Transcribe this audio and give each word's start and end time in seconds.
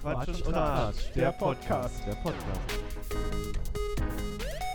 Quatsch 0.00 0.28
und 0.28 0.52
Tratsch, 0.52 1.12
der 1.14 1.32
Podcast. 1.32 2.06
Der 2.06 2.14
Podcast. 2.16 2.60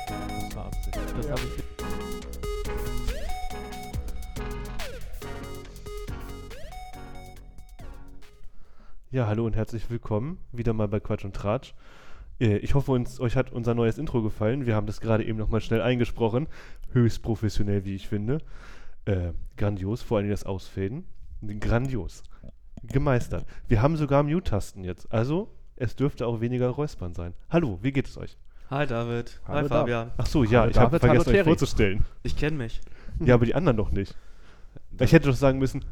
Das 0.08 0.56
war 0.56 0.66
Absicht. 0.66 0.96
Das 0.96 1.26
Ja. 1.26 1.32
habe 1.32 1.42
ich. 1.42 1.64
Ja, 9.12 9.26
hallo 9.28 9.46
und 9.46 9.56
herzlich 9.56 9.90
willkommen 9.90 10.38
wieder 10.52 10.74
mal 10.74 10.88
bei 10.88 11.00
Quatsch 11.00 11.26
und 11.26 11.36
Tratsch. 11.36 11.74
Äh, 12.40 12.58
Ich 12.58 12.74
hoffe, 12.74 12.92
uns, 12.92 13.20
euch 13.20 13.36
hat 13.36 13.52
unser 13.52 13.74
neues 13.76 13.98
Intro 13.98 14.22
gefallen. 14.22 14.66
Wir 14.66 14.76
haben 14.76 14.88
das 14.88 15.02
gerade 15.02 15.24
eben 15.26 15.38
nochmal 15.38 15.62
schnell 15.62 15.82
eingesprochen. 15.82 16.48
Höchst 16.92 17.22
professionell, 17.22 17.86
wie 17.86 17.96
ich 17.96 18.08
finde. 18.08 18.40
Äh, 19.06 19.34
grandios, 19.58 20.02
vor 20.02 20.18
allem 20.18 20.30
das 20.30 20.46
Ausfäden. 20.46 21.06
Grandios. 21.60 22.24
Gemeistert. 22.84 23.46
Wir 23.68 23.82
haben 23.82 23.98
sogar 23.98 24.24
Mute-Tasten 24.24 24.84
jetzt. 24.84 25.12
Also, 25.12 25.50
es 25.76 25.96
dürfte 25.96 26.26
auch 26.28 26.42
weniger 26.42 26.70
Räuspern 26.70 27.14
sein. 27.14 27.34
Hallo, 27.50 27.80
wie 27.82 27.92
geht 27.92 28.08
es 28.08 28.18
euch? 28.18 28.38
Hi 28.70 28.86
David. 28.86 29.40
Hallo 29.48 29.58
Hi 29.58 29.62
David. 29.64 29.72
Fabian. 29.72 30.12
Ach 30.18 30.26
so, 30.26 30.44
ja, 30.44 30.62
Hallo 30.62 30.72
ich 30.72 30.78
habe 30.78 30.86
David, 30.92 31.00
vergessen, 31.02 31.10
hallo 31.10 31.20
euch 31.22 31.26
Thierry. 31.34 31.44
vorzustellen. 31.46 32.06
Ich 32.24 32.36
kenne 32.38 32.58
mich. 32.58 32.82
Ja, 33.20 33.34
aber 33.36 33.46
die 33.46 33.56
anderen 33.56 33.78
noch 33.78 33.92
nicht. 33.92 34.16
Ich 35.00 35.12
hätte 35.12 35.28
doch 35.30 35.36
sagen 35.36 35.58
müssen, 35.60 35.84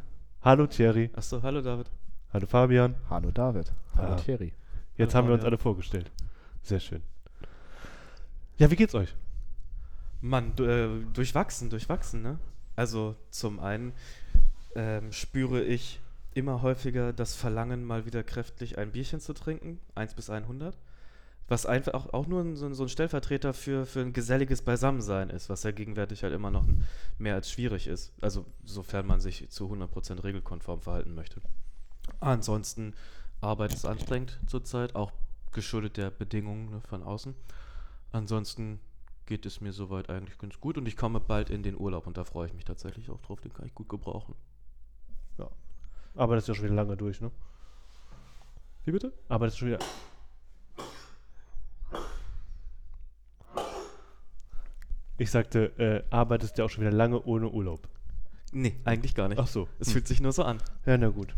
hallo 0.43 0.67
Thierry, 0.67 1.09
Achso, 1.15 1.41
hallo 1.41 1.61
David. 1.61 1.89
hallo 2.31 2.45
Fabian. 2.45 2.95
Hallo 3.09 3.31
David. 3.31 3.73
Hallo 3.95 4.13
Ah. 4.13 4.15
Thierry. 4.17 4.53
Jetzt 4.95 5.13
Hallo 5.15 5.23
haben 5.23 5.27
wir 5.29 5.33
uns 5.33 5.41
Fabian. 5.41 5.53
alle 5.53 5.57
vorgestellt. 5.57 6.11
Sehr 6.63 6.79
schön. 6.79 7.03
Ja, 8.57 8.71
wie 8.71 8.75
geht's 8.75 8.95
euch? 8.95 9.15
Mann, 10.21 10.53
du, 10.55 10.63
äh, 10.63 11.05
durchwachsen, 11.13 11.69
durchwachsen, 11.69 12.21
ne? 12.21 12.39
Also 12.75 13.15
zum 13.29 13.59
einen 13.59 13.93
ähm, 14.75 15.11
spüre 15.11 15.63
ich 15.63 15.99
immer 16.33 16.61
häufiger 16.61 17.13
das 17.13 17.35
Verlangen, 17.35 17.83
mal 17.83 18.05
wieder 18.05 18.23
kräftig 18.23 18.77
ein 18.77 18.91
Bierchen 18.91 19.19
zu 19.19 19.33
trinken, 19.33 19.79
1 19.95 20.13
bis 20.13 20.29
100. 20.29 20.77
Was 21.47 21.65
einfach 21.65 21.93
auch, 21.93 22.13
auch 22.13 22.27
nur 22.27 22.55
so, 22.55 22.71
so 22.73 22.83
ein 22.83 22.89
Stellvertreter 22.89 23.53
für, 23.53 23.85
für 23.85 24.01
ein 24.01 24.13
geselliges 24.13 24.61
Beisammensein 24.61 25.29
ist, 25.29 25.49
was 25.49 25.63
ja 25.63 25.71
gegenwärtig 25.71 26.23
halt 26.23 26.33
immer 26.33 26.51
noch 26.51 26.65
mehr 27.17 27.35
als 27.35 27.49
schwierig 27.49 27.87
ist. 27.87 28.13
Also 28.21 28.45
sofern 28.65 29.07
man 29.07 29.19
sich 29.19 29.49
zu 29.49 29.71
100% 29.71 30.23
regelkonform 30.23 30.81
verhalten 30.81 31.15
möchte. 31.15 31.41
Ansonsten, 32.19 32.93
Arbeit 33.39 33.73
ist 33.73 33.85
anstrengend 33.85 34.39
zurzeit, 34.47 34.95
auch 34.95 35.11
geschuldet 35.51 35.97
der 35.97 36.09
Bedingungen 36.11 36.69
ne, 36.69 36.81
von 36.81 37.03
außen. 37.03 37.35
Ansonsten 38.11 38.79
geht 39.25 39.45
es 39.45 39.59
mir 39.61 39.73
soweit 39.73 40.09
eigentlich 40.09 40.37
ganz 40.37 40.59
gut 40.59 40.77
und 40.77 40.87
ich 40.87 40.95
komme 40.95 41.19
bald 41.19 41.49
in 41.49 41.63
den 41.63 41.77
Urlaub 41.77 42.07
und 42.07 42.17
da 42.17 42.23
freue 42.23 42.47
ich 42.47 42.53
mich 42.53 42.65
tatsächlich 42.65 43.09
auch 43.09 43.21
drauf, 43.21 43.41
den 43.41 43.53
kann 43.53 43.65
ich 43.65 43.75
gut 43.75 43.89
gebrauchen. 43.89 44.35
Aber 46.17 46.33
das 46.33 46.45
ist 46.45 46.47
ja 46.47 46.55
schon 46.55 46.65
wieder 46.65 46.73
lange 46.73 46.97
durch, 46.97 47.21
ne? 47.21 47.29
Wie 48.85 48.91
bitte? 48.91 49.13
Aber 49.29 49.45
das 49.45 49.53
ist 49.53 49.59
schon 49.59 49.67
wieder. 49.67 49.79
Ich 55.19 55.29
sagte, 55.29 55.65
äh, 55.77 56.03
arbeitest 56.09 56.57
ja 56.57 56.65
auch 56.65 56.69
schon 56.69 56.81
wieder 56.81 56.91
lange 56.91 57.21
ohne 57.23 57.49
Urlaub. 57.49 57.87
Nee, 58.51 58.79
eigentlich 58.83 59.13
gar 59.13 59.27
nicht. 59.27 59.39
Ach 59.39 59.47
so. 59.47 59.67
Es 59.79 59.87
Hm. 59.87 59.93
fühlt 59.93 60.07
sich 60.07 60.21
nur 60.21 60.31
so 60.31 60.43
an. 60.43 60.57
Ja, 60.85 60.97
na 60.97 61.09
gut. 61.09 61.35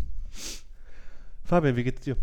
Fabian, 1.44 1.76
wie 1.76 1.84
geht's 1.84 2.02
dir? 2.02 2.16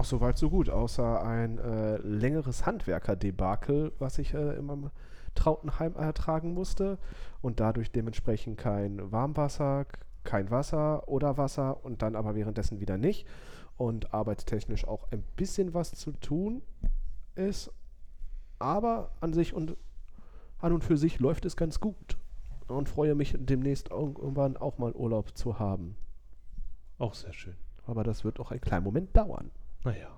Auch 0.00 0.04
soweit 0.06 0.38
so 0.38 0.48
gut, 0.48 0.70
außer 0.70 1.22
ein 1.22 1.58
äh, 1.58 1.98
längeres 1.98 2.64
Handwerkerdebakel, 2.64 3.92
was 3.98 4.16
ich 4.16 4.32
äh, 4.32 4.56
in 4.56 4.64
meinem 4.64 4.90
Trautenheim 5.34 5.94
ertragen 5.94 6.54
musste 6.54 6.96
und 7.42 7.60
dadurch 7.60 7.92
dementsprechend 7.92 8.56
kein 8.56 9.12
Warmwasser, 9.12 9.84
kein 10.24 10.50
Wasser 10.50 11.06
oder 11.06 11.36
Wasser 11.36 11.84
und 11.84 12.00
dann 12.00 12.16
aber 12.16 12.34
währenddessen 12.34 12.80
wieder 12.80 12.96
nicht 12.96 13.28
und 13.76 14.14
arbeitstechnisch 14.14 14.88
auch 14.88 15.06
ein 15.12 15.22
bisschen 15.36 15.74
was 15.74 15.92
zu 15.92 16.12
tun 16.12 16.62
ist, 17.34 17.70
aber 18.58 19.10
an 19.20 19.34
sich 19.34 19.52
und 19.52 19.76
an 20.60 20.72
und 20.72 20.82
für 20.82 20.96
sich 20.96 21.18
läuft 21.18 21.44
es 21.44 21.58
ganz 21.58 21.78
gut 21.78 22.16
und 22.68 22.88
freue 22.88 23.14
mich 23.14 23.36
demnächst 23.38 23.90
irgendwann 23.90 24.56
auch 24.56 24.78
mal 24.78 24.94
Urlaub 24.94 25.36
zu 25.36 25.58
haben. 25.58 25.94
Auch 26.96 27.12
sehr 27.12 27.34
schön. 27.34 27.56
Aber 27.84 28.02
das 28.02 28.24
wird 28.24 28.40
auch 28.40 28.50
einen 28.50 28.62
kleinen 28.62 28.84
Moment 28.84 29.14
dauern. 29.14 29.50
Naja, 29.84 30.08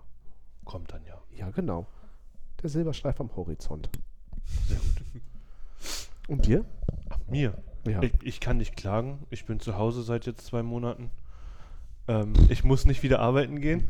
kommt 0.64 0.92
dann 0.92 1.04
ja. 1.04 1.22
Ja, 1.30 1.50
genau. 1.50 1.86
Der 2.62 2.70
Silberstreif 2.70 3.20
am 3.20 3.34
Horizont. 3.36 3.88
Sehr 4.66 4.76
gut. 4.76 5.22
Und 6.28 6.46
dir? 6.46 6.64
Ach, 7.10 7.18
mir. 7.28 7.62
Ja. 7.86 8.02
Ich, 8.02 8.12
ich 8.22 8.40
kann 8.40 8.58
nicht 8.58 8.76
klagen. 8.76 9.26
Ich 9.30 9.44
bin 9.44 9.60
zu 9.60 9.76
Hause 9.76 10.02
seit 10.02 10.26
jetzt 10.26 10.46
zwei 10.46 10.62
Monaten. 10.62 11.10
Ähm, 12.08 12.32
ich 12.48 12.64
muss 12.64 12.84
nicht 12.84 13.02
wieder 13.02 13.20
arbeiten 13.20 13.60
gehen. 13.60 13.88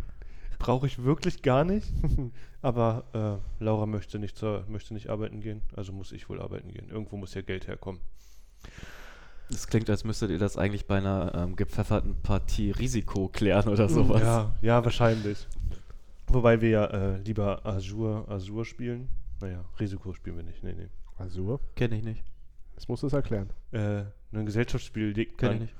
Brauche 0.59 0.87
ich 0.87 1.03
wirklich 1.03 1.43
gar 1.43 1.65
nicht. 1.65 1.93
Aber 2.63 3.41
äh, 3.61 3.65
Laura 3.65 3.87
möchte 3.87 4.19
nicht, 4.19 4.37
zur, 4.37 4.65
möchte 4.69 4.95
nicht 4.95 5.11
arbeiten 5.11 5.41
gehen. 5.41 5.63
Also 5.75 5.93
muss 5.93 6.13
ich 6.13 6.29
wohl 6.29 6.41
arbeiten 6.41 6.71
gehen. 6.73 6.89
Irgendwo 6.89 7.17
muss 7.17 7.35
ja 7.35 7.43
Geld 7.43 7.67
herkommen. 7.67 8.01
Es 9.51 9.67
klingt, 9.67 9.91
als 9.91 10.05
müsstet 10.05 10.31
ihr 10.31 10.39
das 10.39 10.57
eigentlich 10.57 10.87
bei 10.87 10.99
einer 10.99 11.35
ähm, 11.35 11.57
gepfefferten 11.57 12.17
Partie 12.23 12.71
Risiko 12.71 13.29
klären 13.29 13.69
oder 13.69 13.89
sowas. 13.89 14.23
Ja, 14.23 14.55
ja, 14.63 14.85
wahrscheinlich. 14.85 15.47
Wobei 16.35 16.61
wir 16.61 16.69
ja 16.71 16.85
äh, 16.87 17.17
lieber 17.19 17.65
Azure, 17.67 18.27
Azure 18.29 18.65
spielen. 18.65 19.09
Naja, 19.41 19.65
Risiko 19.81 20.13
spielen 20.13 20.37
wir 20.37 20.45
nicht. 20.45 20.63
Nee, 20.63 20.75
nee. 20.75 20.89
Azur? 21.19 21.61
Kenne 21.77 21.97
ich 21.97 22.05
nicht. 22.05 22.23
Das 22.75 22.89
musst 22.89 23.03
du 23.03 23.07
es 23.09 23.13
erklären. 23.13 23.51
Äh, 23.73 24.05
ein 24.33 24.47
Gesellschaftsspiel. 24.47 25.13
Kenne 25.37 25.55
ich 25.55 25.61
nicht. 25.61 25.75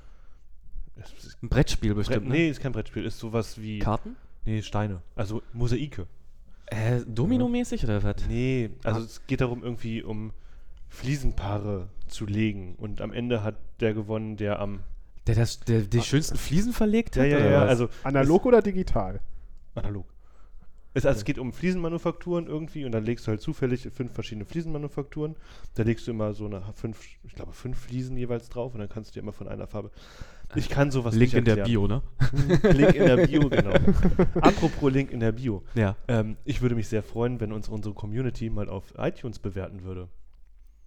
Es 0.95 1.25
ist 1.25 1.41
Ein 1.41 1.49
Brettspiel 1.49 1.93
Brett, 1.93 1.97
bestimmt, 2.07 2.27
ne? 2.27 2.33
nee, 2.35 2.49
ist 2.49 2.61
kein 2.61 2.71
Brettspiel. 2.71 3.05
Ist 3.05 3.17
sowas 3.19 3.59
wie. 3.59 3.79
Karten? 3.79 4.15
Nee, 4.45 4.61
Steine. 4.61 5.01
Also 5.15 5.41
Mosaike. 5.53 6.05
Äh, 6.67 7.01
Domino-mäßig 7.07 7.83
oder 7.83 8.03
was? 8.03 8.27
Nee, 8.27 8.69
also 8.83 9.01
es 9.01 9.25
geht 9.25 9.41
darum, 9.41 9.63
irgendwie 9.63 10.03
um 10.03 10.33
Fliesenpaare 10.89 11.89
zu 12.07 12.25
legen. 12.25 12.75
Und 12.75 13.01
am 13.01 13.11
Ende 13.11 13.43
hat 13.43 13.55
der 13.79 13.93
gewonnen, 13.93 14.37
der 14.37 14.59
am. 14.59 14.81
Der, 15.27 15.35
das, 15.35 15.61
der 15.61 15.81
die 15.81 16.01
schönsten 16.01 16.37
Fliesen 16.37 16.73
verlegt 16.73 17.15
Ja, 17.15 17.23
hat? 17.23 17.29
ja, 17.29 17.37
oder 17.37 17.49
ja, 17.51 17.61
was? 17.61 17.69
also 17.69 17.89
Analog 18.03 18.45
oder 18.45 18.61
digital? 18.61 19.21
analog. 19.75 20.05
Es, 20.93 21.05
also 21.05 21.17
es 21.17 21.25
geht 21.25 21.39
um 21.39 21.51
Fliesenmanufakturen 21.53 22.47
irgendwie 22.47 22.85
und 22.85 22.91
dann 22.91 23.03
legst 23.03 23.25
du 23.25 23.31
halt 23.31 23.41
zufällig 23.41 23.89
fünf 23.93 24.13
verschiedene 24.13 24.45
Fliesenmanufakturen. 24.45 25.35
Da 25.75 25.83
legst 25.83 26.07
du 26.07 26.11
immer 26.11 26.33
so 26.33 26.45
eine 26.45 26.61
fünf, 26.75 26.99
ich 27.23 27.33
glaube 27.33 27.53
fünf 27.53 27.79
Fliesen 27.79 28.15
jeweils 28.15 28.49
drauf 28.49 28.73
und 28.73 28.79
dann 28.79 28.89
kannst 28.89 29.11
du 29.11 29.13
dir 29.15 29.21
immer 29.21 29.33
von 29.33 29.47
einer 29.47 29.67
Farbe. 29.67 29.91
Ich 30.55 30.69
kann 30.69 30.91
sowas 30.91 31.15
Link 31.15 31.33
nicht 31.33 31.33
in 31.33 31.45
der 31.45 31.57
erklären. 31.57 31.87
Bio, 31.87 31.87
ne? 31.87 32.01
Link 32.73 32.95
in 32.95 33.05
der 33.05 33.25
Bio, 33.25 33.49
genau. 33.49 33.71
Apropos 34.35 34.91
Link 34.91 35.09
in 35.09 35.19
der 35.19 35.31
Bio. 35.31 35.63
Ja. 35.73 35.95
Ähm, 36.07 36.37
ich 36.45 36.61
würde 36.61 36.75
mich 36.75 36.87
sehr 36.87 37.01
freuen, 37.01 37.39
wenn 37.39 37.51
uns 37.51 37.69
unsere 37.69 37.95
Community 37.95 38.51
mal 38.51 38.69
auf 38.69 38.93
iTunes 38.97 39.39
bewerten 39.39 39.83
würde. 39.83 40.09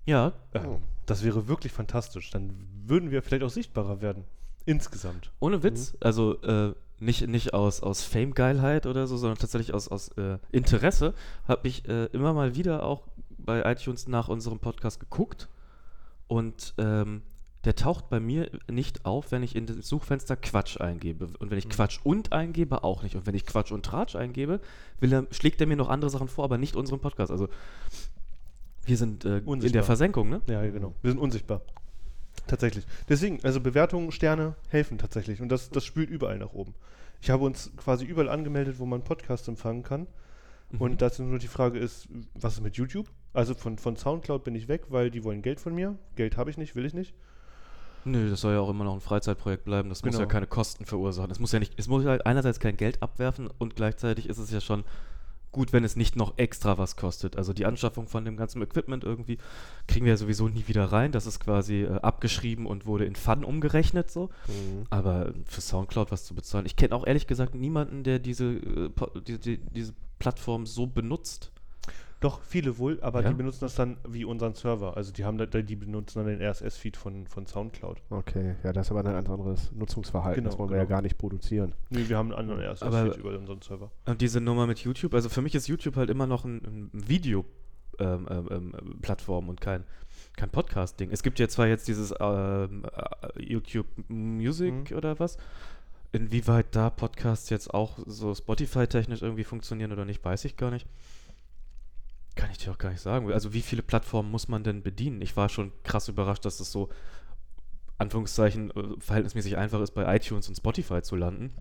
Ja, 0.05 0.35
Oh. 0.55 0.79
Das 1.07 1.25
wäre 1.25 1.49
wirklich 1.49 1.73
fantastisch. 1.73 2.31
Dann 2.31 2.51
würden 2.85 3.11
wir 3.11 3.23
vielleicht 3.23 3.43
auch 3.43 3.51
sichtbarer 3.51 4.01
werden. 4.01 4.25
Insgesamt. 4.65 5.31
Ohne 5.39 5.63
Witz, 5.63 5.97
also 6.01 6.41
äh, 6.43 6.75
nicht, 6.99 7.27
nicht 7.27 7.55
aus, 7.55 7.83
aus 7.83 8.03
Fame-Geilheit 8.03 8.87
oder 8.87 9.07
so, 9.07 9.17
sondern 9.17 9.39
tatsächlich 9.39 9.75
aus, 9.75 9.89
aus 9.89 10.09
äh, 10.17 10.39
Interesse, 10.51 11.15
habe 11.47 11.69
ich 11.69 11.89
äh, 11.89 12.07
immer 12.07 12.33
mal 12.33 12.55
wieder 12.57 12.85
auch 12.85 13.03
bei 13.39 13.71
iTunes 13.71 14.09
nach 14.09 14.29
unserem 14.29 14.59
Podcast 14.59 15.01
geguckt 15.01 15.49
und 16.27 16.75
ähm, 16.79 17.23
der 17.65 17.75
taucht 17.75 18.09
bei 18.09 18.21
mir 18.21 18.49
nicht 18.71 19.05
auf, 19.05 19.33
wenn 19.33 19.43
ich 19.43 19.57
in 19.57 19.67
das 19.67 19.89
Suchfenster 19.89 20.37
Quatsch 20.37 20.81
eingebe. 20.81 21.29
Und 21.41 21.51
wenn 21.51 21.59
ich 21.59 21.67
Mhm. 21.67 21.71
Quatsch 21.71 21.99
und 22.05 22.33
eingebe, 22.33 22.85
auch 22.85 23.03
nicht. 23.03 23.17
Und 23.17 23.27
wenn 23.27 23.35
ich 23.35 23.45
Quatsch 23.45 23.73
und 23.73 23.85
Tratsch 23.85 24.15
eingebe, 24.15 24.61
er, 25.01 25.27
schlägt 25.33 25.61
er 25.61 25.67
mir 25.67 25.77
noch 25.77 25.89
andere 25.89 26.09
Sachen 26.09 26.29
vor, 26.29 26.45
aber 26.45 26.59
nicht 26.59 26.77
unseren 26.77 27.01
Podcast. 27.01 27.33
Also 27.33 27.49
wir 28.85 28.97
sind 28.97 29.25
äh, 29.25 29.39
in 29.39 29.73
der 29.73 29.83
Versenkung, 29.83 30.29
ne? 30.29 30.43
Ja, 30.49 30.63
genau. 30.63 30.95
Wir 31.03 31.11
sind 31.11 31.19
unsichtbar. 31.19 31.61
Tatsächlich. 32.47 32.87
Deswegen, 33.09 33.41
also 33.43 33.61
Bewertungen, 33.61 34.13
Sterne 34.13 34.55
helfen 34.69 34.99
tatsächlich. 34.99 35.41
Und 35.41 35.49
das, 35.49 35.71
das 35.71 35.85
spült 35.85 36.11
überall 36.11 36.39
nach 36.39 36.53
oben. 36.53 36.75
Ich 37.21 37.31
habe 37.31 37.45
uns 37.45 37.73
quasi 37.77 38.05
überall 38.05 38.29
angemeldet, 38.29 38.79
wo 38.79 38.87
man 38.87 39.03
Podcast 39.03 39.49
empfangen 39.49 39.83
kann. 39.83 40.07
Mhm. 40.71 40.81
Und 40.81 41.03
dazu 41.03 41.23
nur 41.23 41.39
die 41.39 41.49
Frage 41.49 41.79
ist, 41.79 42.09
was 42.35 42.55
ist 42.55 42.61
mit 42.63 42.77
YouTube? 42.77 43.09
Also 43.33 43.55
von, 43.55 43.79
von 43.79 43.97
Soundcloud 43.97 44.45
bin 44.45 44.55
ich 44.55 44.69
weg, 44.69 44.87
weil 44.91 45.11
die 45.11 45.25
wollen 45.25 45.43
Geld 45.43 45.61
von 45.61 45.75
mir. 45.75 45.97
Geld 46.15 46.37
habe 46.37 46.51
ich 46.51 46.57
nicht, 46.59 46.75
will 46.77 46.85
ich 46.87 46.95
nicht. 46.95 47.15
Nö, 48.05 48.31
das 48.31 48.41
soll 48.41 48.55
ja 48.55 48.61
auch 48.61 48.71
immer 48.71 48.85
noch 48.85 48.95
ein 48.95 49.01
Freizeitprojekt 49.01 49.65
bleiben. 49.65 49.89
Das 49.89 50.05
muss 50.05 50.13
Genau. 50.13 50.21
ja 50.21 50.27
keine 50.27 50.47
Kosten 50.47 50.87
verursachen. 50.87 51.31
Es 51.33 51.41
muss 51.41 51.51
ja 51.51 51.59
nicht, 51.59 51.75
es 51.77 51.89
muss 51.89 52.05
halt 52.05 52.25
einerseits 52.25 52.61
kein 52.61 52.77
Geld 52.77 53.03
abwerfen 53.03 53.49
und 53.59 53.75
gleichzeitig 53.75 54.29
ist 54.29 54.39
es 54.39 54.53
ja 54.53 54.61
schon 54.61 54.85
gut, 55.57 55.73
wenn 55.73 55.85
es 55.85 55.97
nicht 55.97 56.17
noch 56.17 56.35
extra 56.37 56.77
was 56.77 56.97
kostet. 56.97 57.37
Also 57.37 57.55
die 57.55 57.65
Anschaffung 57.65 58.07
von 58.07 58.27
dem 58.27 58.37
ganzen 58.37 58.61
Equipment 58.61 59.05
irgendwie 59.05 59.39
kriegen 59.89 60.05
wir 60.05 60.13
ja 60.13 60.17
sowieso 60.19 60.49
nie 60.49 60.69
wieder 60.69 60.85
rein. 60.85 61.13
Das 61.13 61.25
ist 61.25 61.41
quasi 61.41 61.85
äh, 61.85 61.99
abgeschrieben 62.01 62.67
und 62.67 62.85
wurde 62.85 63.07
in 63.07 63.17
Fun 63.17 63.43
umgerechnet 63.43 64.11
so. 64.11 64.29
Aber 64.91 65.33
für 65.47 65.63
Soundcloud 65.63 66.13
was 66.13 66.25
zu 66.25 66.35
bezahlen. 66.35 66.67
Ich 66.67 66.77
kenne 66.77 66.95
auch 66.95 67.07
ehrlich 67.07 67.27
gesagt 67.27 67.55
niemanden, 67.55 68.05
der 68.05 68.19
diese, 68.19 68.45
äh, 68.45 68.91
die, 69.27 69.39
die, 69.39 69.57
diese 69.57 69.95
Plattform 70.19 70.67
so 70.67 70.87
benutzt. 70.87 71.51
Doch, 72.21 72.41
viele 72.43 72.79
wohl, 72.79 72.99
aber 73.03 73.23
Ja? 73.23 73.29
die 73.29 73.35
benutzen 73.35 73.61
das 73.61 73.75
dann 73.75 73.99
wie 74.09 74.25
unseren 74.25 74.55
Server. 74.55 74.97
Also 74.97 75.13
die 75.13 75.25
haben 75.25 75.37
da, 75.37 75.47
die 75.47 75.77
benutzen 75.77 76.19
dann 76.25 76.27
den 76.39 76.41
RSS-Feed 76.43 76.97
von, 76.97 77.27
von 77.27 77.47
Soundcloud. 77.47 78.01
Okay, 78.11 78.55
ja, 78.65 78.73
das 78.73 78.87
ist 78.87 78.91
aber 78.91 79.01
ein 79.01 79.13
ganz 79.13 79.29
anderes 79.29 79.71
Nutzungsverhalten. 79.73 80.43
Genau, 80.43 80.51
das 80.51 80.59
wollen 80.59 80.71
wir 80.71 80.79
ja 80.79 80.85
genau. 80.85 80.97
gar 80.97 81.03
nicht 81.03 81.19
produzieren. 81.19 81.75
Nee, 81.91 82.09
wir 82.09 82.17
haben 82.17 82.33
einen 82.33 82.51
anderen 82.51 82.61
RSS-Feed 82.63 83.17
über 83.19 83.37
unseren 83.39 83.61
Server. 83.61 83.91
Und 84.07 84.21
diese 84.21 84.41
Nummer 84.41 84.67
mit 84.67 84.79
YouTube, 84.81 85.13
also 85.15 85.29
für 85.29 85.43
mich 85.43 85.55
ist 85.55 85.69
YouTube 85.69 85.97
halt 85.97 86.09
immer 86.11 86.27
noch 86.27 86.45
ein, 86.45 86.57
ein 86.65 86.91
Video. 86.93 87.45
Ähm, 87.99 88.27
ähm, 88.31 88.49
ähm, 88.51 88.99
Plattform 89.01 89.49
und 89.49 89.59
kein, 89.63 89.85
kein 90.37 90.51
Podcast-Ding. 90.51 91.09
Es 91.13 91.23
gibt 91.23 91.39
ja 91.39 91.49
zwar 91.49 91.67
jetzt 91.67 91.89
dieses 91.89 92.13
ähm, 92.21 92.83
äh, 92.95 93.43
YouTube 93.43 93.87
Music 94.09 94.91
Mhm. 94.91 94.97
oder 94.99 95.19
was. 95.19 95.39
Inwieweit 96.13 96.67
da 96.77 96.91
Podcasts 96.91 97.49
jetzt 97.49 97.73
auch 97.73 97.99
so 98.05 98.35
Spotify-technisch 98.35 99.23
irgendwie 99.23 99.45
funktionieren 99.45 99.93
oder 99.93 100.05
nicht, 100.05 100.23
weiß 100.23 100.45
ich 100.45 100.59
gar 100.59 100.71
nicht. 100.71 100.87
Kann 102.37 102.51
ich 102.53 102.59
dir 102.59 102.71
auch 102.71 102.79
gar 102.79 102.91
nicht 102.91 103.01
sagen. 103.01 103.33
Also 103.33 103.53
wie 103.53 103.63
viele 103.63 103.83
Plattformen 103.83 104.31
muss 104.31 104.47
man 104.47 104.63
denn 104.63 104.83
bedienen? 104.83 105.21
Ich 105.23 105.37
war 105.37 105.49
schon 105.49 105.73
krass 105.83 106.09
überrascht, 106.09 106.45
dass 106.45 106.61
es 106.61 106.71
so 106.71 106.91
Anführungszeichen 107.99 108.71
äh, 108.71 109.01
verhältnismäßig 109.01 109.57
einfach 109.57 109.81
ist, 109.81 109.93
bei 109.93 110.15
iTunes 110.15 110.49
und 110.49 110.55
Spotify 110.55 111.03
zu 111.03 111.17
landen. 111.17 111.55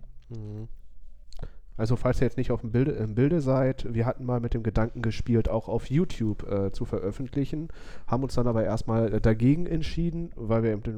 Also 1.76 1.96
falls 1.96 2.20
ihr 2.20 2.26
jetzt 2.26 2.36
nicht 2.36 2.50
auf 2.50 2.60
dem 2.60 2.72
Bilde, 2.72 2.92
im 2.92 3.14
Bilde 3.14 3.40
seid, 3.40 3.92
wir 3.92 4.06
hatten 4.06 4.24
mal 4.24 4.40
mit 4.40 4.54
dem 4.54 4.62
Gedanken 4.62 5.02
gespielt, 5.02 5.48
auch 5.48 5.68
auf 5.68 5.90
YouTube 5.90 6.42
äh, 6.50 6.72
zu 6.72 6.84
veröffentlichen, 6.84 7.68
haben 8.06 8.22
uns 8.22 8.34
dann 8.34 8.46
aber 8.46 8.64
erstmal 8.64 9.14
äh, 9.14 9.20
dagegen 9.20 9.66
entschieden, 9.66 10.30
weil 10.36 10.62
wir 10.62 10.72
eben 10.72 10.82
der 10.82 10.94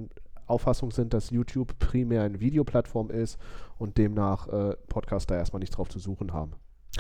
Auffassung 0.46 0.90
sind, 0.90 1.14
dass 1.14 1.30
YouTube 1.30 1.78
primär 1.78 2.22
eine 2.22 2.40
Videoplattform 2.40 3.10
ist 3.10 3.38
und 3.78 3.98
demnach 3.98 4.48
äh, 4.48 4.76
Podcaster 4.88 5.36
erstmal 5.36 5.60
nichts 5.60 5.76
drauf 5.76 5.88
zu 5.88 5.98
suchen 5.98 6.32
haben. 6.32 6.52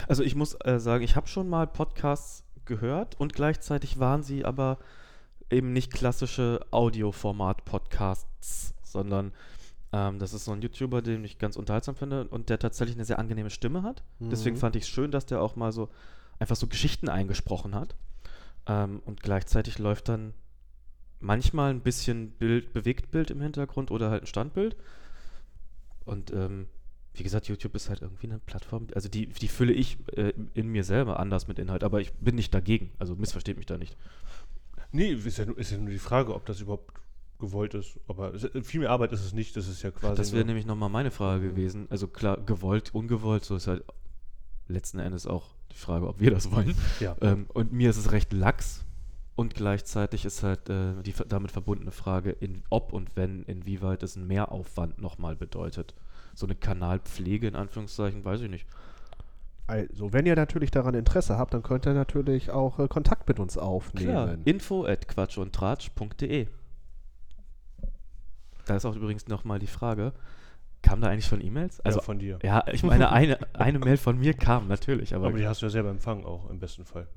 Also 0.06 0.22
ich 0.22 0.34
muss 0.34 0.56
äh, 0.64 0.78
sagen, 0.78 1.02
ich 1.02 1.16
habe 1.16 1.26
schon 1.26 1.48
mal 1.48 1.66
Podcasts 1.66 2.44
gehört 2.68 3.18
und 3.20 3.32
gleichzeitig 3.32 3.98
waren 3.98 4.22
sie 4.22 4.44
aber 4.44 4.78
eben 5.50 5.72
nicht 5.72 5.92
klassische 5.92 6.60
Audioformat-Podcasts, 6.70 8.74
sondern 8.82 9.32
ähm, 9.92 10.18
das 10.18 10.34
ist 10.34 10.44
so 10.44 10.52
ein 10.52 10.62
YouTuber, 10.62 11.02
den 11.02 11.24
ich 11.24 11.38
ganz 11.38 11.56
unterhaltsam 11.56 11.96
finde 11.96 12.26
und 12.28 12.48
der 12.50 12.58
tatsächlich 12.58 12.96
eine 12.96 13.04
sehr 13.04 13.18
angenehme 13.18 13.50
Stimme 13.50 13.82
hat. 13.82 14.02
Deswegen 14.20 14.56
Mhm. 14.56 14.60
fand 14.60 14.76
ich 14.76 14.84
es 14.84 14.88
schön, 14.88 15.10
dass 15.10 15.26
der 15.26 15.40
auch 15.42 15.56
mal 15.56 15.72
so 15.72 15.88
einfach 16.38 16.56
so 16.56 16.66
Geschichten 16.66 17.08
eingesprochen 17.08 17.74
hat. 17.74 17.94
Ähm, 18.66 19.00
und 19.06 19.22
gleichzeitig 19.22 19.78
läuft 19.78 20.08
dann 20.08 20.34
manchmal 21.20 21.70
ein 21.70 21.80
bisschen 21.80 22.30
Bild, 22.32 22.72
Bewegtbild 22.72 23.30
im 23.30 23.40
Hintergrund 23.40 23.90
oder 23.90 24.10
halt 24.10 24.24
ein 24.24 24.26
Standbild. 24.26 24.76
Und 26.04 26.32
ähm, 26.32 26.66
wie 27.18 27.22
gesagt, 27.24 27.48
YouTube 27.48 27.74
ist 27.74 27.88
halt 27.88 28.02
irgendwie 28.02 28.26
eine 28.28 28.38
Plattform, 28.38 28.86
also 28.94 29.08
die, 29.08 29.26
die 29.26 29.48
fülle 29.48 29.72
ich 29.72 29.98
äh, 30.16 30.32
in 30.54 30.68
mir 30.68 30.84
selber 30.84 31.18
anders 31.20 31.48
mit 31.48 31.58
Inhalt, 31.58 31.84
aber 31.84 32.00
ich 32.00 32.12
bin 32.14 32.34
nicht 32.34 32.54
dagegen, 32.54 32.90
also 32.98 33.16
missversteht 33.16 33.56
mich 33.56 33.66
da 33.66 33.78
nicht. 33.78 33.96
Nee, 34.92 35.12
ist 35.12 35.38
ja, 35.38 35.44
nur- 35.46 35.58
ist 35.58 35.70
ja 35.70 35.78
nur 35.78 35.90
die 35.90 35.98
Frage, 35.98 36.34
ob 36.34 36.46
das 36.46 36.60
überhaupt 36.60 36.94
gewollt 37.38 37.74
ist. 37.74 38.00
Aber 38.08 38.34
es, 38.34 38.48
viel 38.66 38.80
mehr 38.80 38.90
Arbeit 38.90 39.12
ist 39.12 39.24
es 39.24 39.32
nicht. 39.32 39.56
Das 39.56 39.68
ist 39.68 39.82
ja 39.82 39.90
quasi. 39.90 40.16
Das 40.16 40.32
wäre 40.32 40.44
nämlich 40.44 40.66
nochmal 40.66 40.88
meine 40.88 41.10
Frage 41.10 41.50
gewesen. 41.50 41.86
Also 41.90 42.08
klar, 42.08 42.38
gewollt, 42.38 42.94
ungewollt, 42.94 43.44
so 43.44 43.54
ist 43.56 43.66
halt 43.66 43.84
letzten 44.66 44.98
Endes 44.98 45.26
auch 45.26 45.54
die 45.72 45.76
Frage, 45.76 46.08
ob 46.08 46.20
wir 46.20 46.30
das 46.30 46.50
wollen. 46.50 46.74
Ja. 47.00 47.16
Ähm, 47.20 47.46
und 47.52 47.72
mir 47.72 47.90
ist 47.90 47.96
es 47.98 48.12
recht 48.12 48.32
lax 48.32 48.84
und 49.36 49.54
gleichzeitig 49.54 50.24
ist 50.24 50.42
halt 50.42 50.68
äh, 50.68 50.94
die 51.02 51.14
damit 51.28 51.52
verbundene 51.52 51.90
Frage, 51.92 52.30
in, 52.30 52.62
ob 52.70 52.92
und 52.92 53.14
wenn, 53.14 53.44
inwieweit 53.44 54.02
es 54.02 54.16
einen 54.16 54.26
Mehraufwand 54.26 55.00
nochmal 55.00 55.36
bedeutet. 55.36 55.94
So 56.38 56.46
eine 56.46 56.54
Kanalpflege 56.54 57.48
in 57.48 57.56
Anführungszeichen, 57.56 58.24
weiß 58.24 58.42
ich 58.42 58.50
nicht. 58.50 58.66
Also, 59.66 60.12
wenn 60.12 60.24
ihr 60.24 60.36
natürlich 60.36 60.70
daran 60.70 60.94
Interesse 60.94 61.36
habt, 61.36 61.52
dann 61.52 61.62
könnt 61.62 61.84
ihr 61.86 61.92
natürlich 61.94 62.50
auch 62.50 62.78
äh, 62.78 62.88
Kontakt 62.88 63.28
mit 63.28 63.38
uns 63.40 63.58
aufnehmen. 63.58 64.08
Klar, 64.10 64.36
info 64.44 64.84
at 64.86 65.08
quatschundtratsch.de. 65.08 66.46
Da 68.66 68.76
ist 68.76 68.84
auch 68.84 68.94
übrigens 68.96 69.26
nochmal 69.28 69.58
die 69.58 69.66
Frage, 69.66 70.12
kam 70.82 71.00
da 71.00 71.08
eigentlich 71.08 71.26
schon 71.26 71.40
E-Mails? 71.44 71.80
Also, 71.80 71.98
ja, 71.98 72.04
von 72.04 72.18
dir. 72.18 72.38
ja, 72.42 72.64
ich 72.72 72.82
meine, 72.82 73.10
eine, 73.10 73.38
eine 73.54 73.78
Mail 73.78 73.96
von 73.96 74.18
mir 74.18 74.34
kam 74.34 74.68
natürlich, 74.68 75.14
aber, 75.14 75.26
Aber 75.28 75.38
die 75.38 75.46
hast 75.46 75.62
du 75.62 75.66
ja 75.66 75.70
selber 75.70 75.90
empfangen 75.90 76.24
auch, 76.24 76.48
im 76.50 76.58
besten 76.60 76.84
Fall. 76.84 77.08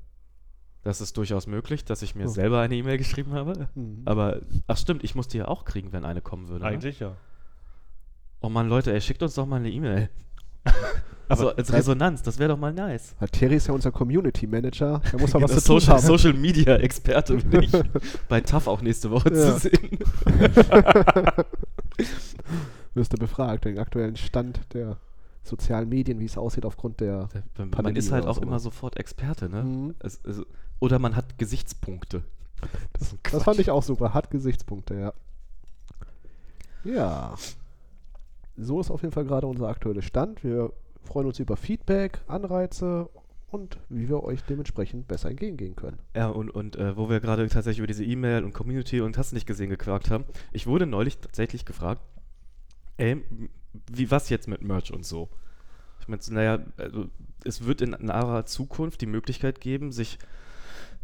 das 0.82 1.00
ist 1.00 1.16
durchaus 1.16 1.46
möglich, 1.46 1.84
dass 1.84 2.02
ich 2.02 2.14
mir 2.14 2.24
Oh. 2.24 2.28
selber 2.28 2.60
eine 2.60 2.74
E-Mail 2.74 2.98
geschrieben 2.98 3.34
habe. 3.34 3.68
Mhm. 3.74 4.02
Aber, 4.04 4.40
ach 4.66 4.76
stimmt, 4.76 5.04
ich 5.04 5.14
muss 5.14 5.28
die 5.28 5.38
ja 5.38 5.48
auch 5.48 5.64
kriegen, 5.64 5.92
wenn 5.92 6.04
eine 6.04 6.20
kommen 6.22 6.48
würde. 6.48 6.64
Ne? 6.64 6.70
Eigentlich 6.70 6.98
ja. 7.00 7.12
Oh 8.42 8.48
Mann, 8.48 8.68
Leute, 8.68 8.92
ey, 8.92 9.00
schickt 9.00 9.22
uns 9.22 9.34
doch 9.34 9.46
mal 9.46 9.56
eine 9.56 9.70
E-Mail. 9.70 10.08
Aber 11.28 11.40
so, 11.40 11.48
als 11.56 11.72
Resonanz, 11.72 12.22
das 12.22 12.38
wäre 12.38 12.50
doch 12.50 12.58
mal 12.58 12.72
nice. 12.74 13.14
Ja, 13.20 13.26
Terry 13.26 13.54
ist 13.56 13.66
ja 13.68 13.72
unser 13.72 13.90
Community 13.90 14.46
Manager. 14.46 15.00
Der 15.12 15.20
muss 15.20 15.32
ja 15.34 15.40
was 15.40 15.52
zu 15.52 15.60
tun 15.60 15.80
Social, 15.80 15.96
haben. 15.96 16.06
Social 16.06 16.32
Media 16.34 16.76
Experte 16.76 17.36
bin 17.36 17.62
ich. 17.62 17.72
Bei 18.28 18.40
TAF 18.42 18.66
auch 18.66 18.82
nächste 18.82 19.10
Woche 19.10 19.32
Ja. 19.34 19.52
zu 19.54 19.60
sehen. 19.60 19.98
Wirst 22.94 23.12
du 23.12 23.16
befragt, 23.16 23.64
den 23.64 23.78
aktuellen 23.78 24.16
Stand 24.16 24.60
der 24.74 24.98
sozialen 25.42 25.88
Medien, 25.88 26.20
wie 26.20 26.26
es 26.26 26.36
aussieht 26.36 26.66
aufgrund 26.66 27.00
der. 27.00 27.28
Man 27.56 27.70
Pandemie 27.70 27.98
ist 27.98 28.12
halt 28.12 28.26
auch 28.26 28.36
so. 28.36 28.42
immer 28.42 28.58
sofort 28.58 28.98
Experte, 28.98 29.48
ne? 29.48 29.62
Mhm. 29.62 29.94
Es, 30.00 30.20
es, 30.24 30.42
oder 30.80 30.98
man 30.98 31.16
hat 31.16 31.38
Gesichtspunkte. 31.38 32.24
Das, 32.92 33.14
Das 33.30 33.42
fand 33.42 33.58
ich 33.58 33.70
auch 33.70 33.82
super. 33.82 34.12
Hat 34.12 34.30
Gesichtspunkte, 34.30 34.94
ja. 34.94 35.12
Ja. 36.84 37.34
So 38.56 38.80
ist 38.80 38.90
auf 38.90 39.02
jeden 39.02 39.12
Fall 39.12 39.24
gerade 39.24 39.46
unser 39.46 39.68
aktueller 39.68 40.02
Stand. 40.02 40.44
Wir 40.44 40.72
freuen 41.04 41.26
uns 41.26 41.38
über 41.38 41.56
Feedback, 41.56 42.20
Anreize 42.26 43.08
und 43.50 43.78
wie 43.88 44.08
wir 44.08 44.22
euch 44.22 44.42
dementsprechend 44.42 45.08
besser 45.08 45.30
entgegengehen 45.30 45.76
können. 45.76 45.98
Ja, 46.16 46.28
und, 46.28 46.50
und 46.50 46.76
äh, 46.76 46.96
wo 46.96 47.10
wir 47.10 47.20
gerade 47.20 47.46
tatsächlich 47.48 47.78
über 47.78 47.86
diese 47.86 48.04
E-Mail 48.04 48.44
und 48.44 48.52
Community 48.54 49.00
und 49.00 49.18
hast 49.18 49.32
nicht 49.32 49.46
gesehen 49.46 49.70
gequakt 49.70 50.10
haben, 50.10 50.24
ich 50.52 50.66
wurde 50.66 50.86
neulich 50.86 51.18
tatsächlich 51.18 51.64
gefragt, 51.64 52.02
ey, 52.96 53.22
wie 53.90 54.10
was 54.10 54.28
jetzt 54.30 54.48
mit 54.48 54.62
Merch 54.62 54.92
und 54.92 55.04
so? 55.04 55.28
Ich 56.00 56.08
meine, 56.08 56.22
naja, 56.30 56.58
also, 56.78 57.06
es 57.44 57.64
wird 57.64 57.80
in 57.80 57.96
naher 58.00 58.46
Zukunft 58.46 59.00
die 59.00 59.06
Möglichkeit 59.06 59.60
geben, 59.60 59.92
sich 59.92 60.18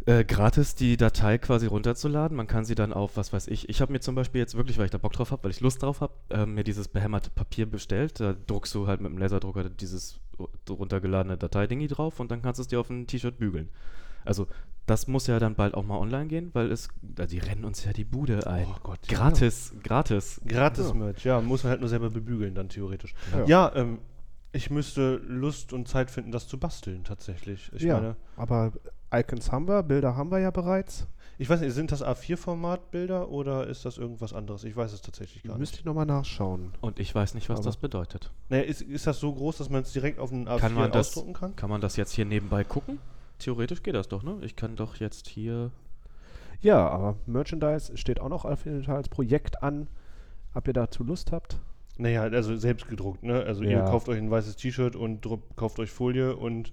äh, 0.08 0.24
gratis 0.24 0.74
die 0.74 0.96
Datei 0.96 1.36
quasi 1.36 1.66
runterzuladen. 1.66 2.34
Man 2.34 2.46
kann 2.46 2.64
sie 2.64 2.74
dann 2.74 2.94
auf, 2.94 3.18
was 3.18 3.32
weiß 3.32 3.46
ich, 3.48 3.68
ich 3.68 3.82
habe 3.82 3.92
mir 3.92 4.00
zum 4.00 4.14
Beispiel 4.14 4.40
jetzt 4.40 4.56
wirklich, 4.56 4.78
weil 4.78 4.86
ich 4.86 4.90
da 4.90 4.96
Bock 4.96 5.12
drauf 5.12 5.32
habe, 5.32 5.44
weil 5.44 5.50
ich 5.50 5.60
Lust 5.60 5.82
drauf 5.82 6.00
habe, 6.00 6.14
äh, 6.30 6.46
mir 6.46 6.64
dieses 6.64 6.88
behämmerte 6.88 7.28
Papier 7.28 7.66
bestellt. 7.66 8.18
Da 8.18 8.34
druckst 8.46 8.74
du 8.74 8.86
halt 8.86 9.02
mit 9.02 9.12
dem 9.12 9.18
Laserdrucker 9.18 9.68
dieses 9.68 10.18
runtergeladene 10.68 11.36
Dateidingi 11.36 11.88
drauf 11.88 12.20
und 12.20 12.30
dann 12.30 12.40
kannst 12.40 12.58
du 12.58 12.62
es 12.62 12.68
dir 12.68 12.80
auf 12.80 12.88
ein 12.88 13.06
T-Shirt 13.06 13.38
bügeln. 13.38 13.68
Also 14.24 14.46
das 14.86 15.08
muss 15.08 15.26
ja 15.26 15.38
dann 15.38 15.54
bald 15.54 15.74
auch 15.74 15.84
mal 15.84 15.98
online 15.98 16.28
gehen, 16.28 16.50
weil 16.54 16.72
es, 16.72 16.88
also 17.18 17.30
die 17.30 17.40
rennen 17.40 17.66
uns 17.66 17.84
ja 17.84 17.92
die 17.92 18.04
Bude 18.04 18.46
ein. 18.46 18.66
Oh 18.66 18.78
Gott, 18.82 19.00
ja. 19.10 19.18
gratis, 19.18 19.74
gratis. 19.82 20.40
Gratis 20.46 20.88
Ja. 20.88 20.94
Merch, 20.94 21.24
ja, 21.24 21.40
muss 21.42 21.64
man 21.64 21.72
halt 21.72 21.80
nur 21.80 21.90
selber 21.90 22.08
bebügeln 22.08 22.54
dann 22.54 22.70
theoretisch. 22.70 23.14
Ja. 23.32 23.44
Ja, 23.44 23.72
ähm, 23.74 23.98
ich 24.52 24.70
müsste 24.70 25.16
Lust 25.16 25.74
und 25.74 25.86
Zeit 25.86 26.10
finden, 26.10 26.32
das 26.32 26.48
zu 26.48 26.58
basteln 26.58 27.04
tatsächlich. 27.04 27.70
Ich 27.74 27.82
ja, 27.82 27.96
meine, 27.96 28.16
aber 28.36 28.72
Icons 29.12 29.50
haben 29.52 29.66
wir, 29.68 29.82
Bilder 29.82 30.16
haben 30.16 30.30
wir 30.30 30.38
ja 30.38 30.50
bereits. 30.50 31.06
ich 31.38 31.48
weiß 31.48 31.60
nicht, 31.60 31.72
sind 31.72 31.92
das 31.92 32.02
A4-Format-Bilder 32.04 33.28
oder 33.30 33.66
ist 33.66 33.84
das 33.84 33.96
irgendwas 33.98 34.32
anderes? 34.32 34.64
Ich 34.64 34.76
weiß 34.76 34.92
es 34.92 35.00
tatsächlich 35.00 35.42
gar 35.44 35.56
Müsste 35.56 35.74
nicht. 35.74 35.80
ich 35.80 35.84
nochmal 35.86 36.06
nachschauen. 36.06 36.72
Und 36.80 36.98
ich 36.98 37.14
weiß 37.14 37.34
nicht, 37.34 37.48
was 37.48 37.60
Aber- 37.60 37.66
das 37.66 37.76
bedeutet. 37.76 38.30
Naja, 38.48 38.62
ist, 38.64 38.82
ist 38.82 39.06
das 39.06 39.18
so 39.20 39.32
groß, 39.32 39.58
dass 39.58 39.70
man 39.70 39.82
es 39.82 39.92
direkt 39.92 40.18
auf 40.18 40.32
einen 40.32 40.48
A4 40.48 40.58
Kann 40.58 40.74
man 40.74 40.90
das- 40.92 41.08
ausdrucken 41.08 41.32
kann? 41.32 41.56
Kann 41.56 41.70
man 41.70 41.80
das 41.80 41.96
jetzt 41.96 42.12
hier 42.12 42.24
nebenbei 42.24 42.64
gucken? 42.64 42.98
Theoretisch 43.38 43.82
geht 43.82 43.94
das 43.94 44.08
doch, 44.08 44.22
ne? 44.22 44.36
Ich 44.42 44.56
kann 44.56 44.74
doch 44.76 44.96
jetzt 44.96 45.28
hier. 45.28 45.70
Ja, 46.60 46.88
aber 46.88 47.14
Merchandise 47.26 47.96
steht 47.96 48.18
auch 48.20 48.28
noch 48.28 48.44
auf 48.44 48.64
jeden 48.64 48.82
Fall 48.82 48.96
als 48.96 49.08
Projekt 49.08 49.62
an. 49.62 49.86
Habt 50.54 50.66
ihr 50.66 50.72
dazu 50.72 51.04
Lust 51.04 51.30
habt? 51.30 51.60
Naja, 51.98 52.22
also 52.22 52.56
selbst 52.56 52.88
gedruckt, 52.88 53.22
ne? 53.22 53.42
Also 53.44 53.62
ihr 53.62 53.70
Ja. 53.70 53.84
kauft 53.88 54.08
euch 54.08 54.18
ein 54.18 54.30
weißes 54.30 54.56
T-Shirt 54.56 54.96
und 54.96 55.26
kauft 55.56 55.78
euch 55.78 55.90
Folie 55.90 56.34
und 56.36 56.72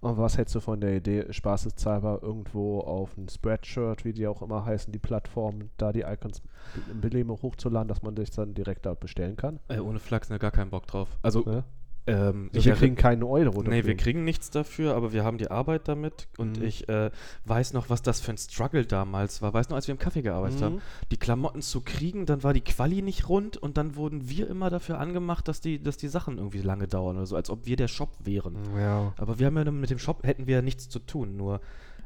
Und 0.00 0.16
was 0.16 0.38
hältst 0.38 0.54
du 0.54 0.60
von 0.60 0.80
der 0.80 0.96
Idee, 0.96 1.30
spaßeshalber 1.30 2.20
irgendwo 2.22 2.80
auf 2.80 3.18
ein 3.18 3.28
Spreadshirt, 3.28 4.04
wie 4.06 4.14
die 4.14 4.26
auch 4.26 4.40
immer 4.40 4.64
heißen, 4.64 4.92
die 4.92 4.98
Plattformen, 4.98 5.70
da 5.76 5.92
die 5.92 6.02
Icons 6.02 6.42
im 6.90 7.02
Belehmen 7.02 7.30
hochzuladen, 7.30 7.88
dass 7.88 8.02
man 8.02 8.16
sich 8.16 8.30
dann 8.30 8.54
direkt 8.54 8.86
dort 8.86 9.00
bestellen 9.00 9.36
kann? 9.36 9.60
Äh, 9.68 9.80
ohne 9.80 9.98
Flachs, 9.98 10.30
ne, 10.30 10.38
gar 10.38 10.52
keinen 10.52 10.70
Bock 10.70 10.86
drauf. 10.86 11.18
Also, 11.22 11.42
Ne? 11.42 11.64
Ähm, 12.06 12.50
Also 12.54 12.66
wir 12.66 12.74
kriegen 12.74 12.96
keinen 12.96 13.22
Euro 13.22 13.62
Nee, 13.62 13.70
wir 13.70 13.82
dafür. 13.82 13.94
kriegen 13.96 14.24
nichts 14.24 14.50
dafür, 14.50 14.94
aber 14.96 15.12
wir 15.12 15.22
haben 15.24 15.38
die 15.38 15.50
Arbeit 15.50 15.86
damit 15.88 16.28
und 16.38 16.58
Mhm. 16.58 16.64
ich 16.64 16.88
äh, 16.88 17.10
weiß 17.44 17.72
noch, 17.72 17.90
was 17.90 18.02
das 18.02 18.20
für 18.20 18.30
ein 18.32 18.38
Struggle 18.38 18.86
damals 18.86 19.42
war. 19.42 19.52
Weiß 19.52 19.68
noch, 19.68 19.76
als 19.76 19.86
wir 19.88 19.94
im 19.94 20.00
Café 20.00 20.22
gearbeitet 20.22 20.60
Mhm. 20.60 20.64
haben, 20.64 20.80
die 21.10 21.16
Klamotten 21.18 21.62
zu 21.62 21.82
kriegen, 21.82 22.26
dann 22.26 22.42
war 22.42 22.52
die 22.54 22.62
Quali 22.62 23.02
nicht 23.02 23.28
rund 23.28 23.56
und 23.56 23.76
dann 23.76 23.96
wurden 23.96 24.28
wir 24.28 24.48
immer 24.48 24.70
dafür 24.70 24.98
angemacht, 24.98 25.46
dass 25.48 25.60
die, 25.60 25.82
dass 25.82 25.96
die 25.96 26.08
Sachen 26.08 26.38
irgendwie 26.38 26.62
lange 26.62 26.88
dauern 26.88 27.16
oder 27.16 27.26
so, 27.26 27.36
als 27.36 27.50
ob 27.50 27.66
wir 27.66 27.76
der 27.76 27.88
Shop 27.88 28.16
wären. 28.24 28.56
Ja. 28.76 29.12
Aber 29.16 29.38
wir 29.38 29.46
haben 29.46 29.56
ja 29.56 29.70
mit 29.70 29.90
dem 29.90 29.98
Shop 29.98 30.24
hätten 30.26 30.46
wir 30.46 30.56
ja 30.56 30.62
nichts 30.62 30.88
zu 30.88 30.98
tun, 31.00 31.36
nur 31.36 31.60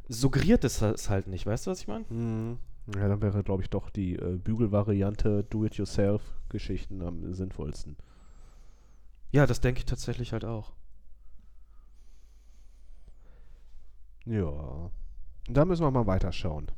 suggeriert 0.08 0.64
es 0.64 0.82
es 0.82 1.08
halt 1.08 1.28
nicht, 1.28 1.46
weißt 1.46 1.66
du, 1.66 1.70
was 1.70 1.80
ich 1.80 1.86
meine? 1.88 2.04
Mhm. 2.10 2.58
Ja, 2.94 3.08
dann 3.08 3.22
wäre, 3.22 3.42
glaube 3.42 3.62
ich, 3.62 3.70
doch 3.70 3.88
die 3.88 4.16
äh, 4.16 4.36
Bügelvariante 4.36 5.44
Do-it-yourself-Geschichten 5.48 7.00
am 7.02 7.32
sinnvollsten. 7.32 7.96
Ja, 9.34 9.46
das 9.46 9.60
denke 9.60 9.80
ich 9.80 9.84
tatsächlich 9.84 10.32
halt 10.32 10.44
auch. 10.44 10.70
Ja. 14.26 14.90
Da 15.48 15.64
müssen 15.64 15.82
wir 15.82 15.90
mal 15.90 16.06
weiterschauen. 16.06 16.70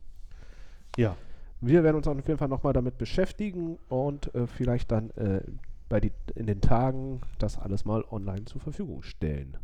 Ja. 0.96 1.16
Wir 1.60 1.84
werden 1.84 1.96
uns 1.96 2.06
auf 2.08 2.16
jeden 2.16 2.38
Fall 2.38 2.48
nochmal 2.48 2.72
damit 2.72 2.96
beschäftigen 2.96 3.76
und 3.90 4.34
äh, 4.34 4.46
vielleicht 4.46 4.90
dann 4.90 5.10
äh, 5.10 5.42
bei 5.90 6.00
die, 6.00 6.12
in 6.34 6.46
den 6.46 6.62
Tagen 6.62 7.20
das 7.38 7.58
alles 7.58 7.84
mal 7.84 8.02
online 8.10 8.46
zur 8.46 8.62
Verfügung 8.62 9.02
stellen. 9.02 9.58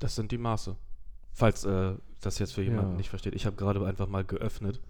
Das 0.00 0.16
sind 0.16 0.32
die 0.32 0.38
Maße. 0.38 0.74
Falls 1.32 1.64
äh, 1.64 1.94
das 2.20 2.40
jetzt 2.40 2.54
für 2.54 2.62
jemanden 2.62 2.90
Ja. 2.92 2.96
nicht 2.96 3.10
versteht. 3.10 3.36
Ich 3.36 3.46
habe 3.46 3.54
gerade 3.54 3.86
einfach 3.86 4.08
mal 4.08 4.24
geöffnet, 4.24 4.80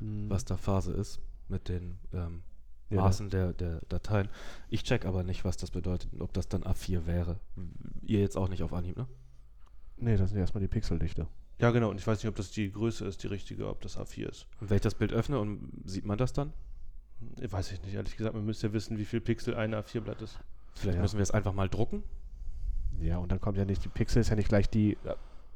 Hm. 0.00 0.28
was 0.28 0.44
da 0.44 0.56
Phase 0.56 0.92
ist 0.92 1.20
mit 1.48 1.68
den 1.68 1.96
ähm, 2.12 2.42
Ja. 2.90 3.00
Maßen 3.02 3.30
der, 3.30 3.52
der 3.52 3.80
Dateien. 3.88 4.28
Ich 4.70 4.84
check 4.84 5.04
aber 5.06 5.24
nicht, 5.24 5.44
was 5.44 5.56
das 5.56 5.70
bedeutet 5.72 6.12
und 6.12 6.22
ob 6.22 6.32
das 6.32 6.48
dann 6.48 6.62
A4 6.62 7.06
wäre. 7.06 7.40
Ihr 8.02 8.20
jetzt 8.20 8.36
auch 8.36 8.48
nicht 8.48 8.62
auf 8.62 8.72
Anhieb, 8.72 8.96
ne? 8.96 9.06
Nee, 9.96 10.16
das 10.16 10.30
sind 10.30 10.38
erstmal 10.38 10.60
die 10.60 10.68
Pixeldichte. 10.68 11.26
Ja, 11.58 11.70
genau. 11.70 11.90
Und 11.90 11.98
ich 11.98 12.06
weiß 12.06 12.18
nicht, 12.18 12.28
ob 12.28 12.36
das 12.36 12.50
die 12.50 12.70
Größe 12.70 13.04
ist, 13.06 13.22
die 13.22 13.26
richtige, 13.28 13.68
ob 13.68 13.80
das 13.80 13.98
A4 13.98 14.28
ist. 14.28 14.46
Und 14.60 14.70
wenn 14.70 14.76
ich 14.76 14.82
das 14.82 14.94
Bild 14.94 15.12
öffne 15.12 15.38
und 15.40 15.70
sieht 15.84 16.04
man 16.04 16.18
das 16.18 16.32
dann? 16.32 16.52
Weiß 17.40 17.72
ich 17.72 17.82
nicht, 17.82 17.94
ehrlich 17.94 18.16
gesagt. 18.16 18.34
Man 18.34 18.44
müsste 18.44 18.66
ja 18.68 18.72
wissen, 18.74 18.98
wie 18.98 19.04
viel 19.06 19.20
Pixel 19.22 19.54
ein 19.54 19.74
A4-Blatt 19.74 20.20
ist. 20.22 20.38
Vielleicht 20.74 20.96
Ja. 20.96 21.02
müssen 21.02 21.16
wir 21.16 21.22
es 21.22 21.30
einfach 21.30 21.54
mal 21.54 21.68
drucken. 21.68 22.02
Ja, 23.00 23.18
und 23.18 23.32
dann 23.32 23.40
kommt 23.40 23.56
ja 23.58 23.64
nicht 23.64 23.84
die 23.84 23.88
Pixel, 23.88 24.20
ist 24.20 24.28
ja 24.28 24.36
nicht 24.36 24.48
gleich 24.48 24.68
die, 24.68 24.96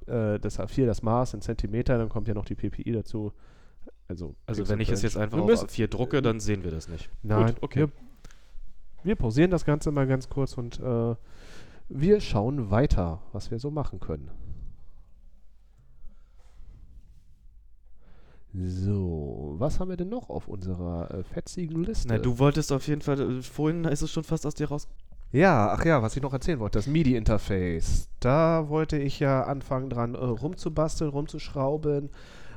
äh, 0.07 0.39
das 0.41 0.59
A4, 0.59 0.87
das 0.87 1.03
Maß 1.03 1.35
in 1.35 1.43
Zentimeter, 1.43 1.97
dann 1.99 2.09
kommt 2.09 2.29
ja 2.29 2.35
noch 2.35 2.45
die 2.47 2.55
PPI 2.55 2.93
dazu. 2.93 3.33
Also, 4.11 4.35
Also 4.45 4.69
wenn 4.69 4.81
ich 4.81 4.91
es 4.91 5.03
jetzt 5.03 5.17
einfach 5.17 5.39
auf 5.39 5.47
müssen- 5.47 5.69
A4 5.69 5.87
drucke, 5.87 6.21
dann 6.21 6.41
sehen 6.41 6.65
wir 6.65 6.73
das 6.73 6.89
nicht. 6.89 7.09
Nein, 7.23 7.47
Gut, 7.55 7.63
okay. 7.63 7.79
Wir, 7.79 7.91
wir 9.05 9.15
pausieren 9.15 9.53
das 9.53 9.65
Ganze 9.65 9.93
mal 9.93 10.09
ganz 10.09 10.29
kurz 10.29 10.59
und 10.59 10.81
äh, 10.81 11.15
wir 11.89 12.21
schauen 12.21 12.73
weiter, 12.73 13.21
was 13.33 13.53
wir 13.53 13.61
so 13.61 13.71
machen 13.71 14.01
können. 14.01 14.29
So, 18.53 19.55
was 19.59 19.79
haben 19.79 19.91
wir 19.91 19.97
denn 19.97 20.09
noch 20.09 20.29
auf 20.29 20.49
unserer 20.49 21.09
äh, 21.15 21.23
fetzigen 21.23 21.85
Liste? 21.85 22.09
Na, 22.09 22.19
du 22.19 22.41
wolltest 22.41 22.73
auf 22.73 22.89
jeden 22.89 23.01
Fall, 23.01 23.21
äh, 23.21 23.43
vorhin 23.43 23.85
ist 23.85 24.03
es 24.03 24.11
schon 24.11 24.25
fast 24.25 24.45
aus 24.45 24.57
dir 24.57 24.69
raus. 24.69 24.89
Ja, 25.31 25.71
ach 25.71 25.85
ja, 25.85 26.03
was 26.03 26.17
ich 26.17 26.23
noch 26.23 26.33
erzählen 26.33 26.59
wollte, 26.59 26.79
das 26.79 26.89
MIDI-Interface. 26.89 28.09
Da 28.19 28.69
wollte 28.69 28.99
ich 28.99 29.21
ja 29.21 29.45
anfangen 29.45 29.89
dran 29.89 30.17
äh, 30.17 30.19
rumzubasteln, 30.19 31.11
rumzuschrauben, 31.11 32.11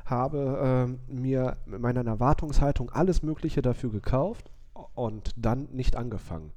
habe 0.06 0.60
ähm, 0.62 1.00
mir 1.08 1.58
mit 1.66 1.80
meiner 1.82 2.06
Erwartungshaltung 2.06 2.90
alles 2.90 3.24
Mögliche 3.24 3.62
dafür 3.62 3.92
gekauft 3.92 4.52
und 4.96 5.32
dann 5.38 5.68
nicht 5.72 5.96
angefangen. 5.96 6.52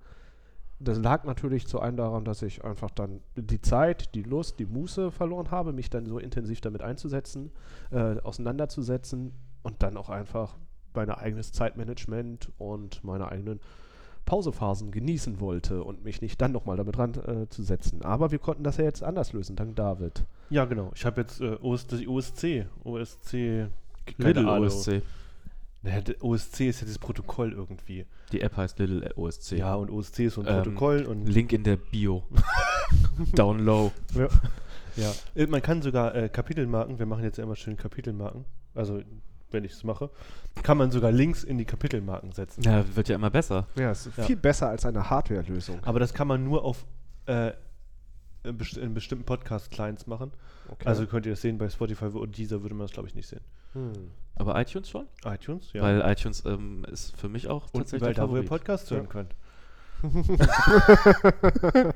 Das 0.78 0.98
lag 0.98 1.24
natürlich 1.24 1.66
zu 1.66 1.80
einem 1.80 1.96
daran, 1.96 2.24
dass 2.24 2.42
ich 2.42 2.64
einfach 2.64 2.90
dann 2.90 3.20
die 3.34 3.62
Zeit, 3.62 4.14
die 4.14 4.22
Lust, 4.22 4.58
die 4.58 4.66
Muße 4.66 5.10
verloren 5.10 5.50
habe, 5.50 5.72
mich 5.72 5.88
dann 5.88 6.04
so 6.04 6.18
intensiv 6.18 6.60
damit 6.60 6.82
einzusetzen, 6.82 7.50
äh, 7.90 8.20
auseinanderzusetzen 8.20 9.32
und 9.62 9.82
dann 9.82 9.96
auch 9.96 10.10
einfach 10.10 10.56
mein 10.92 11.10
eigenes 11.10 11.52
Zeitmanagement 11.52 12.52
und 12.58 13.02
meine 13.04 13.28
eigenen 13.28 13.60
Pausephasen 14.26 14.90
genießen 14.90 15.40
wollte 15.40 15.82
und 15.82 16.04
mich 16.04 16.20
nicht 16.20 16.40
dann 16.42 16.52
nochmal 16.52 16.76
damit 16.76 16.98
ran 16.98 17.14
äh, 17.14 17.48
zu 17.48 17.62
setzen. 17.62 18.02
Aber 18.02 18.30
wir 18.32 18.38
konnten 18.38 18.64
das 18.64 18.76
ja 18.76 18.84
jetzt 18.84 19.02
anders 19.02 19.32
lösen, 19.32 19.56
dank 19.56 19.74
David. 19.76 20.24
Ja, 20.50 20.64
genau. 20.66 20.90
Ich 20.94 21.06
habe 21.06 21.22
jetzt 21.22 21.40
äh, 21.40 21.56
OS, 21.62 21.86
die 21.86 22.06
OSC. 22.06 22.66
OSC. 22.84 23.68
Little 24.18 24.48
Ahnung. 24.48 24.66
OSC. 24.66 25.02
Naja, 25.82 26.02
OSC 26.20 26.60
ist 26.62 26.80
ja 26.80 26.84
dieses 26.86 26.98
Protokoll 26.98 27.52
irgendwie. 27.52 28.04
Die 28.32 28.40
App 28.40 28.56
heißt 28.56 28.78
Little 28.78 29.08
OSC. 29.16 29.52
Ja, 29.52 29.74
und 29.76 29.90
OSC 29.90 30.20
ist 30.20 30.34
so 30.34 30.42
ein 30.42 30.46
Ähm, 30.48 30.62
Protokoll 30.62 31.04
und. 31.04 31.26
Link 31.26 31.52
in 31.52 31.62
der 31.62 31.76
Bio. 31.76 32.24
Down 33.34 33.60
low. 33.60 33.92
Ja. 34.14 35.12
Äh, 35.34 35.46
Man 35.46 35.62
kann 35.62 35.82
sogar 35.82 36.14
äh, 36.14 36.28
Kapitelmarken, 36.28 36.98
wir 36.98 37.06
machen 37.06 37.22
jetzt 37.22 37.38
ja 37.38 37.44
immer 37.44 37.56
schön 37.56 37.76
Kapitelmarken, 37.76 38.44
also 38.74 39.00
wenn 39.50 39.64
ich 39.64 39.72
es 39.72 39.84
mache, 39.84 40.10
kann 40.62 40.76
man 40.78 40.90
sogar 40.90 41.12
Links 41.12 41.44
in 41.44 41.58
die 41.58 41.64
Kapitelmarken 41.64 42.32
setzen. 42.32 42.62
Ja, 42.62 42.84
wird 42.96 43.08
ja 43.08 43.14
immer 43.14 43.30
besser. 43.30 43.66
Ja, 43.78 43.90
es 43.90 44.06
ist 44.06 44.18
Ja. 44.18 44.24
viel 44.24 44.36
besser 44.36 44.68
als 44.68 44.84
eine 44.84 45.08
Hardware-Lösung. 45.10 45.80
Aber 45.84 46.00
das 46.00 46.12
kann 46.14 46.26
man 46.28 46.44
nur 46.44 46.64
auf 46.64 46.84
äh, 47.26 47.52
in, 48.44 48.56
best 48.58 48.76
in 48.76 48.94
bestimmten 48.94 49.24
Podcast-Clients 49.24 50.06
machen. 50.06 50.32
Okay. 50.68 50.88
Also 50.88 51.06
könnt 51.06 51.26
ihr 51.26 51.32
das 51.32 51.40
sehen 51.42 51.58
bei 51.58 51.68
Spotify 51.68 52.06
und 52.06 52.36
dieser 52.36 52.62
würde 52.62 52.74
man 52.74 52.84
das 52.86 52.92
glaube 52.92 53.08
ich 53.08 53.14
nicht 53.14 53.28
sehen. 53.28 53.40
hm. 53.72 53.92
Aber 54.38 54.60
iTunes 54.60 54.90
schon? 54.90 55.06
iTunes, 55.24 55.72
ja. 55.72 55.82
Weil 55.82 56.02
iTunes 56.02 56.44
ähm, 56.44 56.84
ist 56.92 57.16
für 57.18 57.28
mich 57.28 57.48
auch 57.48 57.64
und 57.72 57.80
tatsächlich 57.80 58.02
weil 58.02 58.14
der 58.14 58.24
da, 58.26 58.30
wo 58.30 58.36
ihr. 58.36 58.44
Podcasts 58.44 58.90
hören 58.90 59.04
Ja. 59.04 59.08
könnt. 59.08 59.34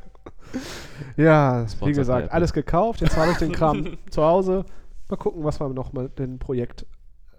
Ja, 1.17 1.65
wie 1.65 1.69
Sponsored 1.69 1.81
by 1.81 1.93
gesagt, 2.01 2.33
alles 2.33 2.53
gekauft. 2.53 3.01
Jetzt 3.01 3.17
habe 3.17 3.33
ich 3.33 3.39
den 3.39 3.53
Kram 3.53 3.97
zu 4.11 4.23
Hause. 4.23 4.65
Mal 5.09 5.17
gucken, 5.17 5.45
was 5.45 5.61
wir 5.61 5.69
noch 5.69 5.93
mal 5.93 6.09
den 6.09 6.39
Projekt 6.39 6.87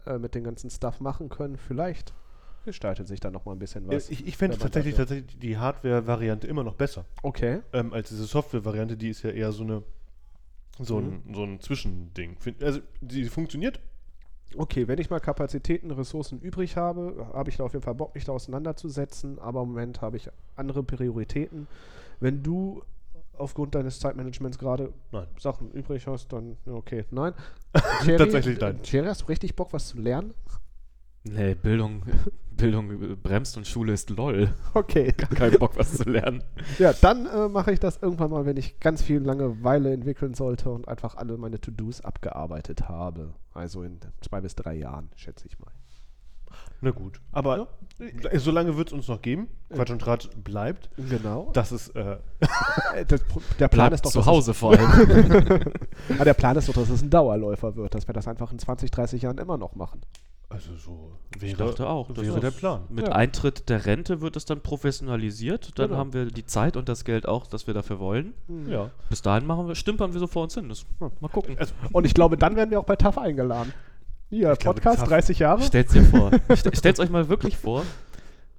äh, 0.05 0.17
mit 0.17 0.35
dem 0.35 0.43
ganzen 0.43 0.69
Stuff 0.69 0.99
machen 0.99 1.29
können. 1.29 1.57
Vielleicht 1.57 2.13
gestaltet 2.65 3.07
sich 3.07 3.19
da 3.19 3.31
noch 3.31 3.45
mal 3.45 3.53
ein 3.53 3.59
bisschen 3.59 3.87
was. 3.87 4.09
Ich, 4.09 4.27
ich 4.27 4.37
fände 4.37 4.57
tatsächlich, 4.57 4.95
tatsächlich 4.95 5.37
die 5.39 5.57
Hardware-Variante 5.57 6.45
immer 6.47 6.63
noch 6.63 6.75
besser 6.75 7.05
Okay. 7.23 7.61
ähm, 7.73 7.91
als 7.93 8.09
diese 8.09 8.25
Software-Variante. 8.25 8.97
Die 8.97 9.09
ist 9.09 9.23
ja 9.23 9.31
eher 9.31 9.51
so 9.51 9.63
eine 9.63 9.83
so 10.79 10.99
ein, 10.99 11.21
Mhm. 11.25 11.33
so 11.33 11.43
ein 11.43 11.59
Zwischending. 11.59 12.37
Also 12.61 12.79
die 13.01 13.25
funktioniert. 13.25 13.79
Okay, 14.57 14.87
wenn 14.87 14.99
ich 14.99 15.09
mal 15.09 15.19
Kapazitäten, 15.19 15.91
Ressourcen 15.91 16.39
übrig 16.39 16.75
habe, 16.75 17.27
habe 17.33 17.49
ich 17.49 17.57
da 17.57 17.63
auf 17.63 17.73
jeden 17.73 17.83
Fall 17.83 17.95
Bock, 17.95 18.15
mich 18.15 18.25
da 18.25 18.31
auseinanderzusetzen. 18.33 19.39
Aber 19.39 19.61
im 19.63 19.69
Moment 19.69 20.01
habe 20.01 20.17
ich 20.17 20.29
andere 20.55 20.83
Prioritäten. 20.83 21.67
Wenn 22.19 22.43
du 22.43 22.83
aufgrund 23.41 23.75
deines 23.75 23.99
Zeitmanagements 23.99 24.57
gerade 24.57 24.93
Nein. 25.11 25.27
Sachen 25.39 25.71
übrig 25.71 26.07
hast, 26.07 26.31
dann 26.31 26.57
okay. 26.65 27.05
Nein. 27.11 27.33
Tatsächlich 27.73 28.59
nein. 28.59 28.81
Thierry, 28.81 29.07
hast 29.07 29.23
du 29.23 29.25
richtig 29.25 29.55
Bock, 29.55 29.73
was 29.73 29.89
zu 29.89 29.99
lernen? 29.99 30.33
Nee, 31.23 31.53
Bildung, 31.53 32.03
Bildung 32.51 33.17
bremst 33.21 33.55
und 33.57 33.67
Schule 33.67 33.93
ist 33.93 34.09
lol. 34.09 34.53
Okay. 34.73 35.13
Gar 35.15 35.29
keinen 35.29 35.59
Bock, 35.59 35.77
was 35.77 35.97
zu 35.97 36.09
lernen. 36.09 36.43
Ja, 36.79 36.93
dann 36.93 37.27
äh, 37.27 37.47
mache 37.47 37.71
ich 37.71 37.79
das 37.79 37.97
irgendwann 38.01 38.31
mal, 38.31 38.45
wenn 38.45 38.57
ich 38.57 38.79
ganz 38.79 39.01
viel 39.01 39.19
Langeweile 39.19 39.93
entwickeln 39.93 40.33
sollte 40.33 40.71
und 40.71 40.87
einfach 40.87 41.15
alle 41.15 41.37
meine 41.37 41.61
To-Dos 41.61 42.01
abgearbeitet 42.01 42.89
habe. 42.89 43.33
Also 43.53 43.83
in 43.83 43.99
zwei 44.21 44.41
bis 44.41 44.55
drei 44.55 44.73
Jahren, 44.73 45.09
schätze 45.15 45.47
ich 45.47 45.59
mal. 45.59 45.71
Na 46.81 46.89
gut. 46.91 47.21
Aber 47.31 47.67
äh, 47.99 48.39
solange 48.39 48.75
wird 48.75 48.87
es 48.87 48.93
uns 48.93 49.07
noch 49.07 49.21
geben. 49.21 49.47
Quatsch 49.71 49.91
und 49.91 49.99
Tratsch 49.99 50.29
bleibt. 50.43 50.89
Genau. 50.97 51.51
Das 51.53 51.71
ist, 51.71 51.89
äh, 51.95 52.17
Äh, 52.95 53.05
das, 53.07 53.21
der 53.59 53.67
Plan 53.67 53.89
Bleibt 53.89 53.93
ist 53.95 54.05
doch, 54.05 54.11
zu 54.11 54.17
dass 54.19 54.25
Hause 54.27 54.53
vor 54.55 54.71
allem. 54.71 54.89
Es, 56.09 56.19
ah, 56.19 56.23
der 56.23 56.33
Plan 56.33 56.55
ist 56.57 56.67
doch, 56.69 56.73
dass 56.73 56.89
es 56.89 57.01
ein 57.03 57.09
Dauerläufer 57.11 57.75
wird, 57.75 57.93
dass 57.93 58.07
wir 58.07 58.13
das 58.13 58.27
einfach 58.27 58.51
in 58.51 58.57
20, 58.59 58.89
30 58.89 59.21
Jahren 59.21 59.37
immer 59.37 59.57
noch 59.59 59.75
machen. 59.75 60.01
also 60.49 60.75
so 60.75 61.11
Ich 61.35 61.41
wäre, 61.43 61.67
dachte 61.67 61.87
auch. 61.87 62.07
das 62.11 62.25
wäre 62.25 62.35
ist- 62.37 62.43
der 62.43 62.51
Plan. 62.51 62.81
Mit 62.89 63.07
Ja. 63.07 63.13
Eintritt 63.13 63.69
der 63.69 63.85
Rente 63.85 64.21
wird 64.21 64.35
es 64.35 64.45
dann 64.45 64.61
professionalisiert. 64.61 65.77
Dann 65.77 65.89
Genau. 65.89 65.99
haben 65.99 66.13
wir 66.13 66.25
die 66.25 66.45
Zeit 66.45 66.75
und 66.77 66.89
das 66.89 67.05
Geld 67.05 67.27
auch, 67.27 67.45
das 67.45 67.67
wir 67.67 67.75
dafür 67.75 67.99
wollen. 67.99 68.33
Ja. 68.67 68.89
Bis 69.09 69.21
dahin 69.21 69.45
machen 69.45 69.67
wir, 69.67 69.75
stümpern 69.75 70.13
wir 70.13 70.19
so 70.19 70.25
vor 70.27 70.41
uns 70.43 70.55
hin. 70.55 70.67
Das, 70.69 70.85
mal 70.99 71.27
gucken. 71.29 71.55
Also, 71.59 71.73
Und 71.91 72.05
ich 72.05 72.15
glaube, 72.15 72.37
dann 72.37 72.55
werden 72.55 72.71
wir 72.71 72.79
auch 72.79 72.85
bei 72.85 72.95
TAF 72.95 73.19
eingeladen. 73.19 73.71
Hier, 74.31 74.55
glaube, 74.55 74.75
Podcast, 74.81 74.99
TAF 75.01 75.09
30 75.09 75.39
Jahre. 75.39 75.61
Stellt's 75.61 75.91
dir 75.93 76.03
vor. 76.05 76.31
Ste- 76.55 76.75
Stellt's 76.75 76.99
euch 76.99 77.09
mal 77.09 77.27
wirklich 77.29 77.57
vor. 77.57 77.83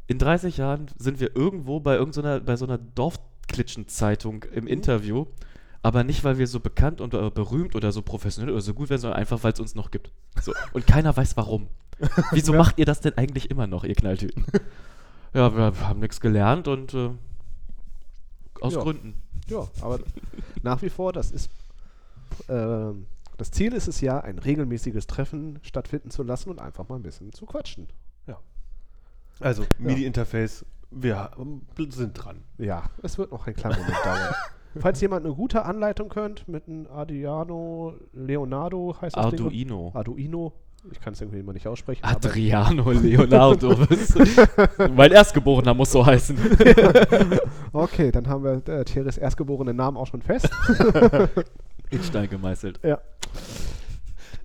In 0.07 0.19
30 0.19 0.59
Jahren 0.59 0.87
sind 0.99 1.19
wir 1.19 1.35
irgendwo 1.35 1.81
bei 1.81 1.95
irgendeiner, 1.97 2.41
bei 2.41 2.57
so 2.57 2.67
einer 2.67 2.79
Dorfklitschenzeitung 2.79 4.45
im 4.53 4.67
Interview. 4.67 5.27
Aber 5.83 6.05
nicht, 6.05 6.23
weil 6.25 6.39
wir 6.39 6.47
so 6.47 6.61
bekannt 6.61 7.01
und 7.01 7.15
äh, 7.15 7.31
berühmt 7.31 7.75
oder 7.75 7.91
so 7.91 8.03
professionell 8.03 8.53
oder 8.53 8.61
so 8.61 8.75
gut 8.75 8.91
werden, 8.91 9.01
sondern 9.01 9.19
einfach, 9.19 9.43
weil 9.43 9.53
es 9.53 9.61
uns 9.61 9.75
noch 9.75 9.91
gibt. 9.91 10.13
So. 10.41 10.53
Und 10.75 10.87
keiner 10.87 11.17
weiß 11.17 11.37
warum. 11.37 11.69
Wieso 12.33 12.53
Ja. 12.53 12.59
macht 12.59 12.79
ihr 12.79 12.85
das 12.85 13.01
denn 13.01 13.17
eigentlich 13.17 13.51
immer 13.51 13.67
noch, 13.67 13.83
ihr 13.85 13.95
Knalltüten? 13.95 14.45
Ja, 15.35 15.57
wir 15.57 15.73
haben 15.89 16.01
nichts 16.01 16.21
gelernt 16.21 16.69
und 16.69 16.93
äh, 16.93 17.09
aus 18.61 18.75
Ja. 18.75 18.83
Gründen. 18.83 19.15
Ja, 19.49 19.67
aber 19.81 20.01
nach 20.63 20.83
wie 20.83 20.91
vor, 20.91 21.15
das 21.15 21.31
ist. 21.31 21.49
ähm, 22.51 23.07
das 23.39 23.51
Ziel 23.51 23.73
ist 23.73 23.89
es 23.89 24.01
ja, 24.01 24.21
ein 24.21 24.39
regelmäßiges 24.39 25.07
Treffen 25.07 25.59
stattfinden 25.63 26.11
zu 26.11 26.23
lassen 26.23 26.51
und 26.51 26.61
einfach 26.61 26.89
mal 26.89 26.97
ein 26.97 27.03
bisschen 27.03 27.33
zu 27.33 27.47
quatschen. 27.47 27.89
also 29.41 29.65
MIDI-Interface, 29.79 30.65
wir 30.91 31.31
sind 31.91 32.13
dran. 32.15 32.43
Ja, 32.59 32.85
es 33.03 33.19
wird 33.19 33.33
noch 33.33 33.47
ein 33.47 33.55
kleiner 33.55 33.79
Moment 33.79 33.97
dauern. 34.05 34.35
Falls 34.79 35.01
jemand 35.01 35.27
eine 35.27 35.35
gute 35.35 35.65
Anleitung 35.65 36.09
könnt 36.09 36.47
mit 36.49 36.67
einem 36.69 36.87
Arduino 36.87 37.95
Leonardo 38.13 38.95
heißt 39.01 39.17
das 39.17 39.31
Ding. 39.31 39.41
Arduino. 39.41 39.91
Arduino. 39.95 40.53
Ich 40.91 41.01
kann 41.01 41.13
es 41.13 41.21
irgendwie 41.21 41.39
immer 41.41 41.53
nicht 41.53 41.69
aussprechen. 41.69 42.03
aber- 42.05 42.17
Adriano 42.17 42.91
Leonardo. 42.91 43.77
mein 44.97 45.13
Erstgeborener 45.13 45.75
muss 45.75 45.93
so 45.93 46.05
heißen. 46.05 46.37
Okay, 47.75 48.13
dann 48.13 48.29
haben 48.29 48.45
wir 48.45 48.69
äh, 48.69 48.85
Thierrys 48.85 49.17
erstgeborenen 49.17 49.75
Namen 49.75 49.97
auch 49.97 50.07
schon 50.07 50.21
fest. 50.21 50.51
In 51.93 52.03
Stein 52.03 52.29
gemeißelt. 52.29 52.81
ja. 52.83 53.01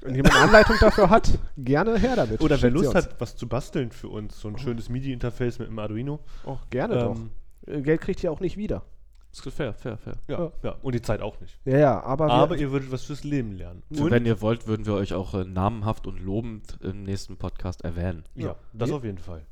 Wenn 0.03 0.13
jemand 0.15 0.35
eine 0.35 0.43
Anleitung 0.45 0.75
dafür 0.79 1.09
hat, 1.09 1.37
gerne 1.57 1.97
her 1.97 2.15
damit. 2.15 2.39
Oder 2.41 2.61
wer 2.61 2.69
Lust 2.69 2.93
hat, 2.93 3.19
was 3.19 3.35
zu 3.35 3.47
basteln 3.47 3.91
für 3.91 4.09
uns, 4.09 4.39
so 4.39 4.47
ein 4.47 4.57
schönes 4.59 4.89
MIDI-Interface 4.89 5.57
mit 5.59 5.67
einem 5.69 5.79
Arduino. 5.79 6.19
Oh, 6.45 6.57
gerne 6.69 6.93
Ähm, 6.99 7.31
doch. 7.65 7.73
Äh, 7.73 7.81
Geld 7.81 8.01
kriegt 8.01 8.23
ihr 8.23 8.31
auch 8.31 8.39
nicht 8.39 8.57
wieder. 8.57 8.83
Ist 9.31 9.41
fair, 9.49 9.73
fair, 9.73 9.97
fair. 9.97 10.13
Ja, 10.27 10.39
Ja. 10.39 10.51
ja. 10.63 10.75
Und 10.83 10.93
die 10.95 11.01
Zeit 11.01 11.21
auch 11.21 11.39
nicht. 11.41 11.57
Ja, 11.65 11.77
ja, 11.77 12.03
aber, 12.03 12.29
Aber 12.29 12.55
wir, 12.55 12.61
ihr 12.61 12.71
würdet 12.71 12.91
was 12.91 13.03
fürs 13.05 13.23
Leben 13.23 13.51
lernen. 13.53 13.81
Und- 13.89 14.11
wenn 14.11 14.25
ihr 14.25 14.39
wollt, 14.41 14.67
würden 14.67 14.85
wir 14.85 14.93
euch 14.93 15.13
auch 15.13 15.33
äh, 15.33 15.43
namenhaft 15.43 16.05
und 16.07 16.19
lobend 16.23 16.77
im 16.81 17.03
nächsten 17.03 17.37
Podcast 17.37 17.83
erwähnen. 17.83 18.23
ja, 18.35 18.47
Ja. 18.49 18.55
das 18.73 18.89
Wir- 18.89 18.95
auf 18.97 19.03
jeden 19.03 19.17
Fall. 19.17 19.45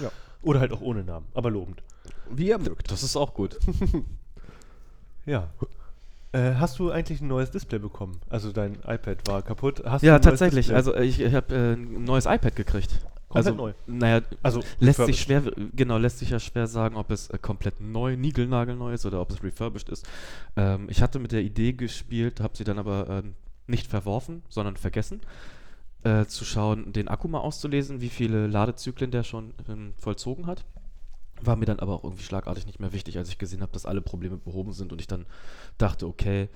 Ja. 0.00 0.10
Oder 0.42 0.60
halt 0.60 0.72
auch 0.72 0.80
ohne 0.80 1.04
Namen, 1.04 1.26
aber 1.34 1.50
lobend. 1.50 1.82
wie 2.30 2.48
ihr 2.48 2.58
mögt. 2.58 2.90
Das 2.90 3.02
ist 3.02 3.16
auch 3.16 3.34
gut. 3.34 3.58
Ja. 5.26 5.50
Äh, 6.32 6.54
hast 6.54 6.78
du 6.78 6.90
eigentlich 6.90 7.20
ein 7.20 7.28
neues 7.28 7.50
Display 7.50 7.78
bekommen? 7.78 8.20
Also 8.28 8.52
dein 8.52 8.74
iPad 8.86 9.26
war 9.26 9.42
kaputt. 9.42 9.82
Hast 9.84 10.02
ja, 10.02 10.18
tatsächlich. 10.18 10.66
Display? 10.66 10.76
Also 10.76 10.94
äh, 10.94 11.04
ich, 11.04 11.20
ich 11.20 11.34
habe 11.34 11.54
äh, 11.54 11.72
ein 11.72 12.04
neues 12.04 12.26
iPad 12.26 12.54
gekriegt. 12.54 13.00
Komplett 13.28 13.46
also, 13.46 13.54
neu. 13.54 13.72
Naja, 13.86 14.22
also 14.42 14.60
lässt 14.80 15.04
sich 15.04 15.20
schwer, 15.20 15.42
genau, 15.74 15.98
lässt 15.98 16.18
sich 16.18 16.30
ja 16.30 16.40
schwer 16.40 16.66
sagen, 16.66 16.96
ob 16.96 17.10
es 17.10 17.30
äh, 17.30 17.38
komplett 17.38 17.80
neu, 17.80 18.16
niegelnagelneu 18.16 18.92
ist 18.92 19.06
oder 19.06 19.20
ob 19.20 19.30
es 19.30 19.42
refurbished 19.42 19.88
ist. 19.88 20.04
Ähm, 20.56 20.88
ich 20.88 21.00
hatte 21.00 21.20
mit 21.20 21.30
der 21.30 21.42
Idee 21.42 21.72
gespielt, 21.72 22.40
habe 22.40 22.56
sie 22.56 22.64
dann 22.64 22.80
aber 22.80 23.08
ähm, 23.08 23.34
nicht 23.68 23.86
verworfen, 23.86 24.42
sondern 24.48 24.76
vergessen, 24.76 25.20
äh, 26.02 26.26
zu 26.26 26.44
schauen, 26.44 26.92
den 26.92 27.06
Akku 27.06 27.28
mal 27.28 27.38
auszulesen, 27.38 28.00
wie 28.00 28.08
viele 28.08 28.48
Ladezyklen 28.48 29.12
der 29.12 29.22
schon 29.22 29.54
ähm, 29.68 29.94
vollzogen 29.96 30.46
hat. 30.46 30.64
War 31.42 31.56
mir 31.56 31.66
dann 31.66 31.80
aber 31.80 31.94
auch 31.94 32.04
irgendwie 32.04 32.22
schlagartig 32.22 32.66
nicht 32.66 32.80
mehr 32.80 32.92
wichtig, 32.92 33.18
als 33.18 33.28
ich 33.28 33.38
gesehen 33.38 33.62
habe, 33.62 33.72
dass 33.72 33.86
alle 33.86 34.00
Probleme 34.00 34.36
behoben 34.36 34.72
sind 34.72 34.92
und 34.92 35.00
ich 35.00 35.06
dann 35.06 35.26
dachte, 35.78 36.06
okay, 36.06 36.48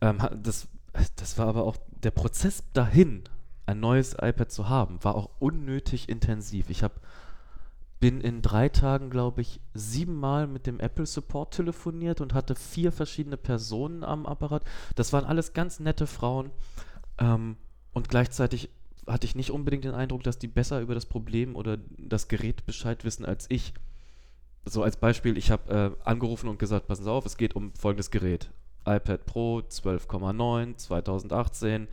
ähm, 0.00 0.18
das, 0.42 0.68
das 1.16 1.38
war 1.38 1.46
aber 1.46 1.64
auch 1.64 1.76
der 2.02 2.10
Prozess 2.10 2.64
dahin, 2.72 3.24
ein 3.66 3.80
neues 3.80 4.14
iPad 4.20 4.50
zu 4.50 4.68
haben, 4.68 5.02
war 5.02 5.14
auch 5.14 5.30
unnötig 5.38 6.08
intensiv. 6.08 6.68
Ich 6.70 6.82
habe 6.82 6.94
bin 8.02 8.20
in 8.20 8.42
drei 8.42 8.68
Tagen, 8.68 9.10
glaube 9.10 9.42
ich, 9.42 9.60
siebenmal 9.74 10.48
mit 10.48 10.66
dem 10.66 10.80
Apple 10.80 11.06
Support 11.06 11.54
telefoniert 11.54 12.20
und 12.20 12.34
hatte 12.34 12.56
vier 12.56 12.90
verschiedene 12.90 13.36
Personen 13.36 14.02
am 14.02 14.26
Apparat. 14.26 14.64
Das 14.96 15.12
waren 15.12 15.24
alles 15.24 15.52
ganz 15.52 15.78
nette 15.78 16.08
Frauen. 16.08 16.50
Ähm, 17.18 17.56
und 17.92 18.08
gleichzeitig 18.08 18.70
hatte 19.06 19.26
ich 19.26 19.36
nicht 19.36 19.52
unbedingt 19.52 19.84
den 19.84 19.94
Eindruck, 19.94 20.24
dass 20.24 20.40
die 20.40 20.48
besser 20.48 20.80
über 20.80 20.94
das 20.94 21.06
Problem 21.06 21.54
oder 21.54 21.78
das 21.96 22.26
Gerät 22.26 22.66
Bescheid 22.66 23.04
wissen 23.04 23.24
als 23.24 23.46
ich. 23.50 23.72
So 24.64 24.82
als 24.82 24.96
Beispiel, 24.96 25.36
ich 25.36 25.50
habe 25.50 25.96
äh, 26.04 26.08
angerufen 26.08 26.48
und 26.48 26.58
gesagt, 26.58 26.86
passen 26.86 27.04
Sie 27.04 27.10
auf, 27.10 27.26
es 27.26 27.36
geht 27.36 27.56
um 27.56 27.72
folgendes 27.74 28.10
Gerät. 28.10 28.50
iPad 28.86 29.26
Pro 29.26 29.58
12,9 29.58 30.76
2018, 30.76 31.88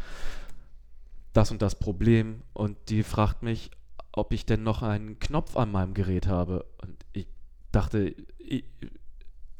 das 1.33 1.51
und 1.51 1.61
das 1.61 1.75
Problem. 1.75 2.43
Und 2.53 2.77
die 2.89 3.03
fragt 3.03 3.41
mich, 3.41 3.71
ob 4.11 4.33
ich 4.33 4.45
denn 4.45 4.63
noch 4.63 4.83
einen 4.83 5.19
Knopf 5.19 5.57
an 5.57 5.71
meinem 5.71 5.93
Gerät 5.93 6.27
habe. 6.27 6.65
Und 6.81 7.05
ich 7.13 7.27
dachte, 7.71 8.15
ich, 8.37 8.63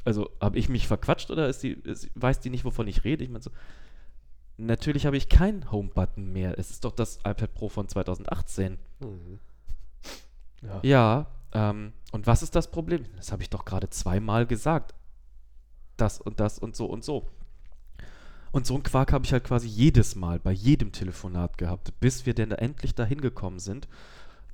also 0.06 0.30
habe 0.40 0.58
ich 0.58 0.70
mich 0.70 0.88
verquatscht 0.88 1.32
oder 1.32 1.50
ist 1.50 1.64
die, 1.64 1.72
ist, 1.72 2.10
weiß 2.16 2.40
die 2.40 2.50
nicht, 2.50 2.66
wovon 2.66 2.88
ich 2.88 3.04
rede? 3.04 3.24
Ich 3.24 3.30
meine 3.30 3.44
so, 3.44 3.52
natürlich 4.58 5.06
habe 5.06 5.18
ich 5.18 5.30
keinen 5.30 5.72
Home-Button 5.72 6.32
mehr. 6.32 6.60
Es 6.60 6.70
ist 6.70 6.86
doch 6.86 6.92
das 6.92 7.18
iPad 7.18 7.54
Pro 7.54 7.70
von 7.70 7.88
2018. 7.88 8.78
Mhm. 9.00 9.40
Ja. 10.62 10.80
Ja, 10.84 11.28
ähm, 11.54 11.94
und 12.12 12.28
was 12.28 12.44
ist 12.44 12.56
das 12.56 12.72
Problem? 12.72 13.06
Das 13.16 13.32
habe 13.32 13.42
ich 13.42 13.50
doch 13.50 13.66
gerade 13.66 13.90
zweimal 13.90 14.46
gesagt. 14.46 14.94
Das 15.98 16.20
und 16.20 16.40
das 16.40 16.60
und 16.60 16.76
so 16.76 16.86
und 16.86 17.04
so. 17.04 17.28
Und 18.52 18.66
so 18.66 18.74
einen 18.74 18.84
Quark 18.84 19.14
habe 19.14 19.26
ich 19.26 19.34
halt 19.34 19.44
quasi 19.44 19.68
jedes 19.68 20.16
Mal 20.16 20.40
bei 20.40 20.52
jedem 20.52 20.92
Telefonat 20.92 21.58
gehabt, 21.58 21.94
bis 22.00 22.26
wir 22.26 22.34
denn 22.34 22.52
endlich 22.52 22.96
dahin 22.96 23.22
gekommen 23.22 23.60
sind, 23.60 23.88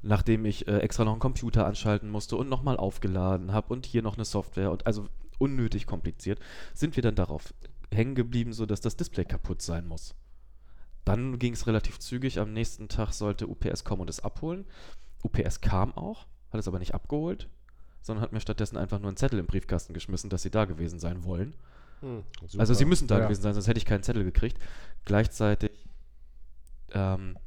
nachdem 0.01 0.45
ich 0.45 0.67
äh, 0.67 0.79
extra 0.79 1.05
noch 1.05 1.13
einen 1.13 1.21
Computer 1.21 1.65
anschalten 1.65 2.09
musste 2.09 2.35
und 2.35 2.49
nochmal 2.49 2.77
aufgeladen 2.77 3.53
habe 3.53 3.73
und 3.73 3.85
hier 3.85 4.01
noch 4.01 4.15
eine 4.15 4.25
Software 4.25 4.71
und 4.71 4.85
also 4.85 5.07
unnötig 5.39 5.85
kompliziert, 5.85 6.39
sind 6.73 6.95
wir 6.95 7.03
dann 7.03 7.15
darauf 7.15 7.53
hängen 7.93 8.15
geblieben, 8.15 8.53
sodass 8.53 8.81
das 8.81 8.97
Display 8.97 9.25
kaputt 9.25 9.61
sein 9.61 9.87
muss. 9.87 10.13
Dann 11.05 11.39
ging 11.39 11.53
es 11.53 11.67
relativ 11.67 11.99
zügig. 11.99 12.39
Am 12.39 12.51
nächsten 12.51 12.89
Tag 12.89 13.13
sollte 13.13 13.47
UPS 13.47 13.83
kommen 13.83 14.01
und 14.01 14.09
es 14.09 14.19
abholen. 14.19 14.65
UPS 15.23 15.61
kam 15.61 15.93
auch, 15.93 16.25
hat 16.55 16.61
es 16.61 16.67
aber 16.67 16.79
nicht 16.79 16.93
abgeholt, 16.93 17.47
sondern 18.01 18.23
hat 18.23 18.33
mir 18.33 18.39
stattdessen 18.39 18.77
einfach 18.77 18.99
nur 18.99 19.07
einen 19.09 19.17
Zettel 19.17 19.39
im 19.39 19.45
Briefkasten 19.45 19.93
geschmissen, 19.93 20.29
dass 20.29 20.41
sie 20.41 20.51
da 20.51 20.65
gewesen 20.65 20.99
sein 20.99 21.23
wollen. 21.23 21.53
Hm, 22.01 22.23
Also 22.57 22.73
sie 22.73 22.85
müssen 22.85 23.07
da 23.07 23.19
Ja. 23.19 23.25
gewesen 23.25 23.41
sein, 23.41 23.53
sonst 23.53 23.67
hätte 23.67 23.77
ich 23.77 23.85
keinen 23.85 24.03
Zettel 24.03 24.23
gekriegt. 24.23 24.57
Gleichzeitig 25.05 25.71
ähm, 26.91 27.37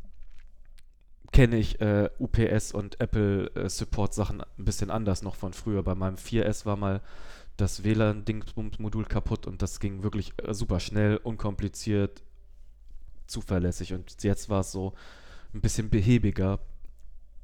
kenne 1.32 1.56
ich 1.56 1.80
äh, 1.80 2.08
UPS 2.18 2.72
und 2.72 3.00
Apple 3.00 3.50
äh, 3.54 3.68
Support 3.68 4.14
Sachen 4.14 4.40
ein 4.40 4.64
bisschen 4.64 4.90
anders 4.90 5.22
noch 5.22 5.34
von 5.36 5.52
früher. 5.52 5.82
Bei 5.82 5.94
meinem 5.94 6.16
4S 6.16 6.64
war 6.66 6.76
mal 6.76 7.00
das 7.56 7.82
WLAN-Dingsbums-Modul 7.84 9.04
kaputt 9.04 9.46
und 9.46 9.62
das 9.62 9.80
ging 9.80 10.02
wirklich 10.02 10.32
äh, 10.42 10.54
super 10.54 10.80
schnell, 10.80 11.16
unkompliziert, 11.18 12.22
zuverlässig. 13.26 13.92
Und 13.94 14.22
jetzt 14.22 14.48
war 14.48 14.60
es 14.60 14.72
so 14.72 14.94
ein 15.54 15.60
bisschen 15.60 15.90
behäbiger. 15.90 16.60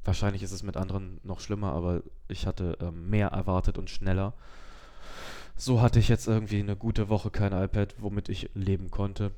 Wahrscheinlich 0.05 0.43
ist 0.43 0.51
es 0.51 0.63
mit 0.63 0.77
anderen 0.77 1.19
noch 1.23 1.39
schlimmer, 1.39 1.73
aber 1.73 2.03
ich 2.27 2.45
hatte 2.45 2.77
ähm, 2.79 3.09
mehr 3.09 3.29
erwartet 3.29 3.77
und 3.77 3.89
schneller. 3.89 4.33
So 5.57 5.81
hatte 5.81 5.99
ich 5.99 6.09
jetzt 6.09 6.27
irgendwie 6.27 6.59
eine 6.59 6.75
gute 6.75 7.09
Woche 7.09 7.31
kein 7.31 7.53
iPad, 7.53 7.95
womit 7.97 8.29
ich 8.29 8.49
leben 8.53 8.91
konnte. 8.91 9.31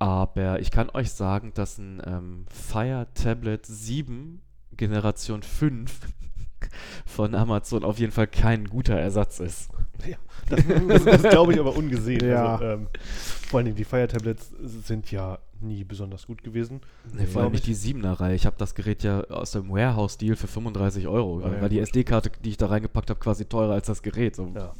Aber 0.00 0.60
ich 0.60 0.70
kann 0.70 0.90
euch 0.90 1.12
sagen, 1.12 1.52
dass 1.54 1.78
ein 1.78 2.02
ähm, 2.04 2.46
Fire 2.48 3.06
Tablet 3.14 3.66
7 3.66 4.40
Generation 4.76 5.42
5 5.42 6.00
von 7.06 7.34
Amazon 7.34 7.84
auf 7.84 7.98
jeden 7.98 8.12
Fall 8.12 8.26
kein 8.26 8.64
guter 8.64 8.98
Ersatz 8.98 9.38
ist. 9.40 9.70
Ja, 10.06 10.16
das, 10.48 10.60
das, 10.88 11.04
das 11.04 11.22
glaube 11.30 11.52
ich 11.52 11.60
aber 11.60 11.76
ungesehen. 11.76 12.24
Ja. 12.26 12.54
Also, 12.54 12.64
ähm, 12.64 12.86
vor 13.48 13.58
allen 13.58 13.66
Dingen 13.66 13.76
die 13.76 13.84
Fire 13.84 14.08
Tablets 14.08 14.50
sind 14.60 15.10
ja 15.10 15.38
nie 15.62 15.84
besonders 15.84 16.26
gut 16.26 16.42
gewesen. 16.42 16.80
Nee, 17.12 17.26
vor 17.26 17.42
allem 17.42 17.52
nicht 17.52 17.66
die 17.66 17.74
7er-Reihe. 17.76 18.34
Ich 18.34 18.46
habe 18.46 18.56
das 18.58 18.74
Gerät 18.74 19.02
ja 19.02 19.22
aus 19.24 19.52
dem 19.52 19.68
Warehouse-Deal 19.70 20.36
für 20.36 20.46
35 20.46 21.06
Euro. 21.08 21.40
Ja, 21.40 21.48
Da 21.48 21.54
ja, 21.56 21.62
war 21.62 21.68
die. 21.68 21.78
SD-Karte, 21.78 22.30
die 22.44 22.50
ich 22.50 22.56
da 22.56 22.66
reingepackt 22.66 23.10
habe, 23.10 23.20
quasi 23.20 23.44
teurer 23.44 23.74
als 23.74 23.86
das 23.86 24.02
Gerät. 24.02 24.36
So. 24.36 24.50
Ja. 24.54 24.72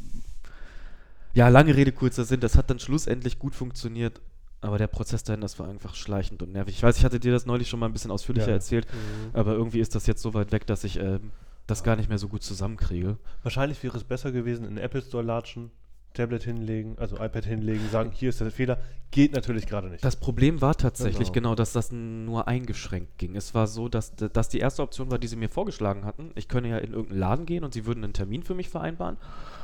Ja, 1.32 1.48
lange 1.48 1.76
Rede, 1.76 1.92
kurzer 1.92 2.24
Sinn. 2.24 2.40
Das 2.40 2.56
hat 2.56 2.70
dann 2.70 2.78
schlussendlich 2.78 3.38
gut 3.38 3.54
funktioniert. 3.54 4.20
Aber 4.62 4.76
der 4.76 4.88
Prozess 4.88 5.24
dahin, 5.24 5.40
das 5.40 5.58
war 5.58 5.68
einfach 5.68 5.94
schleichend 5.94 6.42
und 6.42 6.52
nervig. 6.52 6.74
Ich 6.76 6.82
weiß, 6.82 6.98
ich 6.98 7.04
hatte 7.04 7.18
dir 7.18 7.32
das 7.32 7.46
neulich 7.46 7.68
schon 7.68 7.80
mal 7.80 7.86
ein 7.86 7.92
bisschen 7.94 8.10
ausführlicher 8.10 8.48
Ja. 8.48 8.54
erzählt. 8.54 8.86
Mhm. 8.92 9.30
Aber 9.34 9.52
irgendwie 9.52 9.80
ist 9.80 9.94
das 9.94 10.06
jetzt 10.06 10.20
so 10.20 10.34
weit 10.34 10.52
weg, 10.52 10.66
dass 10.66 10.84
ich 10.84 10.98
ähm, 11.00 11.30
das 11.66 11.82
gar 11.82 11.96
nicht 11.96 12.08
mehr 12.10 12.18
so 12.18 12.28
gut 12.28 12.42
zusammenkriege. 12.42 13.16
Wahrscheinlich 13.42 13.82
wäre 13.82 13.96
es 13.96 14.04
besser 14.04 14.32
gewesen, 14.32 14.64
in 14.66 14.74
den 14.74 14.84
Apple 14.84 15.00
Store 15.00 15.22
latschen, 15.22 15.70
Tablet 16.14 16.42
hinlegen, 16.42 16.96
also 16.98 17.16
iPad 17.16 17.44
hinlegen, 17.44 17.88
sagen, 17.90 18.10
hier 18.12 18.30
ist 18.30 18.40
der 18.40 18.50
Fehler. 18.50 18.78
Geht 19.12 19.32
natürlich 19.32 19.66
gerade 19.66 19.88
nicht. 19.88 20.04
Das 20.04 20.14
Problem 20.14 20.60
war 20.60 20.76
tatsächlich 20.76 21.32
Genau. 21.32 21.50
genau, 21.50 21.54
dass 21.56 21.72
das 21.72 21.90
nur 21.90 22.46
eingeschränkt 22.46 23.18
ging. 23.18 23.34
Es 23.34 23.54
war 23.54 23.66
so, 23.66 23.88
dass, 23.88 24.14
dass 24.14 24.48
die 24.48 24.58
erste 24.58 24.82
Option 24.82 25.10
war, 25.10 25.18
die 25.18 25.26
sie 25.26 25.34
mir 25.34 25.48
vorgeschlagen 25.48 26.04
hatten. 26.04 26.30
Ich 26.36 26.46
könne 26.46 26.68
ja 26.68 26.78
in 26.78 26.92
irgendeinen 26.92 27.18
Laden 27.18 27.46
gehen 27.46 27.64
und 27.64 27.74
sie 27.74 27.86
würden 27.86 28.04
einen 28.04 28.12
Termin 28.12 28.44
für 28.44 28.54
mich 28.54 28.68
vereinbaren. 28.68 29.16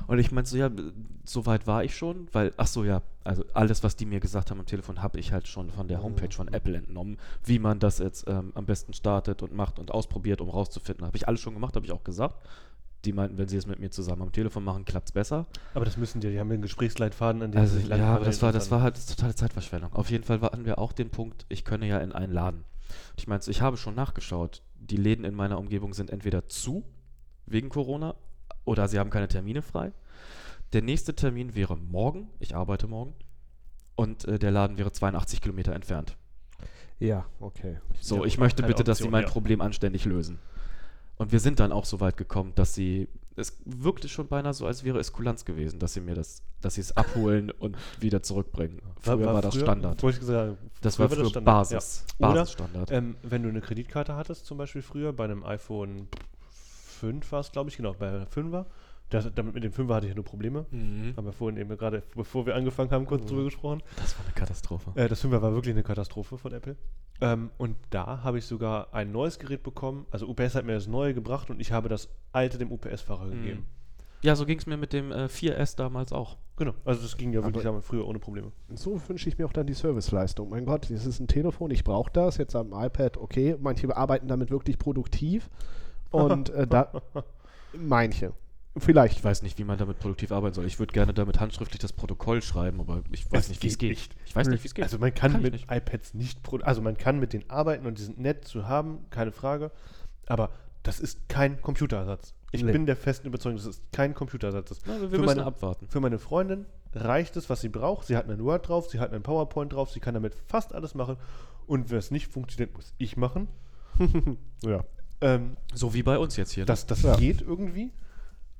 Und 0.08 0.18
ich 0.18 0.32
meinte 0.32 0.50
so, 0.50 0.56
ja, 0.56 0.70
so 1.24 1.46
weit 1.46 1.66
war 1.68 1.84
ich 1.84 1.96
schon, 1.96 2.28
weil, 2.32 2.52
ach 2.56 2.66
so, 2.66 2.82
ja, 2.84 3.02
also 3.22 3.44
alles, 3.54 3.84
was 3.84 3.94
die 3.96 4.06
mir 4.06 4.20
gesagt 4.20 4.50
haben 4.50 4.58
am 4.60 4.66
Telefon, 4.66 5.02
habe 5.02 5.18
ich 5.18 5.32
halt 5.32 5.46
schon 5.46 5.70
von 5.70 5.86
der 5.88 6.02
Homepage 6.02 6.34
von 6.34 6.48
Apple 6.48 6.76
entnommen, 6.76 7.16
wie 7.44 7.58
man 7.58 7.78
das 7.78 7.98
jetzt 7.98 8.26
ähm, 8.28 8.52
am 8.54 8.66
besten 8.66 8.92
startet 8.94 9.42
und 9.42 9.54
macht 9.54 9.78
und 9.78 9.90
ausprobiert, 9.92 10.40
um 10.40 10.48
rauszufinden. 10.48 11.06
Habe 11.06 11.16
ich 11.16 11.28
alles 11.28 11.40
schon 11.40 11.54
gemacht, 11.54 11.76
habe 11.76 11.86
ich 11.86 11.92
auch 11.92 12.04
gesagt. 12.04 12.36
Die 13.06 13.12
meinten, 13.12 13.38
wenn 13.38 13.46
sie 13.46 13.56
es 13.56 13.66
mit 13.66 13.78
mir 13.78 13.90
zusammen 13.90 14.22
am 14.22 14.32
Telefon 14.32 14.64
machen, 14.64 14.84
klappt 14.84 15.08
es 15.08 15.12
besser. 15.12 15.46
aber 15.74 15.84
das 15.84 15.96
müssen 15.96 16.20
die, 16.20 16.28
die 16.30 16.40
haben 16.40 16.50
den 16.50 16.60
Gesprächsleitfaden, 16.60 17.40
an 17.40 17.52
dem 17.52 17.60
Also 17.60 17.76
sie 17.76 17.82
sich 17.82 17.88
ja, 17.88 18.16
aber 18.16 18.24
das 18.24 18.42
war, 18.42 18.52
das 18.52 18.70
war 18.72 18.82
halt 18.82 18.96
totale 19.08 19.34
Zeitverschwendung. 19.34 19.92
Auf 19.92 20.10
jeden 20.10 20.24
Fall 20.24 20.40
hatten 20.40 20.64
wir 20.64 20.78
auch 20.78 20.92
den 20.92 21.10
Punkt, 21.10 21.46
ich 21.48 21.64
könne 21.64 21.86
ja 21.86 21.98
in 21.98 22.10
einen 22.12 22.32
Laden. 22.32 22.64
Ich 23.16 23.28
meine, 23.28 23.40
ich 23.46 23.60
habe 23.62 23.76
schon 23.76 23.94
nachgeschaut. 23.94 24.62
Die 24.74 24.96
Läden 24.96 25.24
in 25.24 25.34
meiner 25.34 25.58
Umgebung 25.58 25.94
sind 25.94 26.10
entweder 26.10 26.48
zu, 26.48 26.84
wegen 27.46 27.68
Corona, 27.68 28.16
oder 28.64 28.88
sie 28.88 28.98
haben 28.98 29.10
keine 29.10 29.28
Termine 29.28 29.62
frei. 29.62 29.92
Der 30.72 30.82
nächste 30.82 31.14
Termin 31.14 31.54
wäre 31.54 31.76
morgen, 31.76 32.28
ich 32.40 32.56
arbeite 32.56 32.88
morgen, 32.88 33.14
und 33.94 34.26
äh, 34.26 34.38
der 34.38 34.50
Laden 34.50 34.78
wäre 34.78 34.90
82 34.90 35.40
Kilometer 35.40 35.72
entfernt. 35.74 36.16
Ja, 36.98 37.26
okay. 37.40 37.78
So, 38.00 38.18
Ja, 38.18 38.24
ich 38.24 38.38
möchte 38.38 38.62
bitte, 38.62 38.82
dass 38.82 38.98
sie 38.98 39.04
Option, 39.04 39.12
mein 39.12 39.24
ja. 39.24 39.30
Problem 39.30 39.60
anständig 39.60 40.04
lösen. 40.04 40.38
Und 41.18 41.32
wir 41.32 41.40
sind 41.40 41.60
dann 41.60 41.72
auch 41.72 41.84
so 41.84 42.00
weit 42.00 42.16
gekommen, 42.16 42.52
dass 42.54 42.74
sie, 42.74 43.08
es 43.36 43.56
wirkte 43.64 44.08
schon 44.08 44.28
beinahe 44.28 44.52
so, 44.54 44.66
als 44.66 44.84
wäre 44.84 44.98
es 44.98 45.12
Kulanz 45.12 45.44
gewesen, 45.44 45.78
dass 45.78 45.94
sie 45.94 46.00
mir 46.00 46.14
das, 46.14 46.42
dass 46.60 46.74
sie 46.74 46.82
es 46.82 46.96
abholen 46.96 47.50
und 47.50 47.76
wieder 48.00 48.22
zurückbringen. 48.22 48.80
Früher 49.00 49.24
war, 49.24 49.40
das 49.42 49.54
früher- 49.54 49.62
Standard. 49.64 50.02
Ich 50.02 50.16
sagen, 50.20 50.58
Das 50.82 50.98
war 50.98 51.08
früher 51.08 51.24
Standard, 51.26 51.44
Basis. 51.44 52.04
ja. 52.18 52.28
Oder, 52.30 52.40
Basisstandard. 52.40 52.90
Ähm, 52.90 53.16
wenn 53.22 53.42
du 53.42 53.48
eine 53.48 53.60
Kreditkarte 53.62 54.14
hattest, 54.16 54.46
zum 54.46 54.58
Beispiel 54.58 54.82
früher, 54.82 55.12
bei 55.12 55.24
einem 55.24 55.42
iPhone 55.44 56.08
5 57.00 57.30
war 57.32 57.40
es, 57.40 57.52
glaube 57.52 57.70
ich, 57.70 57.76
genau, 57.76 57.94
bei 57.94 58.08
einem 58.08 58.26
5er, 58.26 58.66
das, 59.10 59.30
damit 59.34 59.54
mit 59.54 59.62
dem 59.62 59.72
5er 59.72 59.94
hatte 59.94 60.06
ich 60.06 60.10
ja 60.10 60.14
nur 60.16 60.24
Probleme. 60.24 60.66
Mhm. 60.70 61.14
Haben 61.16 61.26
wir 61.26 61.32
vorhin 61.32 61.58
eben 61.60 61.76
gerade, 61.76 62.02
bevor 62.14 62.44
wir 62.46 62.54
angefangen 62.56 62.90
haben, 62.90 63.06
kurz 63.06 63.22
Mhm. 63.24 63.28
drüber 63.28 63.44
gesprochen. 63.44 63.82
Das 63.96 64.18
war 64.18 64.24
eine 64.24 64.34
Katastrophe. 64.34 64.92
Äh, 64.96 65.08
das 65.08 65.24
5er 65.24 65.42
war 65.42 65.52
wirklich 65.54 65.74
eine 65.74 65.82
Katastrophe 65.84 66.38
von 66.38 66.52
Apple. 66.52 66.76
Ähm, 67.20 67.50
und 67.56 67.76
da 67.90 68.22
habe 68.24 68.38
ich 68.38 68.44
sogar 68.46 68.92
ein 68.92 69.12
neues 69.12 69.38
Gerät 69.38 69.62
bekommen. 69.62 70.06
Also 70.10 70.26
UPS 70.26 70.54
hat 70.56 70.64
mir 70.64 70.72
das 70.74 70.86
neue 70.88 71.14
gebracht 71.14 71.50
und 71.50 71.60
ich 71.60 71.72
habe 71.72 71.88
das 71.88 72.08
alte 72.32 72.58
dem 72.58 72.70
UPS-Fahrer 72.72 73.26
Mhm. 73.26 73.30
gegeben. 73.30 73.66
Ja, 74.22 74.34
so 74.34 74.44
ging 74.44 74.58
es 74.58 74.66
mir 74.66 74.76
mit 74.76 74.92
dem 74.92 75.12
äh, 75.12 75.28
4S 75.28 75.76
damals 75.76 76.12
auch. 76.12 76.36
Genau, 76.56 76.72
also 76.84 77.02
das 77.02 77.16
ging 77.16 77.32
ja 77.32 77.38
Aber- 77.40 77.48
wirklich 77.48 77.64
damals 77.64 77.84
früher 77.86 78.06
ohne 78.08 78.18
Probleme. 78.18 78.50
So 78.74 79.00
wünsche 79.08 79.28
ich 79.28 79.38
mir 79.38 79.44
auch 79.46 79.52
dann 79.52 79.66
die 79.66 79.74
Serviceleistung. 79.74 80.48
Mein 80.48 80.64
Gott, 80.66 80.90
das 80.90 81.06
ist 81.06 81.20
ein 81.20 81.28
Telefon, 81.28 81.70
ich 81.70 81.84
brauche 81.84 82.10
das. 82.12 82.38
Jetzt 82.38 82.56
am 82.56 82.72
iPad, 82.72 83.18
okay. 83.18 83.56
Manche 83.60 83.94
arbeiten 83.96 84.26
damit 84.26 84.50
wirklich 84.50 84.78
produktiv. 84.78 85.48
Und 86.10 86.48
äh, 86.50 86.66
da. 86.66 86.90
Manche. 87.74 88.32
Vielleicht. 88.78 89.16
Ich 89.18 89.24
weiß 89.24 89.42
nicht, 89.42 89.58
wie 89.58 89.64
man 89.64 89.78
damit 89.78 89.98
produktiv 89.98 90.32
arbeiten 90.32 90.54
soll. 90.54 90.66
Ich 90.66 90.78
würde 90.78 90.92
gerne 90.92 91.14
damit 91.14 91.40
handschriftlich 91.40 91.80
das 91.80 91.92
Protokoll 91.92 92.42
schreiben, 92.42 92.80
aber 92.80 93.02
ich 93.10 93.30
weiß 93.30 93.44
Es 93.44 93.48
nicht, 93.48 93.62
wie 93.62 93.68
es 93.68 93.78
geht 93.78 93.90
nicht. 93.90 94.14
Ich 94.26 94.36
weiß 94.36 94.48
nicht, 94.48 94.62
wie 94.62 94.68
es 94.68 94.74
geht. 94.74 94.84
Also 94.84 94.98
man 94.98 95.14
kann, 95.14 95.32
Kann 95.32 95.42
mit 95.42 95.52
nicht. 95.54 95.70
iPads 95.70 96.14
nicht, 96.14 96.38
also 96.62 96.82
man 96.82 96.96
kann 96.96 97.18
mit 97.18 97.32
denen 97.32 97.48
arbeiten 97.48 97.86
und 97.86 97.98
die 97.98 98.02
sind 98.02 98.18
nett 98.20 98.44
zu 98.46 98.68
haben, 98.68 99.06
keine 99.10 99.32
Frage. 99.32 99.70
Aber 100.26 100.50
das 100.82 101.00
ist 101.00 101.28
kein 101.28 101.60
Computerersatz. 101.62 102.34
Ich 102.52 102.62
Nee. 102.62 102.72
bin 102.72 102.86
der 102.86 102.96
festen 102.96 103.26
Überzeugung, 103.26 103.56
das 103.58 103.66
ist 103.66 103.82
kein 103.92 104.14
Computerersatz. 104.14 104.68
Das 104.68 104.80
Na, 104.86 104.94
wir 104.94 105.02
wir 105.02 105.08
für 105.10 105.16
müssen 105.18 105.26
meine- 105.38 105.44
abwarten. 105.46 105.88
Für 105.88 106.00
meine 106.00 106.18
Freundin 106.18 106.66
reicht 106.94 107.36
es, 107.36 107.50
was 107.50 107.60
sie 107.60 107.68
braucht. 107.68 108.06
Sie 108.06 108.16
hat 108.16 108.28
einen 108.28 108.42
Word 108.44 108.68
drauf, 108.68 108.88
sie 108.88 109.00
hat 109.00 109.12
einen 109.12 109.22
PowerPoint 109.22 109.72
drauf, 109.72 109.90
sie 109.90 110.00
kann 110.00 110.14
damit 110.14 110.34
fast 110.46 110.74
alles 110.74 110.94
machen. 110.94 111.16
Und 111.66 111.90
wenn 111.90 111.98
es 111.98 112.10
nicht 112.10 112.28
funktioniert, 112.28 112.74
muss 112.74 112.94
ich 112.98 113.16
machen. 113.16 113.48
Ja. 114.62 114.84
Ähm, 115.20 115.56
So 115.74 115.94
wie 115.94 116.02
bei 116.02 116.18
uns 116.18 116.36
jetzt 116.36 116.52
hier. 116.52 116.62
ne? 116.62 116.66
das 116.66 116.86
das 116.86 117.02
Ja. 117.02 117.16
geht 117.16 117.40
irgendwie. 117.40 117.90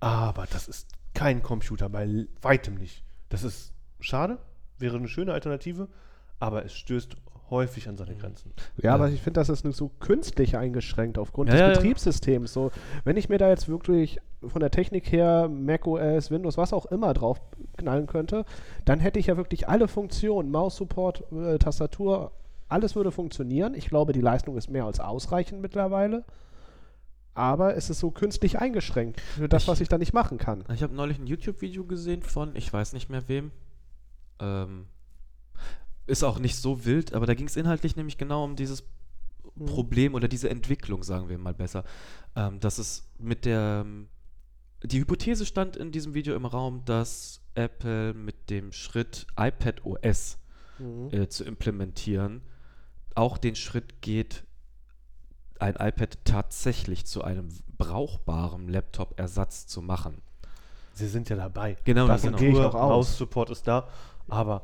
Aber 0.01 0.47
das 0.51 0.69
ist 0.69 0.89
kein 1.15 1.43
Computer, 1.43 1.89
bei 1.89 2.27
weitem 2.43 2.75
nicht. 2.75 3.03
Das 3.29 3.43
ist 3.43 3.73
schade, 4.01 4.39
wäre 4.79 4.97
eine 4.97 5.09
schöne 5.09 5.33
Alternative, 5.33 5.89
aber 6.39 6.65
es 6.65 6.75
stößt 6.75 7.17
häufig 7.49 7.89
an 7.89 7.97
seine 7.97 8.13
Mhm. 8.15 8.19
Grenzen. 8.19 8.53
Ja, 8.83 8.95
aber 8.95 9.09
ich 9.09 9.23
finde, 9.23 9.41
das 9.41 9.49
ist 9.49 9.63
so 9.77 9.89
künstlich 10.01 10.57
eingeschränkt 10.57 11.17
aufgrund 11.17 11.49
Ja, 11.49 11.55
des 11.55 11.61
ja, 11.61 11.69
ja. 11.69 11.75
Betriebssystems. 11.75 12.53
So, 12.53 12.73
wenn 13.05 13.17
ich 13.17 13.29
mir 13.29 13.39
da 13.39 13.49
jetzt 13.49 13.69
wirklich 13.69 14.19
von 14.47 14.61
der 14.61 14.71
Technik 14.73 15.11
her 15.13 15.49
macOS, 15.49 16.31
Windows, 16.31 16.59
was 16.59 16.73
auch 16.73 16.87
immer 16.87 17.15
drauf 17.15 17.41
knallen 17.77 18.07
könnte, 18.09 18.45
dann 18.85 18.99
hätte 19.01 19.19
ich 19.21 19.27
ja 19.29 19.37
wirklich 19.37 19.69
alle 19.69 19.87
Funktionen, 19.89 20.51
Maus-Support, 20.51 21.25
äh, 21.33 21.59
Tastatur, 21.59 22.33
alles 22.69 22.97
würde 22.97 23.13
funktionieren. 23.13 23.75
Ich 23.75 23.89
glaube, 23.89 24.13
die 24.13 24.21
Leistung 24.21 24.57
ist 24.57 24.69
mehr 24.69 24.85
als 24.85 24.99
ausreichend 24.99 25.63
mittlerweile. 25.63 26.25
Aber 27.37 27.77
es 27.77 27.91
ist 27.91 27.99
so 28.01 28.11
künstlich 28.11 28.59
eingeschränkt 28.59 29.21
für 29.21 29.49
das, 29.49 29.63
Ich- 29.65 29.69
was 29.69 29.81
ich 29.81 29.89
da 29.89 29.99
nicht 29.99 30.13
machen 30.15 30.39
kann. 30.39 30.65
Ich 30.73 30.83
habe 30.83 30.95
neulich 30.95 31.19
ein 31.19 31.27
YouTube-Video 31.27 31.85
gesehen 31.85 32.23
von, 32.23 32.57
ich 32.57 32.73
weiß 32.73 32.93
nicht 32.95 33.11
mehr 33.11 33.29
wem. 33.29 33.51
Ähm, 34.41 34.87
ist 36.07 36.23
auch 36.25 36.39
nicht 36.39 36.57
so 36.57 36.85
wild, 36.85 37.13
aber 37.15 37.27
da 37.27 37.35
ging 37.35 37.47
es 37.47 37.57
inhaltlich 37.57 37.97
nämlich 37.97 38.17
genau 38.17 38.45
um 38.45 38.57
dieses 38.57 38.85
Mhm. 39.55 39.67
Problem 39.67 40.15
oder 40.15 40.29
diese 40.29 40.49
Entwicklung, 40.51 41.03
sagen 41.03 41.29
wir 41.29 41.39
mal 41.39 41.55
besser. 41.55 41.85
Ähm, 42.35 42.59
dass 42.61 42.79
es 42.79 43.09
mit 43.19 43.45
der. 43.45 43.85
Die 44.85 44.99
Hypothese 45.01 45.47
stand 45.47 45.77
in 45.77 45.91
diesem 45.93 46.15
Video 46.15 46.35
im 46.37 46.45
Raum, 46.47 46.85
dass 46.85 47.41
Apple 47.55 48.13
mit 48.15 48.51
dem 48.51 48.73
Schritt 48.73 49.27
iPad 49.39 49.85
OS 49.85 50.39
Mhm. 50.79 51.09
äh, 51.13 51.29
zu 51.29 51.45
implementieren, 51.45 52.43
auch 53.15 53.39
den 53.39 53.57
Schritt 53.57 54.03
geht, 54.03 54.45
ein 55.61 55.75
iPad 55.75 56.19
tatsächlich 56.25 57.05
zu 57.07 57.23
einem 57.25 57.49
brauchbaren 57.79 58.69
Laptop-Ersatz 58.69 59.67
zu 59.67 59.83
machen. 59.83 60.23
Sie 60.95 61.09
sind 61.09 61.29
ja 61.29 61.37
dabei. 61.37 61.77
Genau, 61.85 62.07
das 62.07 62.23
genau. 62.23 62.39
gehe 62.39 62.51
ich 62.51 62.57
auch 62.59 62.75
aus. 62.75 62.89
Maus-Support 63.09 63.51
ist 63.51 63.69
da, 63.69 63.87
aber 64.29 64.63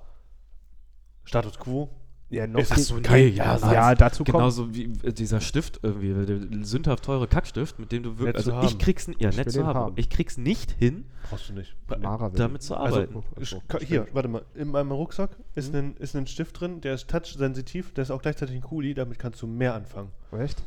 Status 1.25 1.59
Quo 1.59 1.89
Ja, 2.31 2.47
noch 2.47 2.61
ist 2.61 2.75
so, 2.87 2.97
nee, 2.99 3.27
ja, 3.29 3.45
Ersatz. 3.45 3.73
ja, 3.75 3.95
dazu 3.95 4.25
kommt. 4.25 4.37
Genauso 4.37 4.75
wie 4.75 4.85
äh, 5.03 5.13
dieser 5.13 5.43
Stift 5.43 5.81
irgendwie, 5.83 6.15
der 6.25 6.65
sündhaft 6.65 7.05
teure 7.05 7.29
Kackstift, 7.29 7.79
mit 7.79 7.93
dem 7.93 8.03
du 8.03 8.19
wirklich. 8.19 8.37
Also 8.37 8.53
ich 8.63 8.71
haben. 8.73 8.79
krieg's 8.79 9.07
n- 9.09 9.17
ja 9.19 9.29
Ich 9.29 9.37
nett 9.37 9.53
zu 9.53 9.67
haben. 9.67 9.79
haben. 9.79 9.93
Ich 9.97 10.09
krieg's 10.09 10.39
nicht 10.39 10.71
hin, 10.73 11.05
brauchst 11.29 11.51
du 11.51 11.53
nicht. 11.53 11.77
Mara 12.01 12.31
damit 12.31 12.63
zu 12.63 12.75
Also, 12.77 12.97
arbeiten. 12.97 13.23
ich, 13.39 13.43
Ach 13.43 13.47
so, 13.59 13.63
ka- 13.69 13.79
hier, 13.85 14.07
warte 14.15 14.29
mal. 14.29 14.43
In 14.55 14.69
meinem 14.69 14.93
Rucksack 14.93 15.37
ist, 15.55 15.73
Mhm. 15.73 15.79
ein, 15.79 15.97
ist 15.99 16.17
ein 16.17 16.27
Stift 16.27 16.59
drin, 16.59 16.81
der 16.81 16.95
ist 16.95 17.09
touch-sensitiv, 17.09 17.93
der 17.93 18.03
ist 18.03 18.11
auch 18.11 18.23
gleichzeitig 18.23 18.57
ein 18.57 18.63
Kuli, 18.63 18.95
damit 18.95 19.19
kannst 19.19 19.43
du 19.43 19.47
mehr 19.47 19.75
anfangen. 19.75 20.11
Echt? 20.33 20.63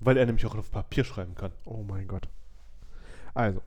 Weil 0.00 0.16
er 0.16 0.26
nämlich 0.26 0.46
auch 0.46 0.54
auf 0.56 0.70
Papier 0.70 1.04
schreiben 1.04 1.34
kann. 1.34 1.52
Oh 1.64 1.84
mein 1.86 2.06
Gott. 2.06 2.28
Also, 3.34 3.60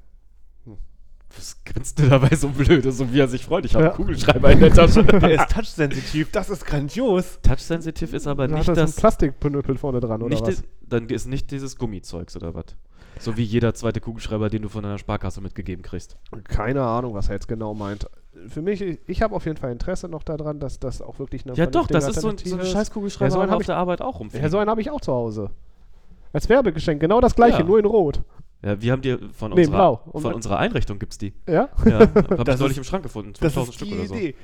Was 1.38 1.56
grinst 1.63 1.98
du 2.00 2.10
dabei 2.10 2.36
so 2.36 2.50
blöd, 2.50 2.84
so 2.94 3.12
wie 3.13 3.20
er 3.20 3.28
sich 3.30 3.46
freut? 3.46 3.63
Ich 3.65 3.74
habe 3.74 3.86
Ja. 3.86 3.89
einen 3.91 3.98
Kugelschreiber 3.98 4.52
in 4.52 4.60
der 4.60 4.74
Tasche. 4.74 5.04
Der 5.06 5.32
ist 5.32 5.50
touch-sensitiv, 5.56 6.30
das 6.32 6.50
ist 6.50 6.65
grandios. 6.65 7.39
Touch-sensitive 7.41 8.15
ist 8.15 8.28
aber 8.28 8.48
da 8.50 8.56
nicht 8.58 8.67
hat 8.67 8.76
das 8.78 8.89
das. 8.91 8.98
ein 8.98 9.00
Plastikpnüppel 9.00 9.78
vorne 9.78 10.02
dran, 10.02 10.22
oder 10.22 10.30
nicht 10.36 10.46
was? 10.46 10.63
dann 10.82 11.08
ist 11.08 11.28
nicht 11.28 11.50
dieses 11.52 11.78
Gummizeugs 11.78 12.36
oder 12.36 12.54
was. 12.54 12.65
So 13.20 13.38
wie 13.38 13.44
jeder 13.44 13.74
zweite 13.74 14.02
Kugelschreiber, 14.02 14.50
den 14.50 14.63
du 14.63 14.70
von 14.70 14.84
einer 14.84 14.98
Sparkasse 14.98 15.39
mitgegeben 15.41 15.84
kriegst. 15.84 16.17
Keine 16.46 16.82
Ahnung, 16.84 17.13
was 17.13 17.30
er 17.30 17.36
jetzt 17.36 17.48
genau 17.48 17.74
meint. 17.74 18.10
Für 18.48 18.62
mich, 18.62 18.82
ich, 18.82 19.22
habe 19.22 19.34
auf 19.36 19.46
jeden 19.46 19.58
Fall 19.58 19.72
Interesse 19.72 20.08
noch 20.10 20.24
daran, 20.24 20.60
dass 20.60 20.80
das 20.80 21.02
auch 21.02 21.20
wirklich 21.20 21.46
eine 21.46 21.56
Ja 21.56 21.65
doch, 21.65 21.88
das 21.88 22.08
ist 22.10 22.22
so 22.22 22.30
ein, 22.30 22.38
so 22.38 22.58
ein 22.58 22.65
scheiß 22.65 22.91
Kugelschreiber, 22.91 23.38
Ja, 23.41 23.48
so 23.48 23.54
auf 23.56 23.62
ich- 23.62 23.67
der 23.67 23.78
Arbeit 23.78 24.02
auch 24.02 24.15
ist. 24.15 24.20
rumfliegen. 24.22 24.44
Ja, 24.44 24.50
so 24.50 24.58
einen 24.58 24.70
habe 24.70 24.82
ich 24.82 24.89
auch 24.89 25.02
zu 25.02 25.12
Hause. 25.13 25.50
Als 26.34 26.48
Werbegeschenk, 26.50 27.00
genau 27.02 27.20
das 27.22 27.36
gleiche, 27.36 27.60
Ja. 27.60 27.63
nur 27.63 27.80
in 27.80 27.86
Rot. 27.86 28.22
Ja, 28.63 28.80
wir 28.82 28.91
haben 28.91 29.02
dir 29.02 29.20
von, 29.34 29.52
Nee, 29.54 29.62
unserer, 29.62 29.76
blau. 29.76 30.02
Und 30.12 30.22
von 30.22 30.34
unserer 30.34 30.60
Einrichtung 30.60 31.00
gibt's 31.00 31.17
die. 31.17 31.34
Ja? 31.48 31.70
Ja, 31.86 32.00
hab 32.02 32.32
ich 32.32 32.38
Das 32.46 32.60
neulich 32.60 32.74
ist- 32.74 32.78
im 32.78 32.84
Schrank 32.84 33.04
gefunden. 33.04 33.34
Das 33.39 33.54
5000 33.54 33.70
ist 33.70 33.76
Stück 33.76 33.88
die 33.89 33.96
oder 33.96 34.06
so. 34.08 34.15
Idee. 34.15 34.36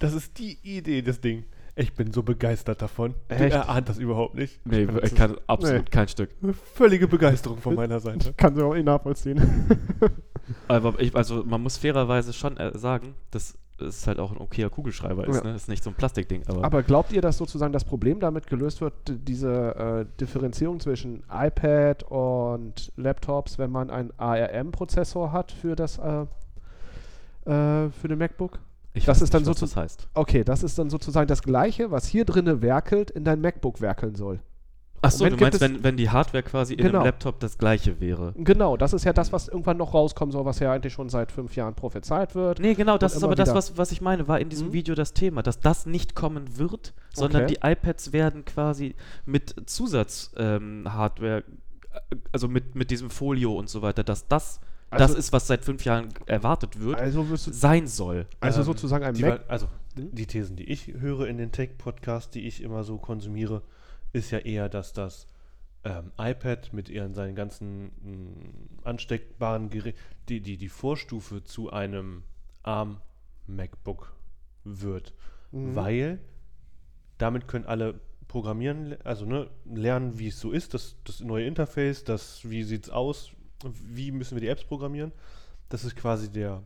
Das 0.00 0.12
ist 0.14 0.38
die 0.38 0.58
Idee, 0.62 1.02
das 1.02 1.20
Ding. 1.20 1.44
Ich 1.74 1.94
bin 1.94 2.12
so 2.12 2.22
begeistert 2.22 2.82
davon. 2.82 3.14
Echt? 3.28 3.54
Er 3.54 3.68
ahnt 3.68 3.88
das 3.88 3.96
überhaupt 3.98 4.34
nicht. 4.34 4.60
Nee, 4.66 4.86
ich 5.02 5.14
kann 5.14 5.36
absolut 5.46 5.84
Nee. 5.84 5.90
kein 5.90 6.08
Stück. 6.08 6.30
eine 6.42 6.52
völlige 6.52 7.08
Begeisterung 7.08 7.58
von 7.58 7.74
meiner 7.76 7.98
Seite. 8.00 8.34
Kann 8.36 8.54
sie 8.54 8.62
auch 8.62 8.74
eh 8.74 8.82
nachvollziehen. 8.82 9.40
Aber 10.68 11.00
ich, 11.00 11.14
also 11.14 11.44
man 11.46 11.62
muss 11.62 11.78
fairerweise 11.78 12.32
schon 12.32 12.56
äh, 12.58 12.76
sagen, 12.76 13.14
dass 13.30 13.56
es 13.80 14.06
halt 14.06 14.18
auch 14.18 14.30
ein 14.32 14.38
okayer 14.38 14.70
Kugelschreiber 14.70 15.26
ist. 15.26 15.36
Ja. 15.36 15.44
Ne? 15.44 15.54
Ist 15.54 15.68
nicht 15.68 15.82
so 15.82 15.90
ein 15.90 15.94
Plastikding. 15.94 16.42
Aber, 16.46 16.64
Aber 16.64 16.82
glaubt 16.82 17.12
ihr, 17.12 17.20
dass 17.20 17.38
sozusagen 17.38 17.72
das 17.72 17.84
Problem 17.84 18.20
damit 18.20 18.46
gelöst 18.46 18.80
wird, 18.80 18.94
diese 19.08 20.06
äh, 20.06 20.18
Differenzierung 20.20 20.80
zwischen 20.80 21.22
iPad 21.30 22.04
und 22.04 22.92
Laptops, 22.96 23.58
wenn 23.58 23.70
man 23.70 23.90
einen 23.90 24.12
ARM-Prozessor 24.18 25.32
hat 25.32 25.52
für 25.52 25.74
das 25.74 25.98
äh, 25.98 26.26
äh, 27.44 27.90
für 27.90 28.08
den 28.08 28.18
MacBook? 28.18 28.60
ich 28.94 29.04
das 29.04 29.16
weiß 29.16 29.22
ist 29.22 29.34
dann 29.34 29.42
nicht, 29.42 29.50
was 29.50 29.58
so 29.58 29.66
das 29.66 29.76
heißt. 29.76 30.08
Okay, 30.14 30.44
das 30.44 30.62
ist 30.62 30.78
dann 30.78 30.90
sozusagen 30.90 31.26
das 31.26 31.42
Gleiche, 31.42 31.90
was 31.90 32.06
hier 32.06 32.24
drinne 32.24 32.62
werkelt, 32.62 33.10
in 33.10 33.24
dein 33.24 33.40
MacBook 33.40 33.80
werkeln 33.80 34.14
soll. 34.14 34.40
Achso, 35.02 35.24
Moment 35.24 35.40
du 35.40 35.44
meinst, 35.44 35.60
wenn, 35.60 35.82
wenn 35.84 35.96
die 35.96 36.08
Hardware 36.10 36.42
quasi 36.44 36.74
in 36.74 36.84
Genau. 36.86 36.98
einem 37.00 37.06
Laptop 37.06 37.40
das 37.40 37.58
gleiche 37.58 37.98
wäre. 38.00 38.32
Genau, 38.36 38.76
das 38.76 38.92
ist 38.92 39.04
ja 39.04 39.12
das, 39.12 39.32
was 39.32 39.48
irgendwann 39.48 39.76
noch 39.76 39.94
rauskommen 39.94 40.30
soll, 40.32 40.44
was 40.44 40.60
ja 40.60 40.72
eigentlich 40.72 40.92
schon 40.92 41.08
seit 41.08 41.32
fünf 41.32 41.56
Jahren 41.56 41.74
prophezeit 41.74 42.34
wird. 42.34 42.60
Nee, 42.60 42.74
genau, 42.74 42.98
das 42.98 43.16
ist 43.16 43.24
aber 43.24 43.34
das, 43.34 43.52
was, 43.52 43.76
was 43.76 43.90
ich 43.92 44.00
meine, 44.00 44.28
war 44.28 44.38
in 44.38 44.48
diesem 44.48 44.68
Mhm. 44.68 44.72
Video 44.74 44.94
das 44.94 45.12
Thema, 45.12 45.42
dass 45.42 45.58
das 45.60 45.86
nicht 45.86 46.14
kommen 46.14 46.56
wird, 46.56 46.94
sondern 47.12 47.44
Okay. 47.44 47.56
die 47.62 47.68
iPads 47.68 48.12
werden 48.12 48.44
quasi 48.44 48.94
mit 49.26 49.54
Zusatz-Hardware, 49.68 50.56
ähm, 50.56 50.92
Hardware, 50.92 51.38
äh, 52.10 52.16
also 52.30 52.46
mit, 52.48 52.74
mit 52.76 52.90
diesem 52.90 53.10
Folio 53.10 53.54
und 53.58 53.68
so 53.68 53.82
weiter, 53.82 54.04
dass 54.04 54.28
das 54.28 54.60
das 54.90 55.00
Also- 55.02 55.16
ist, 55.16 55.32
was 55.32 55.46
seit 55.46 55.64
fünf 55.64 55.86
Jahren 55.86 56.08
erwartet 56.26 56.78
wird, 56.78 57.00
Also 57.00 57.22
du 57.24 57.34
sein 57.36 57.86
soll. 57.86 58.26
also 58.40 58.60
Ähm, 58.60 58.66
sozusagen 58.66 59.02
ein 59.04 59.14
Die, 59.14 59.22
Mac. 59.24 59.40
Also, 59.48 59.66
Hm? 59.96 60.14
die 60.14 60.26
Thesen, 60.26 60.54
die 60.54 60.64
ich 60.70 60.86
höre 60.98 61.26
in 61.28 61.38
den 61.38 61.50
Tech-Podcasts, 61.50 62.30
die 62.30 62.46
ich 62.46 62.62
immer 62.62 62.84
so 62.84 62.98
konsumiere, 62.98 63.62
ist 64.12 64.30
ja 64.30 64.38
eher, 64.38 64.68
dass 64.68 64.92
das 64.92 65.26
ähm, 65.84 66.12
iPad 66.18 66.72
mit 66.72 66.88
ihren 66.88 67.14
seinen 67.14 67.34
ganzen 67.34 67.90
mh, 68.82 68.88
ansteckbaren 68.88 69.70
Geräten, 69.70 69.98
die, 70.28 70.40
die, 70.40 70.56
die 70.56 70.68
Vorstufe 70.68 71.42
zu 71.44 71.70
einem 71.70 72.22
ARM-MacBook 72.62 74.14
wird. 74.64 75.14
Mhm. 75.50 75.74
Weil 75.74 76.20
damit 77.18 77.48
können 77.48 77.64
alle 77.64 78.00
programmieren, 78.28 78.96
also 79.04 79.26
ne, 79.26 79.50
lernen, 79.64 80.18
wie 80.18 80.28
es 80.28 80.40
so 80.40 80.52
ist, 80.52 80.74
das, 80.74 80.96
das 81.04 81.20
neue 81.20 81.46
Interface, 81.46 82.04
das, 82.04 82.48
wie 82.48 82.62
sieht 82.62 82.84
es 82.84 82.90
aus, 82.90 83.32
wie 83.64 84.10
müssen 84.10 84.36
wir 84.36 84.40
die 84.40 84.48
Apps 84.48 84.64
programmieren. 84.64 85.12
Das 85.68 85.84
ist 85.84 85.96
quasi 85.96 86.30
der, 86.30 86.62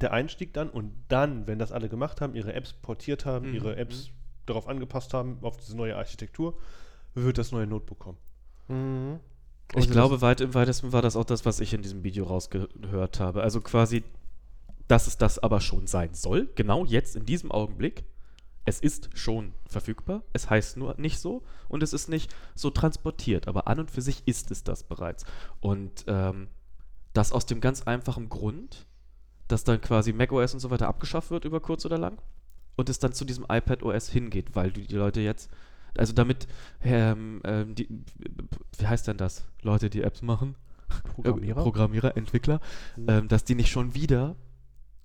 der 0.00 0.12
Einstieg 0.12 0.54
dann 0.54 0.70
und 0.70 0.92
dann, 1.08 1.46
wenn 1.46 1.58
das 1.58 1.72
alle 1.72 1.88
gemacht 1.88 2.20
haben, 2.20 2.34
ihre 2.34 2.52
Apps 2.54 2.72
portiert 2.72 3.26
haben, 3.26 3.48
Mhm, 3.48 3.54
ihre 3.54 3.76
Apps 3.76 4.10
darauf 4.48 4.68
angepasst 4.68 5.14
haben, 5.14 5.38
auf 5.42 5.56
diese 5.56 5.76
neue 5.76 5.96
Architektur, 5.96 6.58
wird 7.14 7.38
das 7.38 7.52
neue 7.52 7.66
Notebook 7.66 7.98
kommen. 7.98 8.18
Mhm. 8.68 9.20
Ich 9.72 9.76
Also 9.76 9.90
glaube, 9.90 10.20
weit 10.22 10.40
im 10.40 10.54
weitesten 10.54 10.92
war 10.92 11.02
das 11.02 11.16
auch 11.16 11.24
das, 11.24 11.44
was 11.44 11.60
ich 11.60 11.74
in 11.74 11.82
diesem 11.82 12.02
Video 12.02 12.24
rausgehört 12.24 13.20
habe. 13.20 13.42
Also 13.42 13.60
quasi, 13.60 14.02
dass 14.86 15.06
es 15.06 15.18
das 15.18 15.38
aber 15.38 15.60
schon 15.60 15.86
sein 15.86 16.14
soll, 16.14 16.48
genau 16.54 16.84
jetzt 16.84 17.16
in 17.16 17.26
diesem 17.26 17.50
Augenblick. 17.52 18.04
Es 18.64 18.80
ist 18.80 19.08
schon 19.14 19.54
verfügbar, 19.66 20.22
es 20.34 20.50
heißt 20.50 20.76
nur 20.76 20.94
nicht 20.98 21.20
so 21.20 21.42
und 21.68 21.82
es 21.82 21.94
ist 21.94 22.08
nicht 22.08 22.34
so 22.54 22.68
transportiert, 22.68 23.48
aber 23.48 23.66
an 23.66 23.80
und 23.80 23.90
für 23.90 24.02
sich 24.02 24.22
ist 24.26 24.50
es 24.50 24.62
das 24.62 24.82
bereits. 24.82 25.24
Und 25.60 26.04
ähm, 26.06 26.48
das 27.14 27.32
aus 27.32 27.46
dem 27.46 27.62
ganz 27.62 27.82
einfachen 27.82 28.28
Grund, 28.28 28.86
dass 29.48 29.64
dann 29.64 29.80
quasi 29.80 30.12
macOS 30.12 30.52
und 30.52 30.60
so 30.60 30.70
weiter 30.70 30.86
abgeschafft 30.88 31.30
wird 31.30 31.46
über 31.46 31.60
kurz 31.60 31.86
oder 31.86 31.96
lang 31.96 32.18
und 32.78 32.88
es 32.88 32.98
dann 33.00 33.12
zu 33.12 33.24
diesem 33.24 33.44
iPad 33.50 33.82
OS 33.82 34.08
hingeht, 34.08 34.54
weil 34.54 34.70
die 34.70 34.86
Leute 34.94 35.20
jetzt, 35.20 35.50
also 35.96 36.12
damit, 36.12 36.46
ähm, 36.82 37.40
ähm, 37.44 37.74
die, 37.74 37.88
wie 38.78 38.86
heißt 38.86 39.08
denn 39.08 39.16
das? 39.16 39.46
Leute, 39.62 39.90
die 39.90 40.02
Apps 40.02 40.22
machen? 40.22 40.54
Programmierer? 41.14 41.60
Programmierer, 41.62 42.16
Entwickler, 42.16 42.60
Mhm. 42.96 43.06
ähm, 43.08 43.28
dass 43.28 43.42
die 43.44 43.56
nicht 43.56 43.70
schon 43.70 43.94
wieder 43.94 44.36